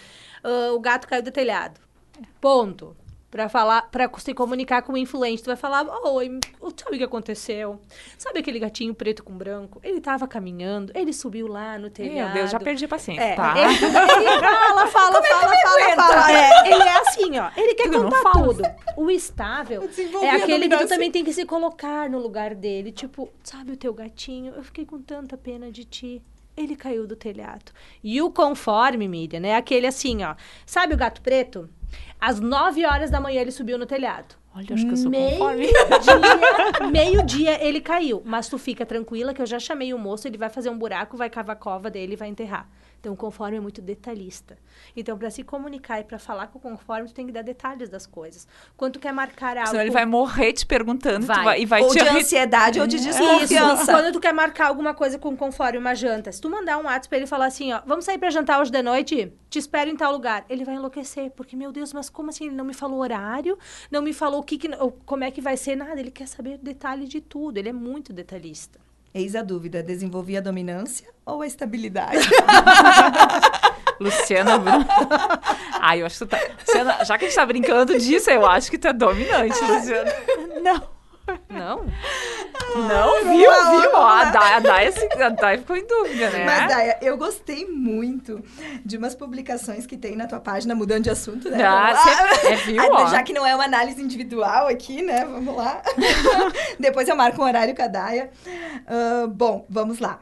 uh, 0.43 0.73
o 0.73 0.79
gato 0.79 1.07
caiu 1.07 1.23
do 1.23 1.31
telhado. 1.31 1.79
Ponto. 2.39 2.95
Pra 3.29 3.49
falar, 3.49 3.89
para 3.91 4.09
se 4.19 4.33
comunicar 4.33 4.81
com 4.83 4.93
o 4.93 4.97
influente, 4.97 5.43
tu 5.43 5.47
vai 5.47 5.57
falar, 5.57 5.85
oi, 6.05 6.39
sabe 6.77 6.95
o 6.95 6.97
que 6.97 7.03
aconteceu? 7.03 7.77
Sabe 8.17 8.39
aquele 8.39 8.57
gatinho 8.57 8.95
preto 8.95 9.21
com 9.21 9.33
branco? 9.37 9.81
Ele 9.83 9.99
tava 9.99 10.25
caminhando, 10.25 10.93
ele 10.95 11.11
subiu 11.11 11.45
lá 11.45 11.77
no 11.77 11.89
telhado. 11.89 12.15
Meu 12.15 12.33
Deus, 12.33 12.51
já 12.51 12.57
perdi 12.57 12.85
a 12.85 12.87
paciência, 12.87 13.21
é, 13.21 13.35
tá? 13.35 13.53
Ele, 13.57 13.67
ele 13.83 14.39
fala, 14.39 14.87
fala, 14.87 15.21
Como 15.21 15.27
fala, 15.27 15.81
é 15.81 15.95
fala, 15.95 16.13
fala. 16.13 16.31
É, 16.31 16.71
ele 16.71 16.83
é 16.83 16.99
assim, 16.99 17.37
ó, 17.37 17.51
ele 17.57 17.73
quer 17.73 17.89
tudo 17.89 18.03
contar 18.03 18.31
tudo. 18.31 18.63
O 18.95 19.11
estável 19.11 19.83
é 20.23 20.29
aquele 20.29 20.69
que 20.69 20.77
tu 20.77 20.87
também 20.87 21.11
tem 21.11 21.25
que 21.25 21.33
se 21.33 21.45
colocar 21.45 22.09
no 22.09 22.19
lugar 22.19 22.55
dele. 22.55 22.93
Tipo, 22.93 23.29
sabe 23.43 23.73
o 23.73 23.77
teu 23.77 23.93
gatinho? 23.93 24.53
Eu 24.55 24.63
fiquei 24.63 24.85
com 24.85 25.01
tanta 25.01 25.35
pena 25.35 25.69
de 25.69 25.83
ti 25.83 26.23
ele 26.57 26.75
caiu 26.75 27.05
do 27.05 27.15
telhado. 27.15 27.71
E 28.03 28.21
o 28.21 28.31
conforme, 28.31 29.07
Miriam, 29.07 29.45
é 29.45 29.55
aquele 29.55 29.85
assim, 29.85 30.23
ó. 30.23 30.35
Sabe 30.65 30.93
o 30.93 30.97
gato 30.97 31.21
preto? 31.21 31.69
Às 32.19 32.39
9 32.39 32.83
horas 32.85 33.11
da 33.11 33.21
manhã 33.21 33.41
ele 33.41 33.51
subiu 33.51 33.77
no 33.77 33.85
telhado. 33.85 34.35
Olha, 34.55 34.73
acho 34.73 34.85
que 34.87 34.93
eu 34.93 34.97
sou 34.97 35.11
meio 35.11 35.37
conforme. 35.37 35.67
Dia, 35.67 36.89
meio 36.89 37.23
dia 37.23 37.63
ele 37.63 37.79
caiu. 37.79 38.23
Mas 38.25 38.49
tu 38.49 38.57
fica 38.57 38.85
tranquila 38.85 39.33
que 39.33 39.41
eu 39.41 39.45
já 39.45 39.59
chamei 39.59 39.93
o 39.93 39.99
moço, 39.99 40.27
ele 40.27 40.37
vai 40.37 40.49
fazer 40.49 40.71
um 40.71 40.77
buraco, 40.77 41.15
vai 41.15 41.29
cavar 41.29 41.55
a 41.55 41.59
cova 41.59 41.91
dele 41.91 42.13
e 42.13 42.15
vai 42.15 42.27
enterrar. 42.27 42.67
Então, 43.07 43.13
o 43.13 43.17
conforme 43.17 43.55
é 43.55 43.59
muito 43.61 43.81
detalhista. 43.81 44.57
Então, 44.93 45.17
para 45.17 45.29
se 45.29 45.41
comunicar 45.41 46.01
e 46.01 46.03
para 46.03 46.19
falar 46.19 46.47
com 46.47 46.59
o 46.59 46.61
conforme, 46.61 47.07
tu 47.07 47.13
tem 47.13 47.25
que 47.25 47.31
dar 47.31 47.41
detalhes 47.41 47.87
das 47.87 48.05
coisas. 48.05 48.45
Quando 48.75 48.93
tu 48.93 48.99
quer 48.99 49.13
marcar 49.13 49.55
algo... 49.55 49.69
Senão 49.69 49.81
ele 49.81 49.91
vai 49.91 50.05
morrer 50.05 50.51
te 50.51 50.65
perguntando 50.65 51.25
vai. 51.25 51.43
vai, 51.43 51.61
e 51.61 51.65
vai 51.65 51.81
ou 51.83 51.89
te... 51.89 52.03
de 52.03 52.09
ansiedade 52.09 52.81
ou 52.81 52.85
de 52.85 52.99
desconfiança. 52.99 53.83
Isso. 53.83 53.91
Quando 53.91 54.11
tu 54.11 54.19
quer 54.19 54.33
marcar 54.33 54.67
alguma 54.67 54.93
coisa 54.93 55.17
com 55.17 55.37
conforme, 55.37 55.77
uma 55.77 55.95
janta, 55.95 56.33
se 56.33 56.41
tu 56.41 56.49
mandar 56.49 56.77
um 56.79 56.83
WhatsApp 56.83 57.07
pra 57.07 57.17
ele 57.17 57.27
falar 57.27 57.45
assim, 57.45 57.71
ó, 57.71 57.81
vamos 57.85 58.03
sair 58.03 58.17
para 58.17 58.29
jantar 58.29 58.59
hoje 58.59 58.71
de 58.71 58.81
noite? 58.81 59.31
Te 59.49 59.57
espero 59.57 59.89
em 59.89 59.95
tal 59.95 60.11
lugar. 60.11 60.43
Ele 60.49 60.65
vai 60.65 60.75
enlouquecer, 60.75 61.31
porque, 61.31 61.55
meu 61.55 61.71
Deus, 61.71 61.93
mas 61.93 62.09
como 62.09 62.29
assim? 62.29 62.47
Ele 62.47 62.55
não 62.55 62.65
me 62.65 62.73
falou 62.73 62.99
horário, 62.99 63.57
não 63.89 64.01
me 64.01 64.11
falou 64.11 64.41
o 64.41 64.43
que, 64.43 64.57
que 64.57 64.67
como 65.05 65.23
é 65.23 65.31
que 65.31 65.39
vai 65.39 65.55
ser, 65.55 65.77
nada. 65.77 65.97
Ele 65.97 66.11
quer 66.11 66.27
saber 66.27 66.57
detalhe 66.57 67.07
de 67.07 67.21
tudo. 67.21 67.57
Ele 67.57 67.69
é 67.69 67.73
muito 67.73 68.11
detalhista. 68.11 68.86
Eis 69.13 69.35
a 69.35 69.41
dúvida: 69.41 69.81
desenvolvi 69.81 70.37
a 70.37 70.41
dominância 70.41 71.07
ou 71.25 71.41
a 71.41 71.47
estabilidade? 71.47 72.27
Luciana 73.99 74.59
Bruno. 74.59 74.85
Ai, 75.81 76.01
eu 76.01 76.05
acho 76.05 76.19
que 76.19 76.25
tu 76.25 76.29
tá. 76.29 76.39
Luciana, 76.59 77.03
já 77.03 77.17
que 77.17 77.25
a 77.25 77.27
gente 77.27 77.35
tá 77.35 77.45
brincando 77.45 77.97
disso, 77.97 78.29
eu 78.29 78.45
acho 78.45 78.69
que 78.69 78.77
tu 78.77 78.87
é 78.87 78.93
dominante, 78.93 79.59
Luciana. 79.63 80.13
Não. 80.61 80.96
Não? 81.49 81.85
Não, 82.75 83.23
viu, 83.23 83.49
viu? 83.81 83.91
Ó, 83.93 84.05
a 84.07 84.25
Dai, 84.25 84.53
a, 84.85 84.87
assim, 84.87 85.07
a 85.21 85.57
ficou 85.57 85.75
em 85.75 85.85
dúvida, 85.85 86.29
né? 86.29 86.45
Mas, 86.45 86.67
Daya, 86.67 86.97
eu 87.01 87.17
gostei 87.17 87.65
muito 87.65 88.43
de 88.85 88.97
umas 88.97 89.15
publicações 89.15 89.85
que 89.85 89.97
tem 89.97 90.15
na 90.15 90.27
tua 90.27 90.39
página, 90.39 90.75
mudando 90.75 91.03
de 91.03 91.09
assunto, 91.09 91.49
né? 91.49 91.63
Ah, 91.63 91.95
cê- 91.95 92.47
é, 92.47 92.55
viu, 92.57 92.81
Ah. 92.95 93.05
Já 93.07 93.23
que 93.23 93.33
não 93.33 93.45
é 93.45 93.55
uma 93.55 93.65
análise 93.65 94.01
individual 94.01 94.67
aqui, 94.67 95.01
né? 95.01 95.25
Vamos 95.25 95.55
lá. 95.55 95.81
Depois 96.79 97.07
eu 97.07 97.15
marco 97.15 97.41
um 97.41 97.45
horário 97.45 97.75
com 97.75 97.81
a 97.81 97.87
Daya. 97.87 98.29
Ah, 98.85 99.27
bom, 99.27 99.65
vamos 99.69 99.99
lá. 99.99 100.19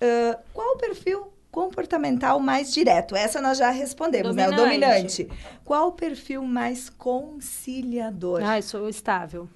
Ah, 0.00 0.38
qual 0.52 0.74
o 0.74 0.78
perfil 0.78 1.32
comportamental 1.50 2.38
mais 2.38 2.72
direto? 2.72 3.16
Essa 3.16 3.40
nós 3.40 3.58
já 3.58 3.70
respondemos, 3.70 4.34
né? 4.36 4.48
O 4.48 4.52
Dominante. 4.52 5.24
dominante. 5.24 5.28
Qual 5.64 5.88
o 5.88 5.92
perfil 5.92 6.42
mais 6.44 6.88
conciliador? 6.90 8.42
Ai, 8.44 8.62
sou 8.62 8.88
estável. 8.88 9.48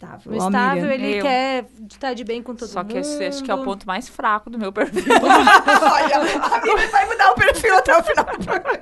Estável. 0.00 0.32
O 0.32 0.42
Ó, 0.42 0.46
estável, 0.48 0.82
Miriam. 0.88 0.94
ele 1.08 1.18
Eu. 1.18 1.22
quer 1.22 1.66
estar 1.90 2.14
de 2.14 2.24
bem 2.24 2.42
com 2.42 2.54
todo 2.54 2.68
Só 2.68 2.80
mundo. 2.82 2.92
que 2.92 2.98
esse 2.98 3.22
acho 3.24 3.44
que 3.44 3.50
é 3.50 3.54
o 3.54 3.62
ponto 3.62 3.86
mais 3.86 4.08
fraco 4.08 4.48
do 4.48 4.58
meu 4.58 4.72
perfil. 4.72 5.02
Olha, 5.12 6.16
a 6.16 6.60
Miriam 6.60 6.88
vai 6.90 7.06
mudar 7.06 7.30
o 7.32 7.34
perfil 7.34 7.76
até 7.76 7.96
o 7.98 8.02
final 8.02 8.24
do 8.24 8.44
programa. 8.44 8.80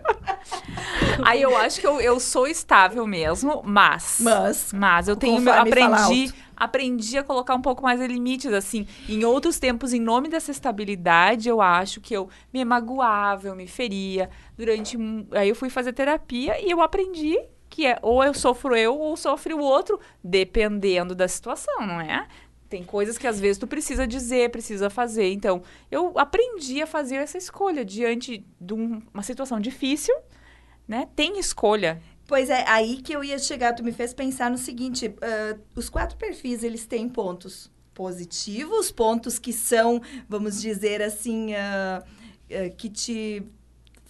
Aí 1.25 1.43
eu 1.43 1.57
acho 1.57 1.81
que 1.81 1.87
eu, 1.87 2.01
eu 2.01 2.21
sou 2.21 2.47
estável 2.47 3.07
mesmo, 3.07 3.63
mas. 3.65 4.19
Mas, 4.21 4.73
Mas 4.73 5.09
eu 5.09 5.17
tenho 5.17 5.41
meu, 5.41 5.53
aprendi, 5.53 6.33
aprendi 6.57 7.19
a 7.19 7.25
colocar 7.25 7.55
um 7.57 7.61
pouco 7.61 7.83
mais 7.83 7.99
de 7.99 8.07
limites, 8.07 8.53
assim. 8.53 8.87
Em 9.09 9.25
outros 9.25 9.59
tempos, 9.59 9.93
em 9.93 10.01
nome 10.01 10.29
dessa 10.29 10.53
estabilidade, 10.53 11.49
eu 11.49 11.61
acho 11.61 12.01
que 12.01 12.15
eu 12.15 12.29
me 12.53 12.65
magoava, 12.65 13.49
eu 13.49 13.57
me 13.57 13.67
feria. 13.67 14.31
Durante. 14.57 14.97
Aí 15.33 15.49
eu 15.49 15.57
fui 15.57 15.69
fazer 15.69 15.93
terapia 15.93 16.61
e 16.65 16.71
eu 16.71 16.81
aprendi 16.81 17.37
que 17.69 17.87
é 17.87 17.99
ou 18.03 18.23
eu 18.25 18.35
sofro 18.35 18.75
eu 18.77 18.97
ou 18.99 19.17
sofre 19.17 19.55
o 19.55 19.61
outro, 19.61 19.99
dependendo 20.23 21.15
da 21.15 21.29
situação, 21.29 21.87
não 21.87 22.01
é? 22.01 22.27
Tem 22.69 22.85
coisas 22.85 23.17
que 23.17 23.27
às 23.27 23.41
vezes 23.41 23.57
tu 23.59 23.67
precisa 23.67 24.07
dizer, 24.07 24.51
precisa 24.51 24.91
fazer. 24.91 25.33
Então, 25.33 25.63
eu 25.91 26.13
aprendi 26.19 26.83
a 26.83 26.87
fazer 26.87 27.17
essa 27.17 27.39
escolha 27.39 27.85
diante 27.85 28.45
de 28.61 28.75
um- 28.75 29.01
uma 29.13 29.23
situação 29.23 29.59
difícil, 29.59 30.15
né? 30.87 31.09
Tem 31.17 31.39
escolha. 31.39 32.01
Pois 32.27 32.51
é, 32.51 32.63
aí 32.69 32.99
que 33.01 33.11
eu 33.15 33.25
ia 33.25 33.39
chegar, 33.39 33.73
tu 33.73 33.83
me 33.83 33.91
fez 33.91 34.13
pensar 34.13 34.51
no 34.51 34.59
seguinte, 34.59 35.15
ah, 35.23 35.57
os 35.75 35.89
quatro 35.89 36.17
perfis, 36.19 36.63
eles 36.63 36.87
têm 36.87 37.09
pontos 37.09 37.71
positivos, 37.95 38.91
pontos 38.93 39.39
que 39.39 39.53
são, 39.53 40.01
vamos 40.29 40.61
dizer 40.61 41.01
assim, 41.01 41.55
ah, 41.55 42.05
ah, 42.51 42.69
que 42.77 42.91
te 42.91 43.43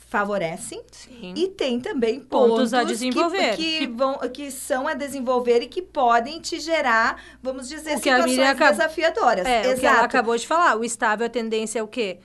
favorecem, 0.09 0.83
Sim. 0.91 1.35
e 1.37 1.49
tem 1.49 1.79
também 1.79 2.19
Pontos 2.19 2.57
pontos, 2.57 2.75
a 2.75 2.81
que- 2.81 2.87
desenvolver. 2.87 3.57
Que, 3.57 3.87
vão, 3.87 4.19
que 4.33 4.51
são 4.51 4.89
a 4.89 4.95
desenvolver 4.95 5.61
e 5.63 5.67
que 5.69 5.83
podem 5.83 6.41
te 6.41 6.59
gerar, 6.59 7.23
vamos 7.43 7.69
dizer, 7.69 7.91
que 7.91 7.97
situações 7.99 8.39
acabou- 8.39 8.71
desafiadoras. 8.77 9.47
É, 9.47 9.61
Exato. 9.61 9.77
o 9.77 9.81
que 9.81 9.87
ela 9.87 10.05
acabou 10.05 10.37
de 10.37 10.47
falar. 10.47 10.77
O 10.77 10.85
estável, 10.85 11.27
a 11.27 11.29
tendência 11.29 11.79
é 11.79 11.83
o 11.83 11.87
quê? 11.89 12.19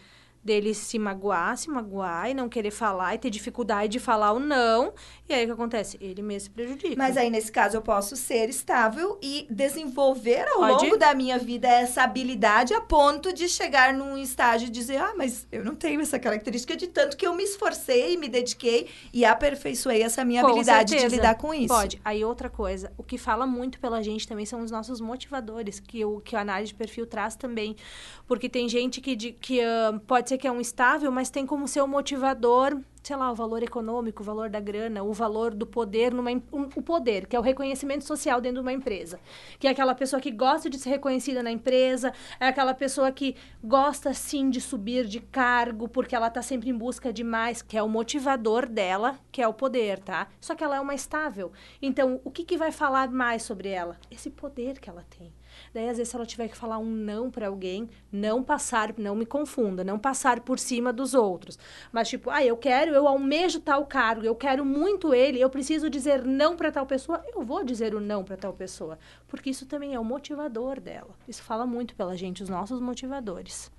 Dele 0.44 0.74
se 0.74 1.00
magoar, 1.00 1.56
se 1.58 1.70
magoar 1.70 2.30
e 2.30 2.34
não 2.34 2.50
querer 2.50 2.72
falar 2.72 3.16
e 3.16 3.18
ter 3.18 3.30
dificuldade 3.30 3.88
de 3.94 4.00
falar 4.00 4.34
o 4.34 4.40
não. 4.40 4.94
E 5.30 5.34
aí 5.34 5.44
o 5.44 5.48
que 5.48 5.54
acontece? 5.54 5.98
Ele 6.02 6.22
mesmo 6.22 6.42
se 6.46 6.50
prejudica. 6.50 6.96
Mas 6.98 7.16
aí, 7.16 7.30
nesse 7.30 7.50
caso, 7.50 7.78
eu 7.78 7.82
posso 7.82 8.16
ser 8.18 8.50
estável 8.50 9.18
e 9.22 9.48
desenvolver 9.50 10.46
ao 10.50 10.58
Pode. 10.60 10.84
longo 10.86 10.98
da 10.98 11.14
minha 11.14 11.38
vida 11.40 11.68
essa 11.68 12.04
habilidade 12.04 12.74
a 12.74 12.82
ponto 12.82 13.32
de 13.32 13.48
chegar 13.48 13.94
num 13.94 14.18
estágio 14.18 14.68
e 14.68 14.70
dizer, 14.70 14.98
ah, 14.98 15.14
mas 15.16 15.48
eu 15.52 15.64
não 15.64 15.76
tenho 15.76 16.02
essa 16.02 16.20
característica 16.20 16.76
de 16.76 16.88
tanto 16.88 17.16
que 17.16 17.26
eu 17.26 17.34
me 17.34 17.44
esforcei, 17.44 18.18
me 18.18 18.28
dediquei 18.28 18.90
e 19.14 19.24
aperfeiçoei 19.24 20.02
essa 20.04 20.26
minha 20.26 20.42
Com 20.42 20.48
habilidade 20.50 20.90
de 20.94 21.00
certeza. 21.00 21.16
lidar 21.16 21.36
com 21.36 21.54
isso. 21.54 21.68
Pode. 21.74 22.02
Aí 22.04 22.24
outra 22.26 22.50
coisa, 22.50 22.92
o 22.98 23.04
que 23.04 23.18
fala 23.18 23.48
muito 23.48 23.80
pela 23.80 24.02
gente 24.04 24.28
também 24.28 24.46
são 24.46 24.62
os 24.62 24.72
nossos 24.72 25.00
motivadores, 25.00 25.80
que 25.80 26.04
o 26.04 26.20
que 26.20 26.36
a 26.36 26.42
análise 26.42 26.74
de 26.74 26.76
perfil 26.76 27.06
traz 27.08 27.36
também. 27.36 27.76
Porque 28.28 28.50
tem 28.50 28.68
gente 28.68 29.00
que, 29.00 29.16
de- 29.16 29.32
que 29.34 29.62
ah, 29.62 30.00
pode 30.06 30.30
ser 30.30 30.33
que 30.38 30.48
é 30.48 30.52
um 30.52 30.62
estável, 30.62 31.12
mas 31.12 31.30
tem 31.30 31.46
como 31.46 31.68
seu 31.68 31.88
motivador, 31.88 32.80
sei 33.02 33.16
lá, 33.16 33.30
o 33.32 33.36
valor 33.36 33.62
econômico, 33.62 34.22
o 34.22 34.26
valor 34.26 34.50
da 34.50 34.60
grana, 34.60 35.04
o 35.04 35.12
valor 35.12 35.54
do 35.54 35.66
poder 35.66 36.14
numa 36.14 36.32
um- 36.32 36.70
o 36.76 36.82
poder, 36.82 37.28
que 37.28 37.36
é 37.36 37.40
o 37.40 37.42
reconhecimento 37.42 38.06
social 38.06 38.40
dentro 38.40 38.58
de 38.58 38.62
uma 38.62 38.72
empresa. 38.74 39.20
Que 39.60 39.68
é 39.68 39.72
aquela 39.72 39.94
pessoa 39.94 40.22
que 40.22 40.32
gosta 40.32 40.70
de 40.70 40.78
ser 40.78 40.90
reconhecida 40.92 41.44
na 41.44 41.52
empresa, 41.52 42.14
é 42.40 42.48
aquela 42.48 42.74
pessoa 42.74 43.12
que 43.12 43.36
gosta 43.64 44.14
sim 44.14 44.50
de 44.50 44.62
subir 44.62 45.06
de 45.06 45.20
cargo, 45.20 45.88
porque 45.88 46.16
ela 46.16 46.30
tá 46.30 46.42
sempre 46.42 46.70
em 46.70 46.78
busca 46.78 47.12
de 47.12 47.24
mais, 47.24 47.62
que 47.62 47.78
é 47.78 47.84
o 47.84 47.90
motivador 47.90 48.68
dela, 48.68 49.20
que 49.32 49.42
é 49.42 49.48
o 49.48 49.54
poder, 49.54 50.00
tá? 50.00 50.28
Só 50.40 50.56
que 50.56 50.64
ela 50.64 50.78
é 50.78 50.80
uma 50.80 50.96
estável. 50.96 51.52
Então, 51.82 52.22
o 52.24 52.32
que, 52.32 52.44
que 52.44 52.58
vai 52.58 52.72
falar 52.72 53.10
mais 53.12 53.44
sobre 53.44 53.70
ela? 53.70 53.98
Esse 54.10 54.30
poder 54.30 54.80
que 54.80 54.90
ela 54.90 55.06
tem. 55.18 55.34
Daí, 55.74 55.90
às 55.90 55.98
vezes, 55.98 56.10
se 56.10 56.16
ela 56.16 56.26
tiver 56.26 56.48
que 56.48 56.56
falar 56.56 56.78
um 56.78 56.86
não 56.86 57.32
para 57.32 57.48
alguém, 57.48 57.90
não 58.12 58.44
passar, 58.44 58.94
não 58.98 59.16
me 59.16 59.26
confunda, 59.26 59.84
não 59.84 59.98
passar 59.98 60.42
por 60.42 60.60
cima 60.60 60.94
dos 60.94 61.16
outros. 61.16 61.58
Mas, 61.92 62.10
tipo, 62.10 62.30
ah, 62.30 62.46
eu 62.46 62.56
quero, 62.56 62.94
eu 62.94 63.08
almejo 63.08 63.60
tal 63.60 63.86
cargo, 63.88 64.24
eu 64.24 64.36
quero 64.36 64.64
muito 64.64 65.14
ele, 65.14 65.40
eu 65.40 65.50
preciso 65.50 65.90
dizer 65.90 66.24
não 66.24 66.56
para 66.56 66.72
tal 66.72 66.86
pessoa, 66.86 67.24
eu 67.34 67.42
vou 67.42 67.64
dizer 67.64 67.96
o 67.96 68.00
não 68.00 68.24
para 68.24 68.38
tal 68.38 68.54
pessoa. 68.54 69.00
Porque 69.28 69.50
isso 69.50 69.66
também 69.66 69.96
é 69.96 70.00
o 70.00 70.06
motivador 70.06 70.80
dela. 70.80 71.16
Isso 71.28 71.42
fala 71.42 71.66
muito 71.66 71.96
pela 71.96 72.16
gente, 72.16 72.44
os 72.44 72.50
nossos 72.50 72.80
motivadores. 72.80 73.72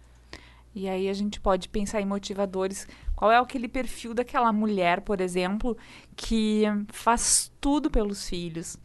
E 0.74 0.88
aí 0.88 1.08
a 1.08 1.12
gente 1.12 1.40
pode 1.40 1.68
pensar 1.68 2.00
em 2.00 2.04
motivadores. 2.06 2.88
Qual 3.14 3.30
é 3.30 3.38
aquele 3.38 3.68
perfil 3.68 4.12
daquela 4.12 4.52
mulher, 4.52 5.02
por 5.02 5.20
exemplo, 5.20 5.76
que 6.16 6.64
faz 6.88 7.52
tudo 7.60 7.88
pelos 7.88 8.28
filhos? 8.28 8.76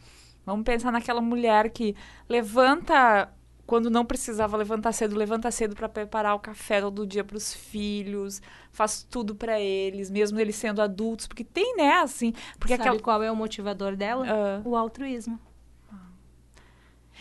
Vamos 0.50 0.64
pensar 0.64 0.90
naquela 0.90 1.20
mulher 1.20 1.70
que 1.70 1.94
levanta 2.28 3.32
quando 3.66 3.88
não 3.88 4.04
precisava 4.04 4.56
levantar 4.56 4.90
cedo, 4.90 5.16
levanta 5.16 5.48
cedo 5.52 5.76
para 5.76 5.88
preparar 5.88 6.34
o 6.34 6.40
café 6.40 6.80
todo 6.80 7.06
dia 7.06 7.22
para 7.22 7.36
os 7.36 7.54
filhos, 7.54 8.42
faz 8.72 9.06
tudo 9.08 9.32
para 9.32 9.60
eles, 9.60 10.10
mesmo 10.10 10.40
eles 10.40 10.56
sendo 10.56 10.82
adultos, 10.82 11.28
porque 11.28 11.44
tem, 11.44 11.76
né, 11.76 11.92
assim, 11.98 12.32
porque 12.58 12.72
Sabe 12.76 12.82
aquela 12.88 13.00
qual 13.00 13.22
é 13.22 13.30
o 13.30 13.36
motivador 13.36 13.94
dela? 13.94 14.26
Ah. 14.28 14.60
O 14.64 14.74
altruísmo. 14.74 15.38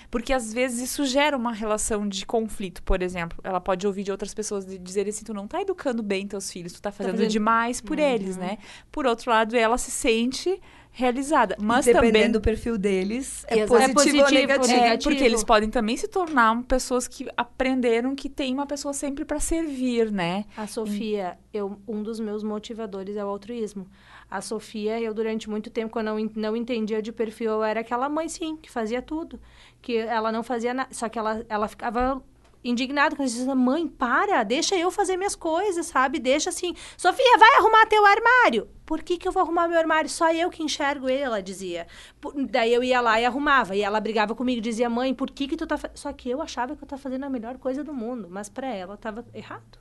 Porque 0.09 0.33
às 0.33 0.51
vezes 0.51 0.79
isso 0.89 1.05
gera 1.05 1.37
uma 1.37 1.53
relação 1.53 2.07
de 2.07 2.25
conflito, 2.25 2.81
por 2.81 3.03
exemplo. 3.03 3.37
Ela 3.43 3.61
pode 3.61 3.85
ouvir 3.85 4.03
de 4.03 4.11
outras 4.11 4.33
pessoas 4.33 4.65
dizerem 4.65 5.11
assim: 5.11 5.23
tu 5.23 5.33
não 5.35 5.47
tá 5.47 5.61
educando 5.61 6.01
bem 6.01 6.25
teus 6.27 6.51
filhos, 6.51 6.73
tu 6.73 6.81
tá 6.81 6.91
fazendo, 6.91 7.13
fazendo- 7.13 7.29
demais 7.29 7.79
por 7.79 7.99
eles, 7.99 8.35
né? 8.37 8.57
Por 8.91 9.05
outro 9.05 9.29
lado, 9.29 9.55
ela 9.55 9.77
se 9.77 9.91
sente 9.91 10.59
realizada. 10.91 11.55
Mas 11.59 11.85
Dependendo 11.85 12.11
também. 12.13 12.31
do 12.31 12.41
perfil 12.41 12.77
deles, 12.77 13.45
é 13.47 13.65
positivo, 13.65 13.77
É 13.77 13.93
positivo 13.93 14.23
ou 14.25 14.31
negativo. 14.31 14.73
É, 14.73 14.81
negativo. 14.81 15.09
porque 15.09 15.23
eles 15.23 15.43
podem 15.43 15.69
também 15.69 15.95
se 15.95 16.07
tornar 16.07 16.61
pessoas 16.63 17.07
que 17.07 17.27
aprenderam 17.37 18.15
que 18.15 18.29
tem 18.29 18.53
uma 18.53 18.65
pessoa 18.65 18.93
sempre 18.93 19.23
para 19.23 19.39
servir, 19.39 20.11
né? 20.11 20.45
A 20.57 20.67
Sofia, 20.67 21.37
eu, 21.53 21.79
um 21.87 22.03
dos 22.03 22.19
meus 22.19 22.43
motivadores 22.43 23.15
é 23.15 23.23
o 23.23 23.27
altruísmo. 23.27 23.87
A 24.29 24.41
Sofia, 24.41 24.99
eu 24.99 25.13
durante 25.13 25.49
muito 25.49 25.69
tempo, 25.69 25.91
quando 25.91 26.07
eu 26.07 26.15
não, 26.19 26.31
não 26.35 26.55
entendia 26.55 27.01
de 27.01 27.11
perfil, 27.11 27.51
eu 27.51 27.63
era 27.63 27.79
aquela 27.79 28.07
mãe, 28.07 28.29
sim, 28.29 28.57
que 28.57 28.69
fazia 28.69 29.01
tudo. 29.01 29.39
Que 29.81 29.97
ela 29.97 30.31
não 30.31 30.43
fazia 30.43 30.73
nada. 30.73 30.89
Só 30.91 31.09
que 31.09 31.17
ela, 31.17 31.43
ela 31.49 31.67
ficava 31.67 32.21
quando 32.61 33.19
eu 33.19 33.25
dizia, 33.25 33.55
mãe, 33.55 33.87
para, 33.87 34.43
deixa 34.43 34.75
eu 34.75 34.91
fazer 34.91 35.15
minhas 35.17 35.35
coisas, 35.35 35.85
sabe? 35.85 36.19
Deixa 36.19 36.49
assim, 36.49 36.75
Sofia, 36.97 37.37
vai 37.37 37.57
arrumar 37.57 37.85
teu 37.85 38.05
armário. 38.05 38.67
Por 38.85 39.01
que, 39.01 39.17
que 39.17 39.27
eu 39.27 39.31
vou 39.31 39.43
arrumar 39.43 39.67
meu 39.67 39.77
armário? 39.77 40.09
Só 40.09 40.31
eu 40.33 40.49
que 40.49 40.63
enxergo 40.63 41.07
ele, 41.07 41.21
ela 41.21 41.41
dizia. 41.41 41.87
Por- 42.19 42.33
daí 42.45 42.73
eu 42.73 42.83
ia 42.83 42.99
lá 42.99 43.21
e 43.21 43.25
arrumava. 43.25 43.75
E 43.75 43.81
ela 43.81 43.99
brigava 43.99 44.35
comigo, 44.35 44.59
dizia, 44.61 44.89
mãe, 44.89 45.13
por 45.13 45.29
que 45.31 45.47
que 45.47 45.55
tu 45.55 45.65
tá... 45.67 45.77
fa-" 45.77 45.91
Só 45.93 46.11
que 46.11 46.29
eu 46.29 46.41
achava 46.41 46.75
que 46.75 46.83
eu 46.83 46.87
tava 46.87 47.01
fazendo 47.01 47.23
a 47.23 47.29
melhor 47.29 47.57
coisa 47.57 47.83
do 47.83 47.93
mundo. 47.93 48.27
Mas 48.29 48.49
pra 48.49 48.67
ela, 48.67 48.97
tava 48.97 49.25
errado. 49.33 49.79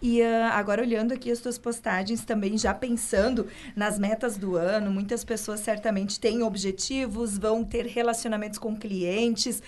E 0.00 0.22
ah, 0.22 0.50
agora 0.54 0.82
olhando 0.82 1.12
aqui 1.12 1.30
as 1.30 1.40
tuas 1.40 1.58
postagens 1.58 2.24
também, 2.24 2.56
já 2.56 2.72
pensando 2.72 3.48
nas 3.74 3.98
metas 3.98 4.36
do 4.36 4.56
ano, 4.56 4.90
muitas 4.90 5.24
pessoas 5.24 5.60
certamente 5.60 6.20
têm 6.20 6.42
objetivos, 6.42 7.36
vão 7.38 7.64
ter 7.64 7.86
relacionamentos 7.86 8.58
com 8.58 8.76
clientes. 8.76 9.62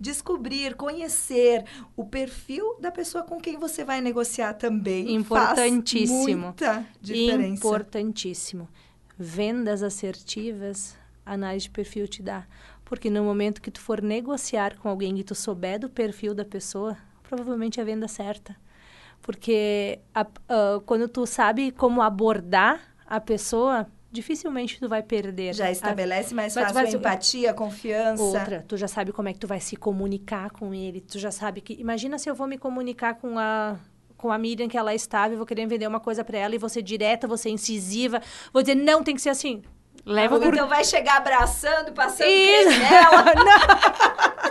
Descobrir, 0.00 0.74
conhecer 0.76 1.64
o 1.94 2.04
perfil 2.04 2.76
da 2.80 2.90
pessoa 2.90 3.22
com 3.22 3.38
quem 3.38 3.58
você 3.58 3.84
vai 3.84 4.00
negociar 4.00 4.54
também 4.54 5.12
Importantíssimo. 5.14 6.54
faz 6.56 6.76
muita 6.78 6.86
diferença. 7.02 7.54
Importantíssimo. 7.54 8.68
Vendas 9.18 9.82
assertivas, 9.82 10.96
análise 11.26 11.64
de 11.64 11.70
perfil 11.70 12.08
te 12.08 12.22
dá. 12.22 12.46
Porque 12.84 13.10
no 13.10 13.22
momento 13.22 13.60
que 13.60 13.70
tu 13.70 13.80
for 13.80 14.00
negociar 14.02 14.76
com 14.78 14.88
alguém 14.88 15.18
e 15.18 15.22
tu 15.22 15.34
souber 15.34 15.78
do 15.78 15.90
perfil 15.90 16.34
da 16.34 16.44
pessoa, 16.44 16.96
provavelmente 17.22 17.78
é 17.78 17.82
a 17.82 17.86
venda 17.86 18.08
certa. 18.08 18.56
Porque 19.22 20.00
a- 20.14 20.26
ah, 20.48 20.80
quando 20.86 21.06
tu 21.08 21.26
sabe 21.26 21.70
como 21.70 22.00
abordar 22.00 22.80
a 23.06 23.20
pessoa, 23.20 23.86
dificilmente 24.10 24.78
tu 24.78 24.88
vai 24.88 25.02
perder. 25.02 25.54
Já 25.54 25.70
estabelece 25.70 26.34
mais 26.34 26.54
fácil 26.54 26.78
a 26.78 26.90
empatia, 26.90 27.54
confiança. 27.54 28.22
Outra, 28.22 28.64
tu 28.66 28.76
já 28.76 28.88
sabe 28.88 29.12
como 29.12 29.28
é 29.28 29.32
que 29.32 29.38
tu 29.38 29.46
vai 29.46 29.60
se 29.60 29.76
comunicar 29.76 30.50
com 30.50 30.74
ele, 30.74 31.00
tu 31.00 31.18
já 31.18 31.30
sabe 31.30 31.60
que... 31.60 31.74
Imagina 31.74 32.18
se 32.18 32.28
eu 32.28 32.34
vou 32.34 32.46
me 32.46 32.58
comunicar 32.58 33.14
com 33.14 33.38
a 33.38 33.78
com 34.16 34.30
a 34.30 34.36
Miriam 34.36 34.68
que 34.68 34.76
ela 34.76 34.92
é 34.92 34.94
estável, 34.94 35.38
vou 35.38 35.46
querer 35.46 35.66
vender 35.66 35.86
uma 35.86 35.98
coisa 35.98 36.22
para 36.22 36.36
ela 36.36 36.54
e 36.54 36.58
você 36.58 36.82
direta, 36.82 37.26
você 37.26 37.48
incisiva, 37.48 38.20
vou 38.52 38.62
dizer 38.62 38.74
não, 38.74 39.02
tem 39.02 39.14
que 39.14 39.22
ser 39.22 39.30
assim. 39.30 39.62
Leva 40.10 40.34
Ou 40.34 40.40
por... 40.40 40.52
então 40.52 40.66
vai 40.68 40.84
chegar 40.84 41.18
abraçando, 41.18 41.92
passando 41.92 42.28
Isso. 42.28 42.80
nela. 42.80 43.24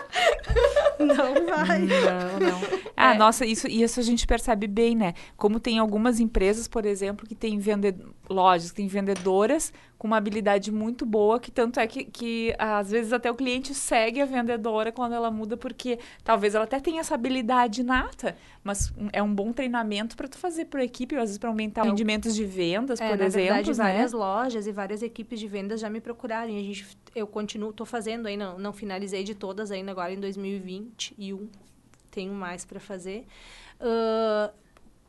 não. 0.97 1.05
não 1.05 1.65
vai. 1.65 1.79
Não, 1.79 2.39
não. 2.39 2.61
Ah, 2.95 3.13
é. 3.13 3.17
nossa, 3.17 3.45
isso, 3.45 3.67
isso 3.67 3.99
a 3.99 4.03
gente 4.03 4.25
percebe 4.25 4.67
bem, 4.67 4.95
né? 4.95 5.13
Como 5.35 5.59
tem 5.59 5.77
algumas 5.77 6.21
empresas, 6.21 6.65
por 6.65 6.85
exemplo, 6.85 7.27
que 7.27 7.35
tem 7.35 7.57
vendedores, 7.59 8.13
lojas, 8.29 8.69
que 8.71 8.77
tem 8.77 8.87
vendedoras 8.87 9.73
com 9.99 10.07
uma 10.07 10.15
habilidade 10.15 10.71
muito 10.71 11.05
boa, 11.05 11.41
que 11.41 11.51
tanto 11.51 11.77
é 11.77 11.85
que, 11.85 12.05
que 12.05 12.55
às 12.57 12.89
vezes 12.89 13.11
até 13.11 13.29
o 13.29 13.35
cliente 13.35 13.73
segue 13.73 14.21
a 14.21 14.25
vendedora 14.25 14.93
quando 14.93 15.11
ela 15.11 15.29
muda, 15.29 15.57
porque 15.57 15.99
talvez 16.23 16.55
ela 16.55 16.63
até 16.63 16.79
tenha 16.79 17.01
essa 17.01 17.15
habilidade 17.15 17.83
nata, 17.83 18.37
mas 18.63 18.93
é 19.11 19.21
um 19.21 19.35
bom 19.35 19.51
treinamento 19.51 20.15
para 20.15 20.29
tu 20.29 20.37
fazer 20.37 20.65
por 20.65 20.79
equipe, 20.79 21.15
às 21.17 21.23
vezes 21.23 21.37
para 21.37 21.49
aumentar 21.49 21.85
é, 21.85 21.89
rendimentos 21.89 22.33
de 22.33 22.45
vendas, 22.45 23.01
é, 23.01 23.09
por 23.09 23.17
na 23.17 23.25
exemplo. 23.25 23.53
Verdade, 23.53 23.69
né? 23.69 23.75
várias 23.75 24.13
lojas 24.13 24.67
e 24.67 24.71
várias 24.71 25.03
equipes 25.03 25.37
de 25.37 25.49
vendas 25.49 25.81
já 25.81 25.89
me 25.89 25.99
procuraram. 25.99 26.49
E 26.49 26.57
a 26.57 26.63
gente, 26.63 26.97
eu 27.13 27.27
continuo, 27.27 27.71
estou 27.71 27.85
fazendo 27.85 28.27
aí, 28.27 28.37
não, 28.37 28.57
não 28.57 28.71
finalizei 28.71 29.25
de 29.25 29.35
todas 29.35 29.69
ainda 29.69 29.91
agora 29.91 30.13
em 30.13 30.19
2021. 30.19 31.49
Tenho 32.09 32.33
mais 32.33 32.63
para 32.63 32.79
fazer. 32.79 33.27
Uh, 33.81 34.49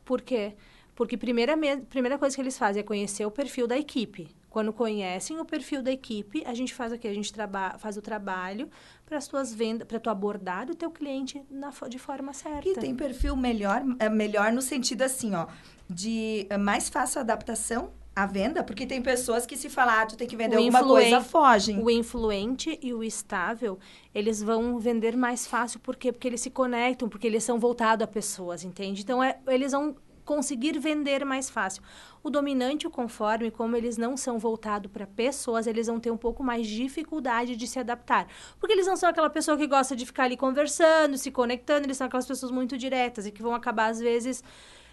por 0.04 0.20
quê? 0.20 0.54
Porque 0.96 1.16
primeira, 1.16 1.56
primeira 1.88 2.18
coisa 2.18 2.34
que 2.34 2.42
eles 2.42 2.58
fazem 2.58 2.80
é 2.80 2.82
conhecer 2.82 3.24
o 3.24 3.30
perfil 3.30 3.68
da 3.68 3.78
equipe. 3.78 4.39
Quando 4.50 4.72
conhecem 4.72 5.38
o 5.38 5.44
perfil 5.44 5.80
da 5.80 5.92
equipe, 5.92 6.42
a 6.44 6.52
gente 6.52 6.74
faz 6.74 6.92
o 6.92 6.98
quê? 6.98 7.06
A 7.06 7.14
gente 7.14 7.32
faz 7.78 7.96
o 7.96 8.02
trabalho 8.02 8.68
para 9.06 9.16
as 9.16 9.28
tuas 9.28 9.54
vendas, 9.54 9.86
para 9.86 10.00
tu 10.00 10.10
abordar 10.10 10.68
o 10.68 10.74
teu 10.74 10.90
cliente 10.90 11.40
na, 11.48 11.70
de 11.88 12.00
forma 12.00 12.32
certa. 12.32 12.68
E 12.68 12.74
tem 12.74 12.94
perfil 12.94 13.36
melhor, 13.36 13.82
é 14.00 14.08
melhor 14.08 14.52
no 14.52 14.60
sentido 14.60 15.02
assim, 15.02 15.36
ó, 15.36 15.46
de 15.88 16.48
é 16.50 16.58
mais 16.58 16.88
fácil 16.88 17.20
adaptação 17.20 17.92
à 18.14 18.26
venda, 18.26 18.64
porque 18.64 18.86
tem 18.86 19.00
pessoas 19.00 19.46
que 19.46 19.56
se 19.56 19.70
falar, 19.70 20.02
ah, 20.02 20.06
tu 20.06 20.16
tem 20.16 20.26
que 20.26 20.36
vender 20.36 20.56
o 20.56 20.58
alguma 20.58 20.82
coisa, 20.82 21.20
fogem. 21.20 21.80
O 21.80 21.88
influente 21.88 22.76
e 22.82 22.92
o 22.92 23.04
estável, 23.04 23.78
eles 24.12 24.42
vão 24.42 24.80
vender 24.80 25.16
mais 25.16 25.46
fácil, 25.46 25.78
por 25.78 25.94
quê? 25.94 26.10
Porque 26.10 26.26
eles 26.26 26.40
se 26.40 26.50
conectam, 26.50 27.08
porque 27.08 27.26
eles 27.26 27.44
são 27.44 27.58
voltados 27.58 28.02
a 28.02 28.06
pessoas, 28.08 28.64
entende? 28.64 29.02
Então, 29.02 29.22
é, 29.22 29.38
eles 29.46 29.70
vão 29.70 29.94
conseguir 30.24 30.78
vender 30.78 31.24
mais 31.24 31.48
fácil. 31.48 31.82
O 32.22 32.30
dominante 32.30 32.86
o 32.86 32.90
conforme, 32.90 33.50
como 33.50 33.76
eles 33.76 33.96
não 33.96 34.16
são 34.16 34.38
voltados 34.38 34.90
para 34.90 35.06
pessoas, 35.06 35.66
eles 35.66 35.86
vão 35.86 35.98
ter 35.98 36.10
um 36.10 36.16
pouco 36.16 36.42
mais 36.42 36.66
de 36.66 36.76
dificuldade 36.76 37.56
de 37.56 37.66
se 37.66 37.78
adaptar. 37.78 38.26
Porque 38.58 38.72
eles 38.72 38.86
não 38.86 38.96
são 38.96 39.08
aquela 39.08 39.30
pessoa 39.30 39.56
que 39.56 39.66
gosta 39.66 39.96
de 39.96 40.04
ficar 40.04 40.24
ali 40.24 40.36
conversando, 40.36 41.16
se 41.16 41.30
conectando, 41.30 41.86
eles 41.86 41.96
são 41.96 42.06
aquelas 42.06 42.26
pessoas 42.26 42.52
muito 42.52 42.76
diretas 42.76 43.26
e 43.26 43.30
que 43.30 43.42
vão 43.42 43.54
acabar, 43.54 43.90
às 43.90 43.98
vezes, 43.98 44.44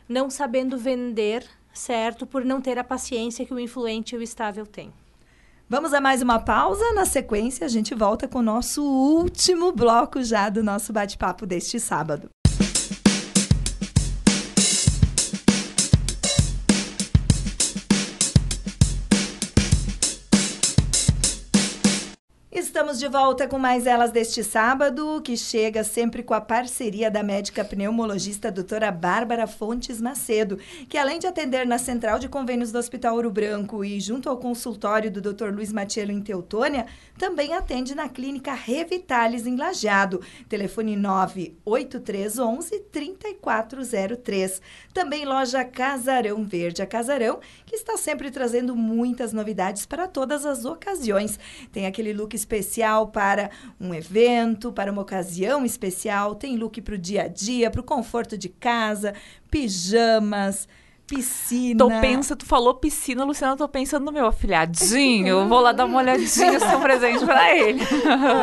não 0.08 0.30
sabendo 0.30 0.78
vender 0.78 1.46
certo 1.74 2.26
por 2.26 2.44
não 2.44 2.60
ter 2.60 2.80
a 2.80 2.84
paciência 2.84 3.46
que 3.46 3.54
o 3.54 3.60
influente 3.60 4.16
e 4.16 4.18
o 4.18 4.22
estável 4.22 4.66
têm. 4.66 4.92
Vamos 5.70 5.94
a 5.94 6.00
mais 6.00 6.22
uma 6.22 6.40
pausa. 6.40 6.94
Na 6.94 7.06
sequência, 7.06 7.66
a 7.66 7.70
gente 7.70 7.94
volta 7.94 8.26
com 8.26 8.40
o 8.40 8.42
nosso 8.42 8.82
último 8.82 9.74
bloco 9.74 10.24
já 10.24 10.50
do 10.50 10.64
nosso 10.64 10.94
bate-papo 10.94 11.46
deste 11.46 11.78
sábado. 11.78 12.30
Estamos 22.88 23.00
de 23.02 23.10
volta 23.10 23.48
com 23.50 23.60
mais 23.60 23.86
elas 23.86 24.12
deste 24.12 24.42
sábado, 24.42 25.22
que 25.22 25.36
chega 25.36 25.84
sempre 25.84 26.24
com 26.24 26.34
a 26.34 26.40
parceria 26.40 27.12
da 27.12 27.22
médica 27.22 27.66
pneumologista 27.66 28.50
doutora 28.50 28.90
Bárbara 28.92 29.46
Fontes 29.46 30.00
Macedo, 30.00 30.58
que 30.88 30.98
além 30.98 31.20
de 31.20 31.28
atender 31.28 31.68
na 31.68 31.78
central 31.78 32.18
de 32.18 32.30
convênios 32.30 32.72
do 32.72 32.80
Hospital 32.80 33.16
Ouro 33.16 33.30
Branco 33.30 33.84
e 33.84 34.00
junto 34.00 34.30
ao 34.30 34.38
consultório 34.38 35.12
do 35.12 35.20
Dr. 35.22 35.54
Luiz 35.54 35.74
Matiello 35.74 36.14
em 36.14 36.22
Teutônia, 36.22 36.86
também 37.18 37.54
atende 37.54 37.94
na 37.94 38.08
clínica 38.08 38.54
Revitalis 38.54 39.46
em 39.46 39.58
Lajeado. 39.58 40.22
Telefone 40.48 40.96
98311 40.96 42.80
3403. 42.90 44.62
Também 44.94 45.26
loja 45.26 45.66
Casarão 45.66 46.46
Verde, 46.46 46.82
a 46.82 46.86
Casarão, 46.86 47.42
que 47.66 47.76
está 47.76 47.98
sempre 47.98 48.32
trazendo 48.32 48.78
muitas 48.78 49.34
novidades 49.34 49.86
para 49.86 50.08
todas 50.08 50.46
as 50.46 50.64
ocasiões. 50.64 51.38
Tem 51.74 51.86
aquele 51.86 52.14
look 52.14 52.34
especial 52.34 52.77
especial 52.78 53.08
para 53.08 53.50
um 53.80 53.94
evento, 53.94 54.72
para 54.72 54.92
uma 54.92 55.02
ocasião 55.02 55.66
especial, 55.66 56.36
tem 56.36 56.58
look 56.58 56.80
para 56.82 56.96
o 56.96 56.98
dia 56.98 57.24
a 57.24 57.28
dia, 57.28 57.72
para 57.72 57.82
o 57.82 57.84
conforto 57.84 58.38
de 58.38 58.50
casa, 58.50 59.14
pijamas 59.50 60.68
piscina. 61.08 61.78
Tô 61.78 61.88
pensa, 62.02 62.36
tu 62.36 62.46
falou 62.46 62.76
piscina, 62.76 63.24
Luciana, 63.24 63.56
tô 63.56 63.66
pensando 63.70 64.04
no 64.04 64.12
meu 64.12 64.26
afilhadinho. 64.26 65.28
Eu 65.28 65.48
vou 65.48 65.62
lá 65.62 65.72
dar 65.72 65.86
uma 65.86 66.00
olhadinha 66.00 66.28
se 66.60 66.76
um 66.76 66.82
presente 66.82 67.26
para 67.26 67.58
ele. 67.58 67.80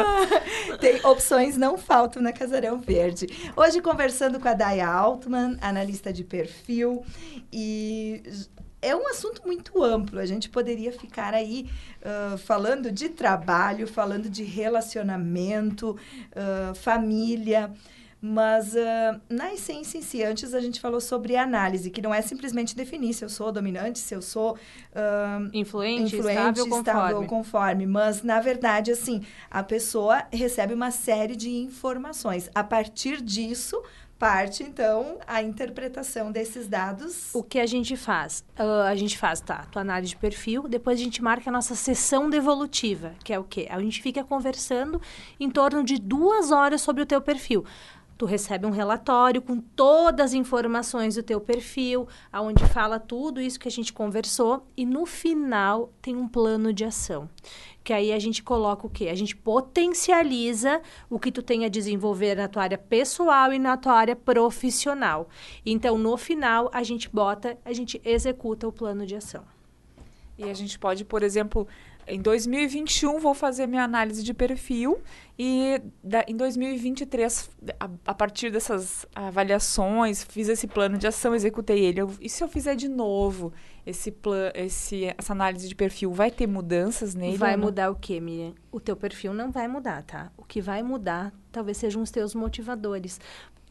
Tem 0.80 0.98
opções 1.04 1.58
não 1.58 1.76
faltam 1.76 2.22
na 2.22 2.32
Casarão 2.32 2.80
Verde. 2.80 3.26
Hoje 3.54 3.82
conversando 3.82 4.40
com 4.40 4.48
a 4.48 4.54
Daya 4.54 4.88
Altman, 4.88 5.58
analista 5.60 6.10
de 6.10 6.24
perfil 6.24 7.04
e 7.52 8.22
é 8.84 8.94
um 8.94 9.08
assunto 9.08 9.42
muito 9.46 9.82
amplo. 9.82 10.20
A 10.20 10.26
gente 10.26 10.48
poderia 10.48 10.92
ficar 10.92 11.32
aí 11.34 11.68
uh, 12.02 12.36
falando 12.38 12.92
de 12.92 13.08
trabalho, 13.08 13.86
falando 13.86 14.28
de 14.28 14.44
relacionamento, 14.44 15.90
uh, 15.90 16.74
família. 16.74 17.72
Mas, 18.26 18.74
uh, 18.74 19.20
na 19.28 19.52
essência 19.52 19.98
em 19.98 20.02
si, 20.02 20.22
antes 20.22 20.54
a 20.54 20.60
gente 20.60 20.80
falou 20.80 20.98
sobre 20.98 21.36
análise, 21.36 21.90
que 21.90 22.00
não 22.00 22.14
é 22.14 22.22
simplesmente 22.22 22.74
definir 22.74 23.12
se 23.12 23.22
eu 23.22 23.28
sou 23.28 23.52
dominante, 23.52 23.98
se 23.98 24.14
eu 24.14 24.22
sou... 24.22 24.54
Uh, 24.54 25.50
influente, 25.52 26.16
influente, 26.16 26.38
estável, 26.38 26.66
estável 26.66 27.16
conforme. 27.26 27.28
conforme. 27.28 27.86
Mas, 27.86 28.22
na 28.22 28.40
verdade, 28.40 28.90
assim, 28.90 29.22
a 29.50 29.62
pessoa 29.62 30.24
recebe 30.32 30.72
uma 30.72 30.90
série 30.90 31.36
de 31.36 31.50
informações. 31.50 32.50
A 32.54 32.64
partir 32.64 33.20
disso, 33.20 33.82
parte, 34.24 34.62
então, 34.62 35.18
a 35.26 35.42
interpretação 35.42 36.32
desses 36.32 36.66
dados. 36.66 37.28
O 37.34 37.42
que 37.42 37.60
a 37.60 37.66
gente 37.66 37.94
faz? 37.94 38.42
Uh, 38.58 38.88
a 38.88 38.94
gente 38.94 39.18
faz, 39.18 39.38
tá, 39.38 39.66
tua 39.70 39.82
análise 39.82 40.12
de 40.12 40.16
perfil, 40.16 40.66
depois 40.66 40.98
a 40.98 41.02
gente 41.04 41.22
marca 41.22 41.50
a 41.50 41.52
nossa 41.52 41.74
sessão 41.74 42.30
devolutiva, 42.30 43.12
que 43.22 43.34
é 43.34 43.38
o 43.38 43.44
quê? 43.44 43.68
A 43.68 43.78
gente 43.80 44.00
fica 44.00 44.24
conversando 44.24 44.98
em 45.38 45.50
torno 45.50 45.84
de 45.84 46.00
duas 46.00 46.50
horas 46.50 46.80
sobre 46.80 47.02
o 47.02 47.06
teu 47.06 47.20
perfil. 47.20 47.66
Tu 48.16 48.26
recebe 48.26 48.66
um 48.66 48.70
relatório 48.70 49.42
com 49.42 49.58
todas 49.60 50.26
as 50.26 50.34
informações 50.34 51.16
do 51.16 51.22
teu 51.22 51.40
perfil, 51.40 52.06
aonde 52.32 52.64
fala 52.66 52.98
tudo 53.00 53.40
isso 53.40 53.58
que 53.58 53.68
a 53.68 53.70
gente 53.70 53.92
conversou 53.92 54.66
e 54.76 54.86
no 54.86 55.04
final 55.04 55.92
tem 56.00 56.14
um 56.16 56.28
plano 56.28 56.72
de 56.72 56.84
ação 56.84 57.28
que 57.84 57.92
aí 57.92 58.14
a 58.14 58.18
gente 58.18 58.42
coloca 58.42 58.86
o 58.86 58.90
quê? 58.90 59.08
A 59.08 59.14
gente 59.14 59.36
potencializa 59.36 60.80
o 61.10 61.18
que 61.20 61.30
tu 61.30 61.42
tem 61.42 61.66
a 61.66 61.68
desenvolver 61.68 62.34
na 62.34 62.48
tua 62.48 62.62
área 62.62 62.78
pessoal 62.78 63.52
e 63.52 63.58
na 63.58 63.76
tua 63.76 63.92
área 63.92 64.16
profissional. 64.16 65.28
Então, 65.66 65.98
no 65.98 66.16
final, 66.16 66.70
a 66.72 66.82
gente 66.82 67.10
bota, 67.10 67.58
a 67.62 67.74
gente 67.74 68.00
executa 68.02 68.66
o 68.66 68.72
plano 68.72 69.04
de 69.04 69.14
ação. 69.14 69.44
E 70.38 70.44
a 70.44 70.54
gente 70.54 70.78
pode, 70.78 71.04
por 71.04 71.22
exemplo, 71.22 71.68
em 72.06 72.20
2021 72.20 73.18
vou 73.18 73.34
fazer 73.34 73.66
minha 73.66 73.84
análise 73.84 74.22
de 74.22 74.32
perfil 74.34 75.00
e 75.38 75.80
da, 76.02 76.24
em 76.28 76.36
2023, 76.36 77.50
a, 77.80 77.88
a, 78.06 78.14
partir 78.14 78.50
dessas 78.50 79.06
avaliações, 79.14 80.22
fiz 80.24 80.48
esse 80.48 80.66
plano 80.66 80.96
de 80.96 81.06
ação, 81.06 81.34
executei 81.34 81.84
ele. 81.84 82.00
Eu, 82.00 82.10
e 82.20 82.28
se 82.28 82.42
eu 82.42 82.48
fizer 82.48 82.74
de 82.74 82.88
novo? 82.88 83.52
esse, 83.86 84.10
plan, 84.10 84.50
esse 84.54 85.14
essa 85.18 85.32
análise 85.32 85.68
de 85.68 85.74
perfil 85.74 86.12
vai 86.12 86.30
ter 86.30 86.46
mudanças 86.46 87.14
nele? 87.14 87.36
Vai 87.36 87.56
mudar 87.56 87.90
o 87.90 87.94
quê, 87.94 88.18
Miriam? 88.20 88.54
O 88.72 88.80
teu 88.80 88.96
perfil 88.96 89.34
não 89.34 89.50
vai 89.50 89.68
mudar, 89.68 90.02
tá? 90.02 90.32
O 90.36 90.44
que 90.44 90.60
vai 90.60 90.82
mudar 90.82 91.32
talvez 91.52 91.76
sejam 91.76 92.02
os 92.02 92.10
teus 92.10 92.34
motivadores. 92.34 93.20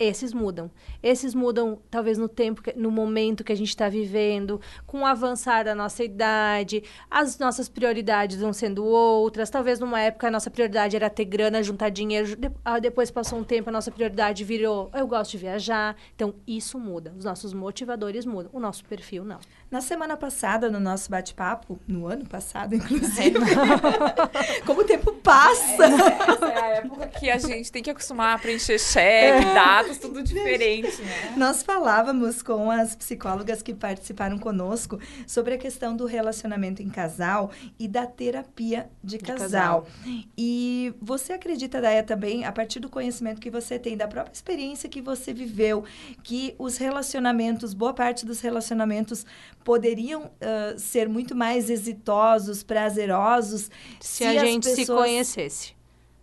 Esses 0.03 0.33
mudam. 0.33 0.69
Esses 1.01 1.33
mudam, 1.33 1.79
talvez, 1.89 2.17
no 2.17 2.27
tempo, 2.27 2.61
no 2.75 2.91
momento 2.91 3.41
que 3.41 3.53
a 3.53 3.55
gente 3.55 3.69
está 3.69 3.87
vivendo, 3.87 4.59
com 4.85 5.01
o 5.01 5.05
avançar 5.05 5.63
da 5.63 5.73
nossa 5.73 6.03
idade, 6.03 6.83
as 7.09 7.39
nossas 7.39 7.69
prioridades 7.69 8.41
vão 8.41 8.51
sendo 8.51 8.83
outras. 8.83 9.49
Talvez 9.49 9.79
numa 9.79 10.01
época 10.01 10.27
a 10.27 10.31
nossa 10.31 10.51
prioridade 10.51 10.95
era 10.97 11.09
ter 11.09 11.23
grana, 11.23 11.63
juntar 11.63 11.87
dinheiro. 11.89 12.37
Ah, 12.65 12.79
depois 12.79 13.09
passou 13.09 13.39
um 13.39 13.45
tempo, 13.45 13.69
a 13.69 13.71
nossa 13.71 13.91
prioridade 13.91 14.43
virou 14.43 14.91
eu 14.93 15.07
gosto 15.07 15.31
de 15.31 15.37
viajar. 15.37 15.95
Então, 16.13 16.35
isso 16.45 16.77
muda. 16.77 17.13
Os 17.17 17.23
nossos 17.23 17.53
motivadores 17.53 18.25
mudam. 18.25 18.51
O 18.53 18.59
nosso 18.59 18.83
perfil, 18.83 19.23
não. 19.23 19.39
Na 19.73 19.81
semana 19.81 20.15
passada, 20.15 20.69
no 20.69 20.79
nosso 20.79 21.09
bate-papo, 21.09 21.79
no 21.87 22.05
ano 22.05 22.27
passado, 22.27 22.75
inclusive, 22.77 23.39
como 24.67 24.81
o 24.81 24.83
tempo 24.83 25.11
passa. 25.13 25.83
Essa, 25.83 26.31
essa, 26.31 26.45
é 26.45 26.61
a 26.61 26.67
época 26.75 27.07
que 27.07 27.27
a 27.27 27.39
gente 27.39 27.71
tem 27.71 27.81
que 27.81 27.89
acostumar 27.89 28.35
a 28.35 28.39
preencher 28.39 28.77
cheque, 28.77 29.43
é. 29.43 29.53
dados 29.55 29.97
tudo 29.97 30.21
diferentes, 30.21 30.99
né? 30.99 31.33
Nós 31.35 31.63
falávamos 31.63 32.43
com 32.43 32.69
as 32.69 32.95
psicólogas 32.95 33.63
que 33.63 33.73
participaram 33.73 34.37
conosco 34.37 34.99
sobre 35.25 35.55
a 35.55 35.57
questão 35.57 35.95
do 35.95 36.05
relacionamento 36.05 36.83
em 36.83 36.89
casal 36.91 37.49
e 37.79 37.87
da 37.87 38.05
terapia 38.05 38.87
de, 39.03 39.17
De 39.17 39.23
casal. 39.23 39.81
casal. 39.81 39.87
E 40.37 40.93
você 41.01 41.33
acredita, 41.33 41.81
Daia, 41.81 42.03
também, 42.03 42.45
a 42.45 42.51
partir 42.51 42.79
do 42.79 42.89
conhecimento 42.89 43.41
que 43.41 43.49
você 43.49 43.79
tem, 43.79 43.97
da 43.97 44.07
própria 44.07 44.33
experiência 44.33 44.87
que 44.87 45.01
você 45.01 45.33
viveu, 45.33 45.83
que 46.21 46.53
os 46.59 46.77
relacionamentos, 46.77 47.73
boa 47.73 47.91
parte 47.91 48.23
dos 48.23 48.39
relacionamentos 48.39 49.25
poderiam 49.63 50.29
ah, 50.41 50.73
ser 50.77 51.07
muito 51.09 51.35
mais 51.35 51.69
exitosos, 51.69 52.63
prazerosos, 52.63 53.69
Se, 53.99 54.23
a 54.23 54.31
as 54.31 54.41
gente 54.41 54.67
se 54.69 54.75
pessoas- 54.77 54.99
conhecesse. 54.99 55.73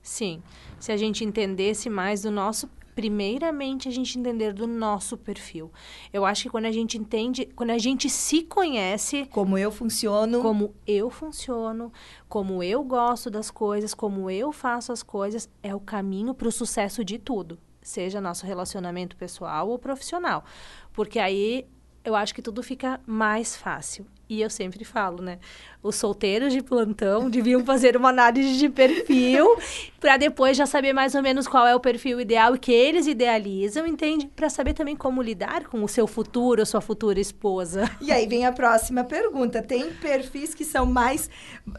Sim. 0.03 0.43
Se 0.78 0.93
a 0.93 0.97
gente 0.97 1.24
entendesse 1.24 1.88
mais 1.91 2.22
do 2.22 2.30
nosso. 2.30 2.68
Primeiramente, 2.93 3.88
a 3.88 3.91
gente 3.91 4.18
entender 4.18 4.53
do 4.53 4.66
nosso 4.66 5.16
perfil. 5.16 5.70
Eu 6.12 6.26
acho 6.26 6.43
que 6.43 6.51
quando 6.51 6.66
a 6.66 6.72
gente 6.72 6.99
entende, 6.99 7.47
quando 7.57 7.70
a 7.70 7.78
gente 7.78 8.11
se 8.11 8.43
conhece, 8.43 9.26
como 9.30 9.57
eu 9.57 9.70
funciono. 9.70 10.43
como 10.43 10.74
eu 10.86 11.09
funciono, 11.09 11.91
como 12.28 12.62
eu 12.62 12.82
gosto 12.84 13.30
das 13.30 13.51
coisas, 13.51 13.95
como 13.95 14.30
eu 14.30 14.53
faço 14.53 14.93
as 14.93 15.03
coisas, 15.03 15.49
é 15.62 15.74
o 15.74 15.80
caminho 15.80 16.34
para 16.34 16.49
o 16.49 16.53
sucesso 16.53 17.03
de 17.05 17.16
tudo, 17.18 17.59
seja 17.80 18.20
nosso 18.20 18.45
relacionamento 18.45 19.16
pessoal 19.16 19.68
ou 19.70 19.78
profissional. 19.78 20.45
Porque 20.93 21.18
aí 21.18 21.66
eu 22.05 22.14
acho 22.14 22.34
que 22.34 22.42
tudo 22.42 22.62
fica 22.62 23.01
mais 23.07 23.57
fácil. 23.57 24.07
E 24.28 24.40
eu 24.40 24.48
sempre 24.48 24.84
falo, 24.84 25.20
né? 25.20 25.40
Os 25.82 25.96
solteiros 25.96 26.53
de 26.53 26.62
plantão 26.62 27.28
deviam 27.28 27.64
fazer 27.64 27.96
uma 27.96 28.11
análise 28.11 28.57
de 28.57 28.68
perfil 28.68 29.57
para 29.98 30.16
depois 30.16 30.57
já 30.57 30.66
saber 30.66 30.92
mais 30.92 31.16
ou 31.16 31.22
menos 31.22 31.48
qual 31.48 31.66
é 31.66 31.74
o 31.74 31.80
perfil 31.80 32.20
ideal 32.20 32.57
que 32.57 32.70
eles 32.70 33.09
idealizam, 33.09 33.84
entende? 33.88 34.30
Para 34.36 34.48
saber 34.48 34.72
também 34.72 34.94
como 34.94 35.20
lidar 35.20 35.64
com 35.64 35.82
o 35.82 35.88
seu 35.88 36.07
futuro, 36.07 36.62
a 36.62 36.64
sua 36.64 36.80
futura 36.80 37.18
esposa. 37.18 37.90
E 38.01 38.12
aí 38.12 38.28
vem 38.28 38.46
a 38.46 38.53
próxima 38.53 39.03
pergunta. 39.03 39.61
Tem 39.61 39.92
perfis 39.94 40.55
que 40.55 40.64
são 40.64 40.86
mais, 40.86 41.28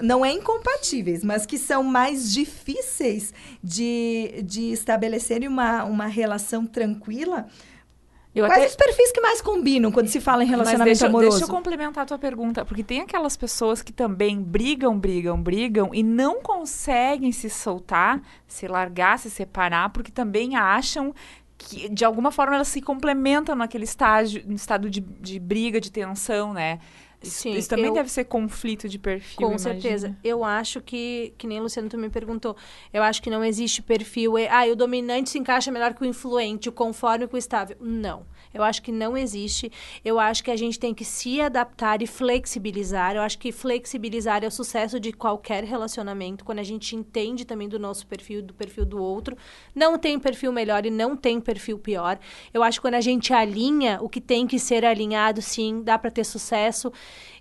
não 0.02 0.26
é 0.26 0.34
incompatíveis, 0.34 1.24
mas 1.24 1.46
que 1.46 1.58
são 1.58 1.82
mais 1.84 2.34
difíceis 2.34 3.34
de, 3.64 4.42
de 4.44 4.74
estabelecerem 4.74 5.48
uma, 5.48 5.86
uma 5.86 6.06
relação 6.06 6.66
tranquila? 6.66 7.48
Eu 8.34 8.46
Quais 8.46 8.60
até- 8.64 8.70
os 8.70 8.76
perfis 8.78 9.12
que 9.12 9.20
mais 9.20 9.42
combinam 9.42 9.92
quando 9.92 10.08
se 10.08 10.22
fala 10.22 10.44
em 10.44 10.48
relacionamento 10.48 10.86
deixa, 10.86 11.08
amoroso? 11.08 11.32
deixa 11.40 11.46
eu 11.52 11.54
complementar 11.56 12.04
a 12.04 12.06
tua 12.06 12.18
pergunta, 12.18 12.64
porque 12.64 12.82
tem 12.82 13.02
aquelas 13.02 13.36
pessoas 13.36 13.82
que 13.82 13.92
também 13.92 14.42
brigam, 14.42 14.98
brigam, 14.98 15.42
brigam 15.42 15.90
e 15.94 16.02
não 16.02 16.42
conseguem 16.42 17.34
se 17.34 17.50
soltar, 17.50 18.22
se 18.48 18.68
largar, 18.68 19.20
se 19.20 19.30
separar, 19.30 19.90
porque 19.90 20.12
também 20.12 20.56
acham 20.56 21.14
que 21.58 21.90
de 21.90 22.06
alguma 22.06 22.32
forma 22.32 22.56
elas 22.56 22.70
se 22.70 22.82
complementam 22.82 23.54
naquele 23.54 23.84
estágio, 23.84 24.42
no 24.48 24.56
estado 24.56 24.90
de, 24.90 25.02
de 25.02 25.38
briga, 25.38 25.82
de 25.82 25.92
tensão, 25.92 26.54
né? 26.54 26.80
Isso, 27.22 27.42
Sim, 27.42 27.52
isso 27.54 27.70
também 27.70 27.86
eu- 27.86 27.94
deve 27.94 28.10
ser 28.10 28.24
conflito 28.26 28.90
de 28.90 28.98
perfil. 28.98 29.38
Com 29.38 29.50
imagina. 29.54 29.74
certeza. 29.74 30.18
Eu 30.24 30.44
acho 30.44 30.82
que, 30.82 31.34
que 31.38 31.46
nem 31.46 31.60
o 31.60 31.64
Luciano 31.64 31.88
tu 31.88 31.98
me 31.98 32.10
perguntou, 32.10 32.56
eu 32.92 33.04
acho 33.04 33.22
que 33.22 33.30
não 33.30 33.44
existe 33.44 33.82
perfil. 33.82 34.40
e, 34.40 34.48
Ah, 34.48 34.66
o 34.66 34.76
dominante 34.76 35.30
se 35.30 35.38
encaixa 35.38 35.72
melhor 35.72 35.94
que 35.94 36.02
o 36.02 36.06
influente, 36.06 36.68
o 36.70 36.72
conforme 36.72 37.28
com 37.28 37.36
o 37.36 37.40
estável. 37.40 37.78
Não. 37.80 38.26
Eu 38.54 38.64
acho 38.64 38.82
que 38.82 38.92
não 38.92 39.18
existe. 39.18 39.72
Eu 40.04 40.20
acho 40.20 40.44
que 40.44 40.52
a 40.52 40.56
gente 40.56 40.80
tem 40.80 40.94
que 40.94 41.06
se 41.06 41.42
adaptar 41.42 42.02
e 42.02 42.08
flexibilizar. 42.08 43.16
Eu 43.16 43.22
acho 43.22 43.38
que 43.38 43.52
flexibilizar 43.52 44.44
é 44.44 44.48
o 44.48 44.52
sucesso 44.52 45.00
de 45.00 45.12
qualquer 45.12 45.64
relacionamento, 45.64 46.44
quando 46.44 46.60
a 46.60 46.64
gente 46.64 46.96
entende 46.96 47.46
também 47.46 47.70
do 47.70 47.80
nosso 47.80 48.06
perfil 48.08 48.42
do 48.42 48.54
perfil 48.54 48.86
do 48.86 49.02
outro. 49.02 49.38
Não 49.74 49.98
tem 49.98 50.20
perfil 50.20 50.52
melhor 50.52 50.86
e 50.86 50.90
não 50.90 51.16
tem 51.16 51.40
perfil 51.40 51.78
pior. 51.80 52.20
Eu 52.54 52.64
acho 52.64 52.80
que 52.80 52.82
quando 52.82 52.96
a 52.96 53.02
gente 53.02 53.34
alinha 53.34 54.00
o 54.02 54.10
que 54.10 54.22
tem 54.22 54.46
que 54.48 54.60
ser 54.60 54.86
alinhado, 54.86 55.42
sim, 55.42 55.82
dá 55.84 55.98
para 55.98 56.12
ter 56.12 56.24
sucesso. 56.24 56.92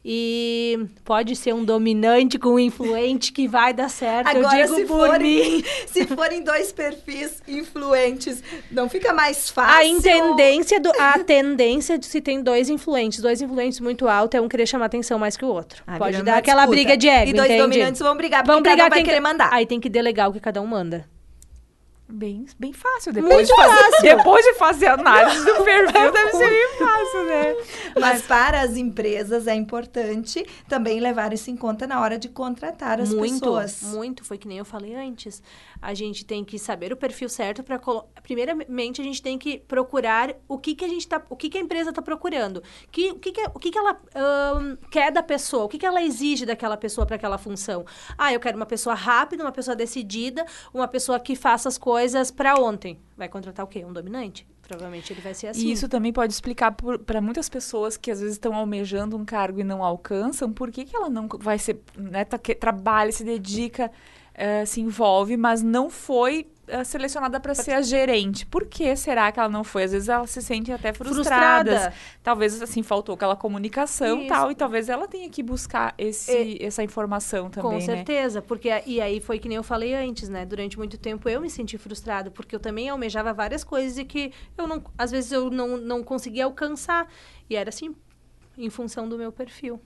E 0.02 0.86
pode 1.04 1.36
ser 1.36 1.52
um 1.54 1.62
dominante 1.62 2.38
com 2.38 2.50
um 2.54 2.58
influente 2.58 3.32
que 3.32 3.46
vai 3.46 3.74
dar 3.74 3.90
certo. 3.90 4.28
Agora, 4.28 4.66
se 4.66 4.86
forem, 4.86 5.62
se 5.86 6.06
forem 6.06 6.42
dois 6.42 6.72
perfis 6.72 7.42
influentes, 7.46 8.42
não 8.70 8.88
fica 8.88 9.12
mais 9.12 9.50
A 9.50 9.52
fácil? 9.52 10.00
tendência, 10.00 10.80
do, 10.80 10.90
a 10.98 11.18
tendência 11.18 11.98
de 11.98 12.06
se 12.06 12.20
tem 12.22 12.42
dois 12.42 12.70
influentes, 12.70 13.20
dois 13.20 13.42
influentes 13.42 13.78
muito 13.80 14.08
altos, 14.08 14.38
é 14.38 14.40
um 14.40 14.48
querer 14.48 14.66
chamar 14.66 14.86
atenção 14.86 15.18
mais 15.18 15.36
que 15.36 15.44
o 15.44 15.48
outro. 15.48 15.82
Ah, 15.86 15.98
pode 15.98 16.22
dar 16.22 16.38
aquela 16.38 16.62
disputa. 16.62 16.76
briga 16.76 16.96
de 16.96 17.06
ego, 17.08 17.30
E 17.30 17.32
dois 17.34 17.46
entende? 17.50 17.62
dominantes 17.62 18.00
vão 18.00 18.16
brigar, 18.16 18.42
Vão 18.46 18.56
cada 18.62 18.70
brigar 18.70 18.86
um 18.86 18.90
vai 18.90 19.02
querer 19.02 19.20
mandar. 19.20 19.50
Aí 19.52 19.66
tem 19.66 19.78
que 19.78 19.90
delegar 19.90 20.30
o 20.30 20.32
que 20.32 20.40
cada 20.40 20.62
um 20.62 20.66
manda. 20.66 21.04
Bem, 22.12 22.44
bem 22.58 22.72
fácil. 22.72 23.12
Depois, 23.12 23.34
Muito 23.34 23.46
de 23.48 23.54
fazer, 23.54 23.90
fácil. 23.90 24.02
depois 24.16 24.44
de 24.44 24.54
fazer 24.54 24.86
análise 24.86 25.44
do 25.44 25.54
perfil, 25.62 26.12
deve 26.12 26.30
ser 26.32 26.48
bem 26.50 26.68
fácil, 26.78 27.24
né? 27.24 27.56
Mas 28.00 28.22
para 28.22 28.60
as 28.60 28.76
empresas 28.76 29.46
é 29.46 29.54
importante 29.54 30.44
também 30.68 30.98
levar 31.00 31.32
isso 31.32 31.50
em 31.50 31.56
conta 31.56 31.86
na 31.86 32.00
hora 32.00 32.18
de 32.18 32.28
contratar 32.28 33.00
as 33.00 33.12
muito, 33.14 33.40
pessoas. 33.40 33.82
muito. 33.82 34.24
Foi 34.24 34.36
que 34.36 34.48
nem 34.48 34.58
eu 34.58 34.64
falei 34.64 34.94
antes. 34.94 35.42
A 35.80 35.94
gente 35.94 36.24
tem 36.24 36.44
que 36.44 36.58
saber 36.58 36.92
o 36.92 36.96
perfil 36.96 37.28
certo 37.28 37.62
para 37.62 37.80
primeiramente 38.22 39.00
a 39.00 39.04
gente 39.04 39.22
tem 39.22 39.38
que 39.38 39.58
procurar 39.58 40.34
o 40.48 40.58
que 40.58 40.74
que 40.74 40.84
a 40.84 40.88
gente 40.88 41.06
tá, 41.06 41.22
o 41.30 41.36
que 41.36 41.48
que 41.48 41.58
a 41.58 41.60
empresa 41.60 41.90
está 41.90 42.02
procurando, 42.02 42.62
que, 42.90 43.10
o 43.12 43.18
que 43.18 43.32
que, 43.32 43.42
o 43.54 43.58
que 43.58 43.70
que 43.70 43.78
ela 43.78 43.98
ahn, 44.14 44.76
quer 44.90 45.10
da 45.10 45.22
pessoa, 45.22 45.64
o 45.64 45.68
que 45.68 45.78
que 45.78 45.86
ela 45.86 46.02
exige 46.02 46.44
daquela 46.44 46.76
pessoa 46.76 47.06
para 47.06 47.16
aquela 47.16 47.38
função. 47.38 47.84
Ah, 48.18 48.32
eu 48.32 48.40
quero 48.40 48.56
uma 48.56 48.66
pessoa 48.66 48.94
rápida, 48.94 49.42
uma 49.42 49.52
pessoa 49.52 49.74
decidida, 49.76 50.44
uma 50.74 50.88
pessoa 50.88 51.18
que 51.18 51.34
faça 51.34 51.68
as 51.68 51.78
coisas 51.78 51.99
para 52.36 52.54
ontem. 52.54 52.98
Vai 53.16 53.28
contratar 53.28 53.64
o 53.64 53.68
quê? 53.68 53.84
Um 53.84 53.92
dominante? 53.92 54.46
Provavelmente 54.62 55.12
ele 55.12 55.20
vai 55.20 55.34
ser 55.34 55.48
assim. 55.48 55.66
E 55.66 55.72
isso 55.72 55.88
também 55.88 56.12
pode 56.12 56.32
explicar 56.32 56.74
para 57.04 57.20
muitas 57.20 57.48
pessoas 57.48 57.96
que 57.96 58.10
às 58.10 58.20
vezes 58.20 58.36
estão 58.36 58.54
almejando 58.54 59.16
um 59.16 59.24
cargo 59.24 59.60
e 59.60 59.64
não 59.64 59.82
alcançam, 59.82 60.52
por 60.52 60.70
que, 60.70 60.84
que 60.84 60.94
ela 60.94 61.10
não 61.10 61.26
vai 61.26 61.58
ser, 61.58 61.80
né, 61.96 62.24
tá, 62.24 62.38
trabalha, 62.38 63.10
se 63.10 63.24
dedica, 63.24 63.90
eh, 64.32 64.64
se 64.64 64.80
envolve, 64.80 65.36
mas 65.36 65.60
não 65.60 65.90
foi 65.90 66.46
selecionada 66.84 67.38
para 67.40 67.54
ser 67.54 67.72
a 67.72 67.82
gerente. 67.82 68.46
Por 68.46 68.66
que 68.66 68.94
será 68.96 69.30
que 69.32 69.38
ela 69.40 69.48
não 69.48 69.64
foi? 69.64 69.84
Às 69.84 69.92
vezes 69.92 70.08
ela 70.08 70.26
se 70.26 70.40
sente 70.42 70.72
até 70.72 70.92
frustrada. 70.92 71.70
Frustrada. 71.70 71.94
Talvez 72.22 72.60
assim 72.62 72.82
faltou 72.82 73.14
aquela 73.14 73.36
comunicação 73.36 74.22
e 74.22 74.26
tal, 74.26 74.50
e 74.50 74.54
talvez 74.54 74.88
ela 74.88 75.06
tenha 75.08 75.28
que 75.28 75.42
buscar 75.42 75.94
esse, 75.98 76.58
essa 76.62 76.82
informação 76.82 77.50
também, 77.50 77.70
Com 77.70 77.76
né? 77.76 77.80
certeza, 77.80 78.40
porque 78.42 78.70
a- 78.70 78.82
e 78.86 79.00
aí 79.00 79.20
foi 79.20 79.38
que 79.38 79.48
nem 79.48 79.56
eu 79.56 79.62
falei 79.62 79.94
antes, 79.94 80.28
né? 80.28 80.44
Durante 80.46 80.78
muito 80.78 80.96
tempo 80.98 81.28
eu 81.28 81.40
me 81.40 81.50
senti 81.50 81.76
frustrada, 81.78 82.30
porque 82.30 82.54
eu 82.54 82.60
também 82.60 82.88
almejava 82.88 83.32
várias 83.32 83.64
coisas 83.64 83.98
e 83.98 84.04
que 84.04 84.32
eu 84.56 84.66
não, 84.66 84.82
às 84.96 85.10
vezes 85.10 85.32
eu 85.32 85.50
não, 85.50 85.76
não 85.76 86.02
conseguia 86.02 86.44
alcançar. 86.44 87.08
E 87.48 87.56
era 87.56 87.68
assim, 87.70 87.94
em 88.56 88.70
função 88.70 89.08
do 89.08 89.16
meu 89.18 89.32
perfil. 89.32 89.80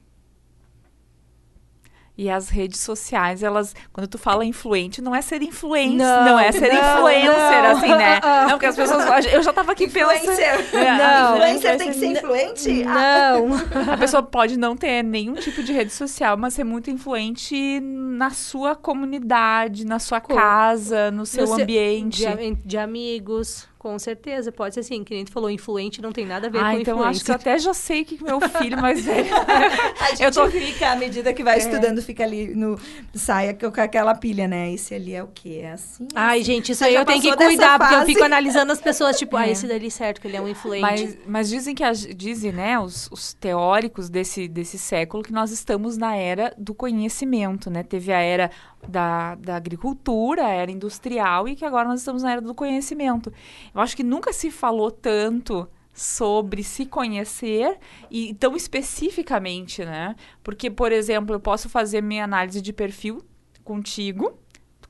E 2.16 2.30
as 2.30 2.48
redes 2.48 2.78
sociais, 2.78 3.42
elas, 3.42 3.74
quando 3.92 4.06
tu 4.06 4.16
fala 4.18 4.44
influente, 4.44 5.02
não 5.02 5.12
é 5.12 5.20
ser 5.20 5.42
influente, 5.42 5.96
Não, 5.96 6.24
não, 6.24 6.38
é 6.38 6.52
ser 6.52 6.72
não, 6.72 6.78
influencer, 6.98 7.62
não. 7.62 7.70
assim, 7.72 7.88
né? 7.88 8.20
Não, 8.44 8.50
porque 8.50 8.66
as 8.66 8.76
pessoas. 8.76 9.26
Eu 9.26 9.42
já 9.42 9.52
tava 9.52 9.72
aqui 9.72 9.88
pensando. 9.88 10.12
Influencer. 10.14 10.64
É, 10.78 10.96
Não. 10.96 11.34
Influencer 11.36 11.76
tem 11.76 11.88
que 11.88 11.94
ser 11.98 12.06
influente? 12.12 12.84
Não. 12.84 13.48
A 13.92 13.96
pessoa 13.98 14.22
pode 14.22 14.56
não 14.56 14.76
ter 14.76 15.02
nenhum 15.02 15.34
tipo 15.34 15.60
de 15.62 15.72
rede 15.72 15.92
social, 15.92 16.36
mas 16.36 16.54
ser 16.54 16.62
muito 16.62 16.88
influente 16.88 17.80
na 17.80 18.30
sua 18.30 18.76
comunidade, 18.76 19.84
na 19.84 19.98
sua 19.98 20.20
casa, 20.20 21.10
no 21.10 21.26
seu 21.26 21.42
No 21.46 21.54
seu- 21.54 21.62
ambiente. 21.62 22.18
De, 22.18 22.26
am- 22.26 22.56
de 22.64 22.78
amigos, 22.78 23.68
com 23.84 23.98
certeza. 23.98 24.50
Pode 24.50 24.72
ser 24.72 24.80
assim, 24.80 25.04
que 25.04 25.14
nem 25.14 25.26
tu 25.26 25.30
falou, 25.30 25.50
influente 25.50 26.00
não 26.00 26.10
tem 26.10 26.24
nada 26.24 26.46
a 26.46 26.50
ver 26.50 26.58
Ah, 26.58 26.72
com 26.72 26.78
então 26.80 26.94
influência. 26.96 27.10
acho 27.10 27.24
que 27.26 27.30
eu 27.30 27.34
até 27.34 27.58
já 27.58 27.74
sei 27.74 28.00
o 28.00 28.04
que 28.06 28.24
meu 28.24 28.40
filho 28.40 28.80
mais 28.80 29.04
velho. 29.04 29.28
A 30.00 30.08
gente 30.10 30.22
Eu 30.22 30.32
tô- 30.32 30.50
fica, 30.50 30.90
à 30.92 30.96
medida 30.96 31.34
que 31.34 31.42
É. 31.42 31.44
vai 31.44 31.58
estudando, 31.58 32.00
fica 32.00 32.24
ali 32.24 32.54
no... 32.54 32.78
Saia 33.14 33.52
com 33.52 33.66
aquela 33.78 34.14
pilha, 34.14 34.48
né? 34.48 34.72
Esse 34.72 34.94
ali 34.94 35.14
é 35.14 35.22
o 35.22 35.28
quê? 35.34 35.60
É 35.64 35.72
assim? 35.72 36.08
Ai, 36.14 36.42
gente, 36.42 36.72
isso 36.72 36.82
aí 36.82 36.94
eu 36.94 37.04
tenho 37.04 37.20
que 37.20 37.36
cuidar, 37.36 37.78
porque 37.78 37.94
eu 37.94 37.98
fase? 37.98 38.12
fico 38.14 38.24
analisando 38.24 38.72
as 38.72 38.80
pessoas, 38.80 39.18
tipo, 39.18 39.36
ah, 39.36 39.46
É. 39.46 39.50
esse 39.52 39.66
dali 39.66 39.90
certo, 39.90 40.18
que 40.18 40.28
ele 40.28 40.38
é 40.38 40.40
um 40.40 40.48
influente. 40.48 40.80
Mas, 40.80 41.18
mas 41.26 41.48
dizem 41.50 41.74
que 41.74 41.84
as- 41.84 42.06
dizem, 42.06 42.52
né, 42.52 42.78
os, 42.80 43.06
os 43.12 43.34
teóricos 43.34 44.08
desse, 44.08 44.48
desse 44.48 44.78
século 44.78 45.22
que 45.22 45.32
nós 45.32 45.50
estamos 45.50 45.98
na 45.98 46.16
era 46.16 46.54
do 46.56 46.72
conhecimento, 46.74 47.68
né? 47.68 47.82
Teve 47.82 48.12
a 48.14 48.18
era 48.20 48.50
da, 48.88 49.34
da 49.36 49.56
agricultura, 49.56 50.44
a 50.46 50.50
era 50.50 50.70
industrial 50.70 51.48
e 51.48 51.54
que 51.56 51.64
agora 51.64 51.88
nós 51.88 52.00
estamos 52.00 52.22
na 52.22 52.32
era 52.32 52.40
do 52.40 52.54
conhecimento. 52.54 53.32
Eu 53.74 53.80
acho 53.80 53.96
que 53.96 54.02
nunca 54.02 54.32
se 54.32 54.50
falou 54.50 54.90
tanto 54.90 55.68
sobre 55.92 56.62
se 56.64 56.86
conhecer 56.86 57.78
e 58.10 58.34
tão 58.34 58.56
especificamente, 58.56 59.84
né? 59.84 60.16
Porque, 60.42 60.70
por 60.70 60.92
exemplo, 60.92 61.34
eu 61.34 61.40
posso 61.40 61.68
fazer 61.68 62.02
minha 62.02 62.24
análise 62.24 62.60
de 62.60 62.72
perfil 62.72 63.24
contigo, 63.62 64.38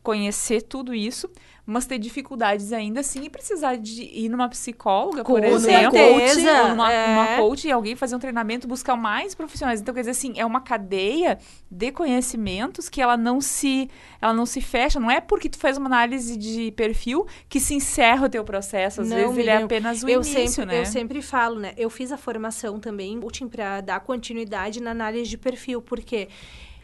conhecer 0.03 0.63
tudo 0.63 0.95
isso, 0.95 1.31
mas 1.67 1.87
ter 1.87 1.99
dificuldades 1.99 2.73
ainda 2.73 3.01
assim 3.01 3.25
e 3.25 3.31
precisar 3.31 3.77
de 3.77 4.03
ir 4.03 4.29
numa 4.29 4.49
psicóloga, 4.49 5.25
Com 5.25 5.33
por 5.33 5.45
exemplo, 5.45 5.93
certeza, 5.93 6.63
ou 6.63 6.69
numa, 6.69 6.93
é. 6.93 7.09
numa 7.09 7.37
coach 7.37 7.67
e 7.67 7.73
alguém 7.73 7.97
fazer 7.97 8.15
um 8.15 8.19
treinamento, 8.19 8.69
buscar 8.69 8.97
mais 8.97 9.35
profissionais. 9.35 9.81
Então, 9.81 9.95
quer 9.95 10.01
dizer 10.01 10.11
assim, 10.11 10.35
é 10.37 10.45
uma 10.45 10.61
cadeia 10.61 11.39
de 11.71 11.91
conhecimentos 11.91 12.89
que 12.89 13.01
ela 13.01 13.17
não 13.17 13.41
se 13.41 13.89
ela 14.21 14.35
não 14.35 14.47
se 14.47 14.61
fecha, 14.61 15.01
não 15.01 15.11
é 15.11 15.21
porque 15.21 15.49
tu 15.49 15.59
faz 15.59 15.79
uma 15.79 15.87
análise 15.87 16.37
de 16.37 16.71
perfil 16.73 17.27
que 17.49 17.59
se 17.61 17.75
encerra 17.75 18.27
o 18.27 18.29
teu 18.29 18.45
processo, 18.45 19.01
às 19.01 19.09
Não, 19.09 19.17
vezes 19.17 19.39
ele 19.39 19.51
é 19.51 19.57
apenas 19.57 20.03
o 20.03 20.09
eu 20.09 20.21
início, 20.21 20.49
sempre, 20.49 20.67
né? 20.67 20.81
Eu 20.81 20.87
sempre 20.87 21.23
falo, 21.23 21.59
né? 21.61 21.73
Eu 21.77 21.89
fiz 21.89 22.13
a 22.13 22.17
formação 22.17 22.79
também 22.79 23.19
útil 23.23 23.49
para 23.49 23.81
dar 23.81 24.01
continuidade 24.01 24.83
na 24.83 24.91
análise 24.91 25.29
de 25.29 25.39
perfil, 25.39 25.81
porque 25.81 26.29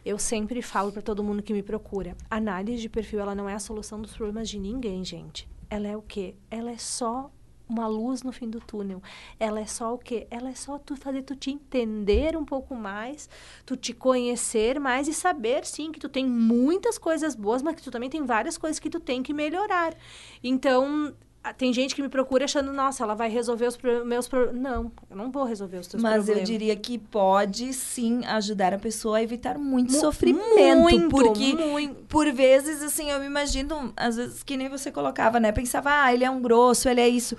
eu 0.05 0.19
sempre 0.19 0.63
falo 0.63 0.93
para 0.93 1.03
todo 1.03 1.25
mundo 1.25 1.43
que 1.43 1.53
me 1.53 1.63
procura, 1.63 2.17
análise 2.31 2.83
de 2.83 2.89
perfil 2.89 3.21
ela 3.21 3.35
não 3.35 3.49
é 3.49 3.55
a 3.55 3.59
solução 3.59 4.01
dos 4.01 4.17
problemas 4.17 4.49
de 4.49 4.59
ninguém, 4.59 5.05
gente. 5.05 5.49
Ela 5.69 5.89
é 5.89 5.97
o 5.97 6.03
quê? 6.03 6.35
Ela 6.51 6.71
é 6.71 6.79
só 6.79 7.31
uma 7.71 7.87
luz 7.87 8.23
no 8.23 8.33
fim 8.33 8.51
do 8.51 8.61
túnel. 8.61 9.01
Ela 9.39 9.61
é 9.61 9.67
só 9.67 9.95
o 9.95 9.99
quê? 9.99 10.27
Ela 10.31 10.51
é 10.51 10.55
só 10.55 10.79
tu 10.79 10.97
fazer 10.97 11.23
tu 11.23 11.37
te 11.37 11.51
entender 11.51 12.37
um 12.37 12.45
pouco 12.45 12.75
mais, 12.75 13.31
tu 13.65 13.77
te 13.77 13.93
conhecer 13.93 14.81
mais 14.81 15.07
e 15.07 15.15
saber 15.15 15.65
sim 15.65 15.93
que 15.93 16.01
tu 16.01 16.09
tem 16.09 16.27
muitas 16.27 16.99
coisas 16.99 17.35
boas, 17.37 17.63
mas 17.63 17.77
que 17.77 17.83
tu 17.83 17.91
também 17.91 18.11
tem 18.11 18.25
várias 18.25 18.59
coisas 18.59 18.81
que 18.81 18.91
tu 18.91 18.99
tem 18.99 19.23
que 19.23 19.33
melhorar. 19.33 19.95
Então, 20.43 21.15
tem 21.57 21.73
gente 21.73 21.95
que 21.95 22.03
me 22.03 22.09
procura 22.09 22.45
achando, 22.45 22.71
nossa, 22.73 23.03
ela 23.03 23.15
vai 23.15 23.29
resolver 23.31 23.67
os 23.67 23.77
pro- 23.77 24.05
meus 24.05 24.29
problemas. 24.29 24.61
Não, 24.61 24.93
eu 25.11 25.17
não 25.17 25.31
vou 25.31 25.45
resolver 25.45 25.79
os 25.79 25.87
teus 25.87 26.03
Mas 26.03 26.17
eu 26.17 26.23
problemas. 26.25 26.49
diria 26.49 26.77
que 26.77 26.99
pode 26.99 27.73
sim 27.73 28.25
ajudar 28.27 28.75
a 28.75 28.79
pessoa 28.79 29.19
a 29.19 29.23
evitar 29.23 29.59
muito 29.59 29.93
Mu- 29.93 30.01
sofrimento. 30.01 30.79
muito, 30.79 31.09
porque 31.09 31.55
muito. 31.55 31.95
por 32.09 32.31
vezes, 32.31 32.83
assim, 32.83 33.11
eu 33.11 33.19
me 33.21 33.27
imagino, 33.27 33.93
às 33.97 34.17
vezes, 34.17 34.43
que 34.43 34.57
nem 34.57 34.69
você 34.69 34.93
colocava, 34.93 35.41
né? 35.41 35.51
Pensava, 35.51 35.91
ah, 36.05 36.13
ele 36.13 36.25
é 36.25 36.31
um 36.31 36.43
grosso, 36.43 36.89
ele 36.89 37.01
é 37.01 37.09
isso. 37.09 37.37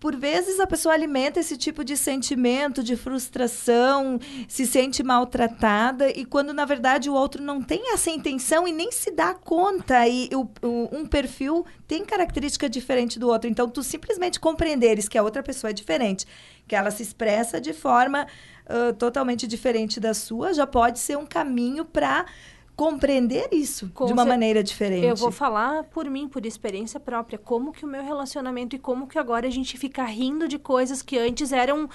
Por 0.00 0.14
vezes 0.14 0.60
a 0.60 0.66
pessoa 0.66 0.94
alimenta 0.94 1.40
esse 1.40 1.56
tipo 1.56 1.82
de 1.84 1.96
sentimento 1.96 2.84
de 2.84 2.96
frustração, 2.96 4.18
se 4.46 4.64
sente 4.66 5.02
maltratada, 5.02 6.08
e 6.10 6.24
quando 6.24 6.52
na 6.52 6.64
verdade 6.64 7.10
o 7.10 7.14
outro 7.14 7.42
não 7.42 7.60
tem 7.60 7.92
essa 7.92 8.08
intenção 8.10 8.66
e 8.68 8.72
nem 8.72 8.92
se 8.92 9.10
dá 9.10 9.34
conta, 9.34 10.06
e 10.06 10.28
o, 10.32 10.48
o- 10.62 10.88
um 10.92 11.04
perfil 11.06 11.66
tem 11.86 12.04
característica 12.04 12.68
diferente 12.68 13.18
do 13.18 13.28
outro. 13.28 13.50
Então, 13.50 13.68
tu 13.68 13.82
simplesmente 13.82 14.38
compreenderes 14.38 15.08
que 15.08 15.18
a 15.18 15.22
outra 15.22 15.42
pessoa 15.42 15.70
é 15.70 15.74
diferente, 15.74 16.26
que 16.66 16.76
ela 16.76 16.90
se 16.92 17.02
expressa 17.02 17.60
de 17.60 17.72
forma 17.72 18.26
ah, 18.66 18.92
totalmente 18.98 19.46
diferente 19.48 19.98
da 19.98 20.14
sua, 20.14 20.52
já 20.54 20.66
pode 20.66 20.98
ser 21.00 21.18
um 21.18 21.26
caminho 21.26 21.84
para 21.84 22.24
compreender 22.78 23.48
isso 23.50 23.90
Com 23.92 24.06
de 24.06 24.12
uma 24.12 24.24
maneira 24.24 24.62
diferente. 24.62 25.04
Eu 25.04 25.16
vou 25.16 25.32
falar 25.32 25.82
por 25.82 26.08
mim, 26.08 26.28
por 26.28 26.46
experiência 26.46 27.00
própria, 27.00 27.36
como 27.36 27.72
que 27.72 27.84
o 27.84 27.88
meu 27.88 28.04
relacionamento 28.04 28.76
e 28.76 28.78
como 28.78 29.08
que 29.08 29.18
agora 29.18 29.48
a 29.48 29.50
gente 29.50 29.76
fica 29.76 30.04
rindo 30.04 30.46
de 30.46 30.60
coisas 30.60 31.02
que 31.02 31.18
antes 31.18 31.50
eram 31.50 31.90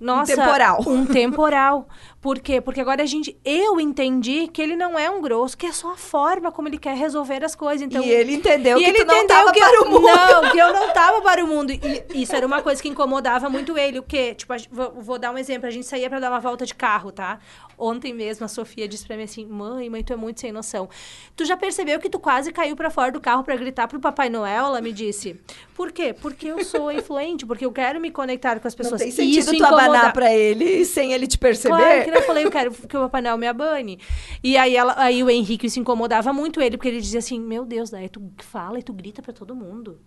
nossa, 0.00 0.34
temporal. 0.34 0.82
Um 0.86 1.04
temporal. 1.06 1.88
Por 2.20 2.38
quê? 2.38 2.60
Porque 2.60 2.80
agora 2.80 3.02
a 3.02 3.06
gente. 3.06 3.36
Eu 3.44 3.80
entendi 3.80 4.46
que 4.48 4.60
ele 4.60 4.76
não 4.76 4.98
é 4.98 5.10
um 5.10 5.20
grosso, 5.22 5.56
que 5.56 5.64
é 5.66 5.72
só 5.72 5.92
a 5.92 5.96
forma 5.96 6.52
como 6.52 6.68
ele 6.68 6.76
quer 6.78 6.94
resolver 6.96 7.42
as 7.44 7.54
coisas. 7.54 7.80
Então, 7.82 8.02
e 8.02 8.10
ele 8.10 8.34
entendeu 8.34 8.78
e 8.78 8.84
que 8.84 8.90
ele 8.90 8.98
tu 8.98 9.06
não 9.06 9.14
entendeu 9.16 9.36
tava 9.36 9.52
que 9.52 9.60
para 9.60 9.74
eu, 9.74 9.82
o 9.82 9.90
mundo. 9.90 10.02
Não, 10.06 10.50
que 10.50 10.58
eu 10.58 10.72
não 10.72 10.88
tava 10.92 11.22
para 11.22 11.42
o 11.44 11.46
mundo. 11.48 11.72
E 11.72 12.04
isso 12.22 12.34
era 12.36 12.46
uma 12.46 12.60
coisa 12.60 12.82
que 12.82 12.88
incomodava 12.88 13.48
muito 13.48 13.76
ele. 13.78 13.98
O 13.98 14.02
quê? 14.02 14.34
Tipo, 14.34 14.56
gente- 14.58 14.68
vou, 14.70 14.92
vou 14.98 15.18
dar 15.18 15.32
um 15.32 15.38
exemplo. 15.38 15.66
A 15.66 15.70
gente 15.70 15.86
saía 15.86 16.10
para 16.10 16.20
dar 16.20 16.30
uma 16.30 16.40
volta 16.40 16.66
de 16.66 16.74
carro, 16.74 17.10
tá? 17.10 17.38
Ontem 17.78 18.12
mesmo 18.12 18.44
a 18.44 18.48
Sofia 18.48 18.86
disse 18.86 19.06
para 19.06 19.16
mim 19.16 19.22
assim: 19.22 19.46
"Mãe, 19.46 19.88
mãe, 19.88 20.04
tu 20.04 20.12
é 20.12 20.16
muito 20.16 20.40
sem 20.40 20.52
noção. 20.52 20.88
Tu 21.34 21.46
já 21.46 21.56
percebeu 21.56 21.98
que 21.98 22.10
tu 22.10 22.18
quase 22.18 22.52
caiu 22.52 22.76
para 22.76 22.90
fora 22.90 23.10
do 23.10 23.20
carro 23.20 23.42
para 23.42 23.56
gritar 23.56 23.88
pro 23.88 23.98
Papai 23.98 24.28
Noel?" 24.28 24.66
Ela 24.66 24.80
me 24.82 24.92
disse. 24.92 25.40
Por 25.74 25.90
quê? 25.92 26.12
Porque 26.12 26.46
eu 26.48 26.62
sou 26.62 26.92
influente, 26.92 27.46
porque 27.46 27.64
eu 27.64 27.72
quero 27.72 27.98
me 27.98 28.10
conectar 28.10 28.60
com 28.60 28.68
as 28.68 28.74
Não 28.74 28.82
pessoas. 28.82 29.00
tem 29.00 29.08
E 29.08 29.12
sentido 29.12 29.38
isso 29.38 29.52
tu 29.56 29.62
abanar 29.90 30.10
incomoda- 30.10 30.12
pra 30.12 30.34
ele 30.34 30.84
sem 30.84 31.12
ele 31.12 31.26
te 31.26 31.38
perceber. 31.38 31.76
Claro 31.76 32.04
que 32.04 32.10
eu 32.10 32.22
falei, 32.22 32.44
eu 32.44 32.50
quero 32.50 32.70
que 32.72 32.96
o 32.96 33.00
Papai 33.00 33.22
Noel 33.22 33.36
me 33.38 33.46
abane. 33.46 33.98
E 34.42 34.56
aí, 34.56 34.76
ela, 34.76 34.94
aí 34.96 35.22
o 35.22 35.30
Henrique 35.30 35.68
se 35.68 35.78
incomodava 35.80 36.32
muito 36.32 36.60
ele, 36.60 36.76
porque 36.76 36.88
ele 36.88 37.00
dizia 37.00 37.18
assim, 37.18 37.38
meu 37.40 37.64
Deus, 37.64 37.90
daí 37.90 38.08
tu 38.08 38.22
fala 38.38 38.78
e 38.78 38.82
tu 38.82 38.92
grita 38.92 39.20
pra 39.22 39.32
todo 39.32 39.54
mundo. 39.54 39.98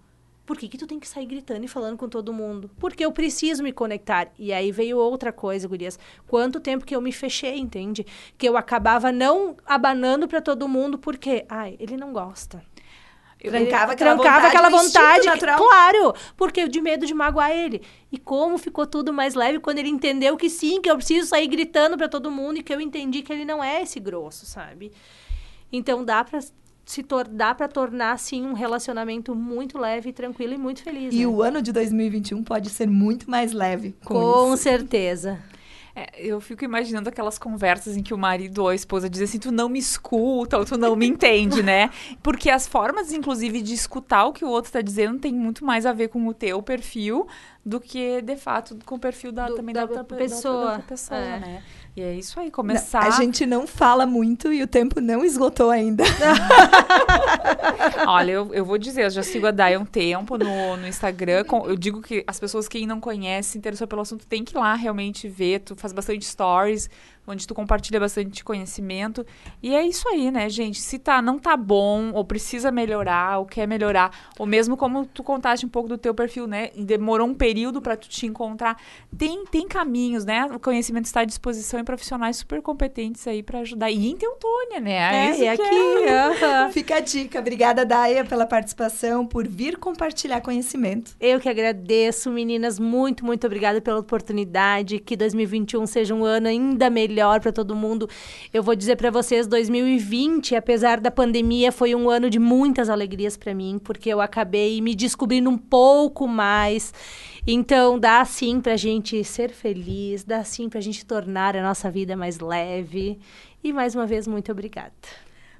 Por 0.46 0.58
que, 0.58 0.68
que 0.68 0.78
tu 0.78 0.86
tem 0.86 1.00
que 1.00 1.08
sair 1.08 1.26
gritando 1.26 1.64
e 1.64 1.70
falando 1.70 1.96
com 1.96 2.10
todo 2.10 2.34
mundo? 2.34 2.70
Porque 2.78 3.06
eu 3.06 3.14
preciso 3.14 3.64
me 3.64 3.72
conectar. 3.72 4.28
E 4.38 4.52
aí 4.52 4.74
veio 4.74 4.98
outra 4.98 5.32
coisa, 5.32 5.66
gurias. 5.70 5.98
Quanto 6.28 6.60
tempo 6.60 6.84
que 6.86 6.94
eu 6.94 7.00
me 7.00 7.14
fechei, 7.14 7.58
entende? 7.58 8.06
Que 8.38 8.50
eu 8.50 8.58
acabava 8.58 9.10
não 9.10 9.56
abanando 9.66 10.28
pra 10.28 10.42
todo 10.42 10.68
mundo, 10.68 10.98
porque, 10.98 11.46
ai, 11.48 11.78
ele 11.80 11.96
não 11.96 12.12
gosta. 12.12 12.62
Trancava 13.50 13.92
aquela 13.92 14.16
trancava 14.16 14.48
vontade, 14.50 15.28
aquela 15.28 15.40
vontade, 15.40 15.58
claro, 15.58 16.14
porque 16.38 16.68
de 16.68 16.80
medo 16.80 17.06
de 17.06 17.14
magoar 17.14 17.52
ele. 17.52 17.82
E 18.12 18.18
como 18.18 18.58
ficou 18.58 18.88
tudo 18.88 19.12
mais 19.12 19.34
leve 19.36 19.60
quando 19.60 19.80
ele 19.80 19.90
entendeu 19.90 20.38
que 20.38 20.50
sim, 20.50 20.82
que 20.82 20.90
eu 20.90 20.96
preciso 20.96 21.28
sair 21.28 21.48
gritando 21.48 21.98
pra 21.98 22.08
todo 22.08 22.32
mundo 22.32 22.60
e 22.60 22.64
que 22.64 22.74
eu 22.74 22.80
entendi 22.80 23.22
que 23.22 23.34
ele 23.34 23.44
não 23.46 23.64
é 23.64 23.82
esse 23.82 24.00
grosso, 24.00 24.46
sabe? 24.46 24.92
Então 25.72 26.06
dá 26.06 26.24
pra 26.24 26.40
se 26.86 27.02
tor 27.02 27.28
dá 27.28 27.56
para 27.56 27.68
tornar 27.68 28.12
assim 28.12 28.46
um 28.46 28.54
relacionamento 28.54 29.34
muito 29.34 29.78
leve, 29.78 30.12
tranquilo 30.12 30.54
e 30.54 30.58
muito 30.58 30.84
feliz. 30.84 31.14
E 31.14 31.20
né? 31.20 31.28
o 31.28 31.42
ano 31.42 31.62
de 31.62 31.72
2021 31.72 32.44
pode 32.44 32.70
ser 32.70 32.88
muito 32.88 33.30
mais 33.30 33.54
leve 33.54 33.96
com, 34.04 34.14
Com 34.14 34.54
isso. 34.54 34.64
certeza. 34.64 35.40
É, 35.96 36.10
eu 36.18 36.42
fico 36.42 36.66
imaginando 36.66 37.08
aquelas 37.08 37.38
conversas 37.38 37.96
em 37.96 38.02
que 38.02 38.16
o 38.16 38.18
marido 38.18 38.64
ou 38.64 38.70
a 38.70 38.74
esposa 38.76 39.08
diz 39.08 39.22
assim, 39.22 39.38
tu 39.38 39.52
não 39.52 39.70
me 39.70 39.78
escuta 39.78 40.58
ou 40.58 40.66
tu 40.66 40.76
não 40.76 40.96
me 40.96 41.06
entende, 41.06 41.62
né? 41.62 41.92
Porque 42.24 42.50
as 42.50 42.68
formas, 42.68 43.14
inclusive, 43.14 43.62
de 43.62 43.76
escutar 43.76 44.26
o 44.26 44.34
que 44.34 44.44
o 44.44 44.48
outro 44.50 44.70
está 44.70 44.82
dizendo 44.82 45.20
tem 45.20 45.32
muito 45.32 45.64
mais 45.64 45.86
a 45.86 45.94
ver 45.94 46.08
com 46.08 46.28
o 46.28 46.34
teu 46.34 46.64
perfil 46.64 47.28
do 47.64 47.80
que, 47.80 48.22
de 48.24 48.36
fato, 48.36 48.76
com 48.86 48.96
o 48.96 49.00
perfil 49.00 49.32
da, 49.32 49.46
Do- 49.48 49.56
também 49.56 49.74
da 49.74 49.82
da, 49.82 49.86
outra 49.86 50.00
outra 50.02 50.18
pe- 50.18 50.28
da 50.28 50.36
outra- 50.36 50.50
pessoa. 50.50 50.80
pessoa, 50.88 51.20
É. 51.20 51.40
né? 51.40 51.64
E 51.96 52.02
é 52.02 52.16
isso 52.16 52.40
aí, 52.40 52.48
Não, 52.48 52.52
começar... 52.52 53.04
A 53.04 53.12
gente 53.12 53.46
não 53.46 53.68
fala 53.68 54.08
muito 54.08 54.52
e 54.52 54.64
o 54.64 54.68
tempo 54.68 55.00
não 55.00 55.24
esgotou 55.24 55.70
ainda. 55.70 56.04
Olha, 58.08 58.32
eu, 58.32 58.54
eu 58.54 58.66
vou 58.66 58.78
dizer, 58.78 59.06
eu 59.06 59.10
já 59.10 59.24
sigo 59.24 59.48
a 59.48 59.52
Dai 59.52 59.76
há 59.76 59.80
um 59.80 59.86
tempo 59.86 60.38
no, 60.38 60.78
no 60.78 60.88
Instagram. 60.88 61.44
com- 61.44 61.68
eu 61.68 61.76
digo 61.76 62.02
que 62.02 62.24
as 62.28 62.40
pessoas 62.40 62.68
que 62.68 62.86
não 62.88 63.00
conhecem, 63.00 63.44
se 63.54 63.58
interessou 63.58 63.88
pelo 63.88 64.02
assunto, 64.02 64.26
tem 64.26 64.44
que 64.44 64.56
ir 64.56 64.60
lá 64.60 64.74
realmente 64.74 65.28
ver. 65.30 65.60
Tu 65.60 65.76
faz 65.76 65.94
bastante 65.94 66.26
stories, 66.26 66.90
onde 67.26 67.48
tu 67.48 67.56
compartilha 67.56 68.00
bastante 68.00 68.44
conhecimento. 68.44 69.26
E 69.62 69.74
é 69.74 69.86
isso 69.86 70.08
aí, 70.10 70.30
né, 70.30 70.50
gente? 70.50 70.80
Se 70.82 71.00
tá, 71.00 71.22
não 71.22 71.40
tá 71.40 71.56
bom, 71.56 72.12
ou 72.14 72.26
precisa 72.26 72.72
melhorar, 72.72 73.40
ou 73.40 73.46
quer 73.46 73.68
melhorar, 73.68 74.12
ou 74.38 74.46
mesmo 74.46 74.76
como 74.76 75.06
tu 75.06 75.24
contaste 75.24 75.66
um 75.66 75.70
pouco 75.70 75.88
do 75.88 75.98
teu 75.98 76.14
perfil, 76.14 76.48
né? 76.48 76.70
e 76.76 76.84
Demorou 76.84 77.28
um 77.28 77.34
período 77.34 77.82
para 77.82 77.96
tu 77.96 78.10
te 78.10 78.26
encontrar. 78.26 78.78
Tem, 79.18 79.46
tem 79.46 79.68
caminhos, 79.68 80.26
né? 80.26 80.46
O 80.46 80.60
conhecimento 80.60 81.06
está 81.06 81.22
à 81.22 81.26
disposição 81.26 81.80
e 81.80 81.84
profissionais 81.84 82.38
super 82.38 82.62
competentes 82.62 83.26
aí 83.28 83.42
para 83.42 83.60
ajudar. 83.60 83.90
E 83.90 84.10
em 84.10 84.18
Teutônia, 84.18 84.80
né? 84.80 85.28
É, 85.28 85.32
Isso 85.32 85.44
e 85.44 85.44
que 85.44 85.48
aqui, 85.48 86.10
aham. 86.10 86.70
Fica 86.74 86.96
a 86.98 87.00
dica. 87.00 87.40
Obrigada, 87.40 87.86
Daia, 87.86 88.26
pela 88.26 88.46
participação, 88.46 89.26
por 89.26 89.48
vir 89.48 89.78
compartilhar 89.78 90.42
conhecimento. 90.42 91.16
Eu 91.20 91.40
que 91.40 91.48
agradeço, 91.48 92.30
meninas. 92.30 92.80
Muito, 92.80 93.26
muito 93.26 93.48
obrigada 93.48 93.80
pela 93.82 94.00
oportunidade. 94.00 95.00
Que 95.00 95.16
2021 95.16 95.86
seja 95.88 96.14
um 96.14 96.24
ano 96.24 96.48
ainda 96.48 96.90
melhor 96.90 97.13
para 97.42 97.52
todo 97.52 97.76
mundo. 97.76 98.10
Eu 98.54 98.64
vou 98.64 98.76
dizer 98.76 98.96
para 98.96 99.12
vocês, 99.12 99.48
2020, 99.48 100.56
apesar 100.56 101.00
da 101.00 101.12
pandemia, 101.12 101.72
foi 101.72 101.94
um 101.94 102.10
ano 102.10 102.30
de 102.30 102.40
muitas 102.40 102.90
alegrias 102.90 103.38
para 103.38 103.54
mim, 103.54 103.80
porque 103.84 104.10
eu 104.10 104.22
acabei 104.22 104.82
me 104.82 104.96
descobrindo 104.96 105.50
um 105.50 105.58
pouco 105.58 106.28
mais. 106.28 106.94
Então, 107.46 108.00
dá 108.00 108.24
sim 108.26 108.62
pra 108.62 108.78
gente 108.78 109.24
ser 109.24 109.52
feliz, 109.52 110.24
dá 110.24 110.44
sim 110.44 110.70
pra 110.70 110.82
gente 110.82 111.06
tornar 111.06 111.56
a 111.56 111.62
nossa 111.62 111.92
vida 111.92 112.16
mais 112.16 112.40
leve. 112.40 113.20
E 113.64 113.74
mais 113.74 113.96
uma 113.96 114.06
vez, 114.06 114.28
muito 114.28 114.52
obrigada. 114.52 114.92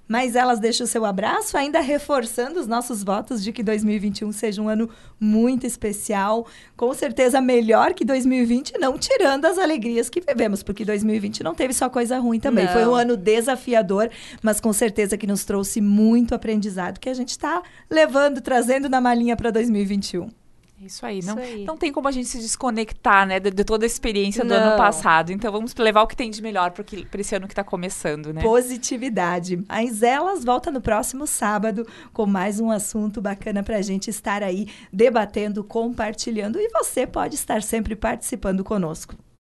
Mas 0.08 0.36
elas 0.36 0.60
deixam 0.60 0.86
o 0.86 0.88
seu 0.88 1.06
abraço, 1.06 1.58
ainda 1.58 1.80
reforçando 1.80 2.60
os 2.60 2.68
nossos 2.68 3.04
votos 3.04 3.44
de 3.44 3.52
que 3.54 3.64
2021 3.64 4.32
seja 4.32 4.62
um 4.62 4.68
ano 4.68 4.90
muito 5.20 5.66
especial, 5.66 6.46
com 6.76 6.94
certeza 6.94 7.40
melhor 7.40 7.94
que 7.94 8.04
2020, 8.04 8.78
não 8.80 8.98
tirando 8.98 9.46
as 9.46 9.58
alegrias 9.58 10.10
que 10.10 10.22
vivemos, 10.22 10.62
porque 10.62 10.84
2020 10.84 11.44
não 11.44 11.56
teve 11.56 11.74
só 11.74 11.90
coisa 11.90 12.20
ruim 12.20 12.40
também. 12.40 12.66
Não. 12.66 12.74
Foi 12.74 12.86
um 12.86 12.94
ano 12.94 13.16
desafiador, 13.16 14.10
mas 14.42 14.60
com 14.60 14.74
certeza 14.74 15.18
que 15.18 15.26
nos 15.26 15.46
trouxe 15.46 15.80
muito 15.80 16.36
aprendizado 16.36 17.00
que 17.00 17.10
a 17.10 17.14
gente 17.14 17.30
está 17.30 17.64
levando, 17.90 18.42
trazendo 18.42 18.90
na 18.90 19.00
malinha 19.00 19.36
para 19.38 19.52
2021. 19.52 20.43
Isso 20.86 21.06
aí. 21.06 21.20
Isso 21.20 21.36
Não, 21.36 21.42
aí. 21.42 21.66
não 21.66 21.78
tem 21.78 21.92
como 21.92 22.08
a 22.08 22.12
gente 22.12 22.28
se 22.28 22.40
desconectar, 22.40 23.26
né, 23.26 23.40
de, 23.40 23.50
de 23.50 23.64
toda 23.64 23.86
a 23.86 23.88
experiência 23.88 24.44
do 24.44 24.50
Não. 24.50 24.58
ano 24.58 24.78
passado. 24.78 25.32
Então 25.32 25.52
vamos 25.52 25.74
levar 25.76 26.02
o 26.04 26.08
que 26.08 26.16
tem 26.16 26.30
de 26.30 26.42
melhor 26.42 26.72
para 26.72 26.86
esse 27.22 27.36
ano 27.36 27.48
que 27.48 27.54
está 27.54 27.64
começando, 27.64 28.34
né? 28.34 28.42
Positividade. 28.42 29.64
Mas 29.68 30.04
elas 30.04 30.44
voltam 30.44 30.74
no 30.74 30.82
próximo 30.82 31.26
sábado 31.26 31.88
com 32.12 32.26
mais 32.26 32.60
um 32.60 32.70
assunto 32.70 33.22
bacana 33.22 33.64
para 33.64 33.78
a 33.78 33.82
gente 33.82 34.10
estar 34.10 34.44
aí 34.44 34.68
debatendo, 34.92 35.64
compartilhando 35.64 36.60
e 36.60 36.70
você 36.70 37.08
pode 37.08 37.36
estar 37.36 37.62
sempre 37.64 37.96
participando 37.96 38.64
conosco. 38.64 39.16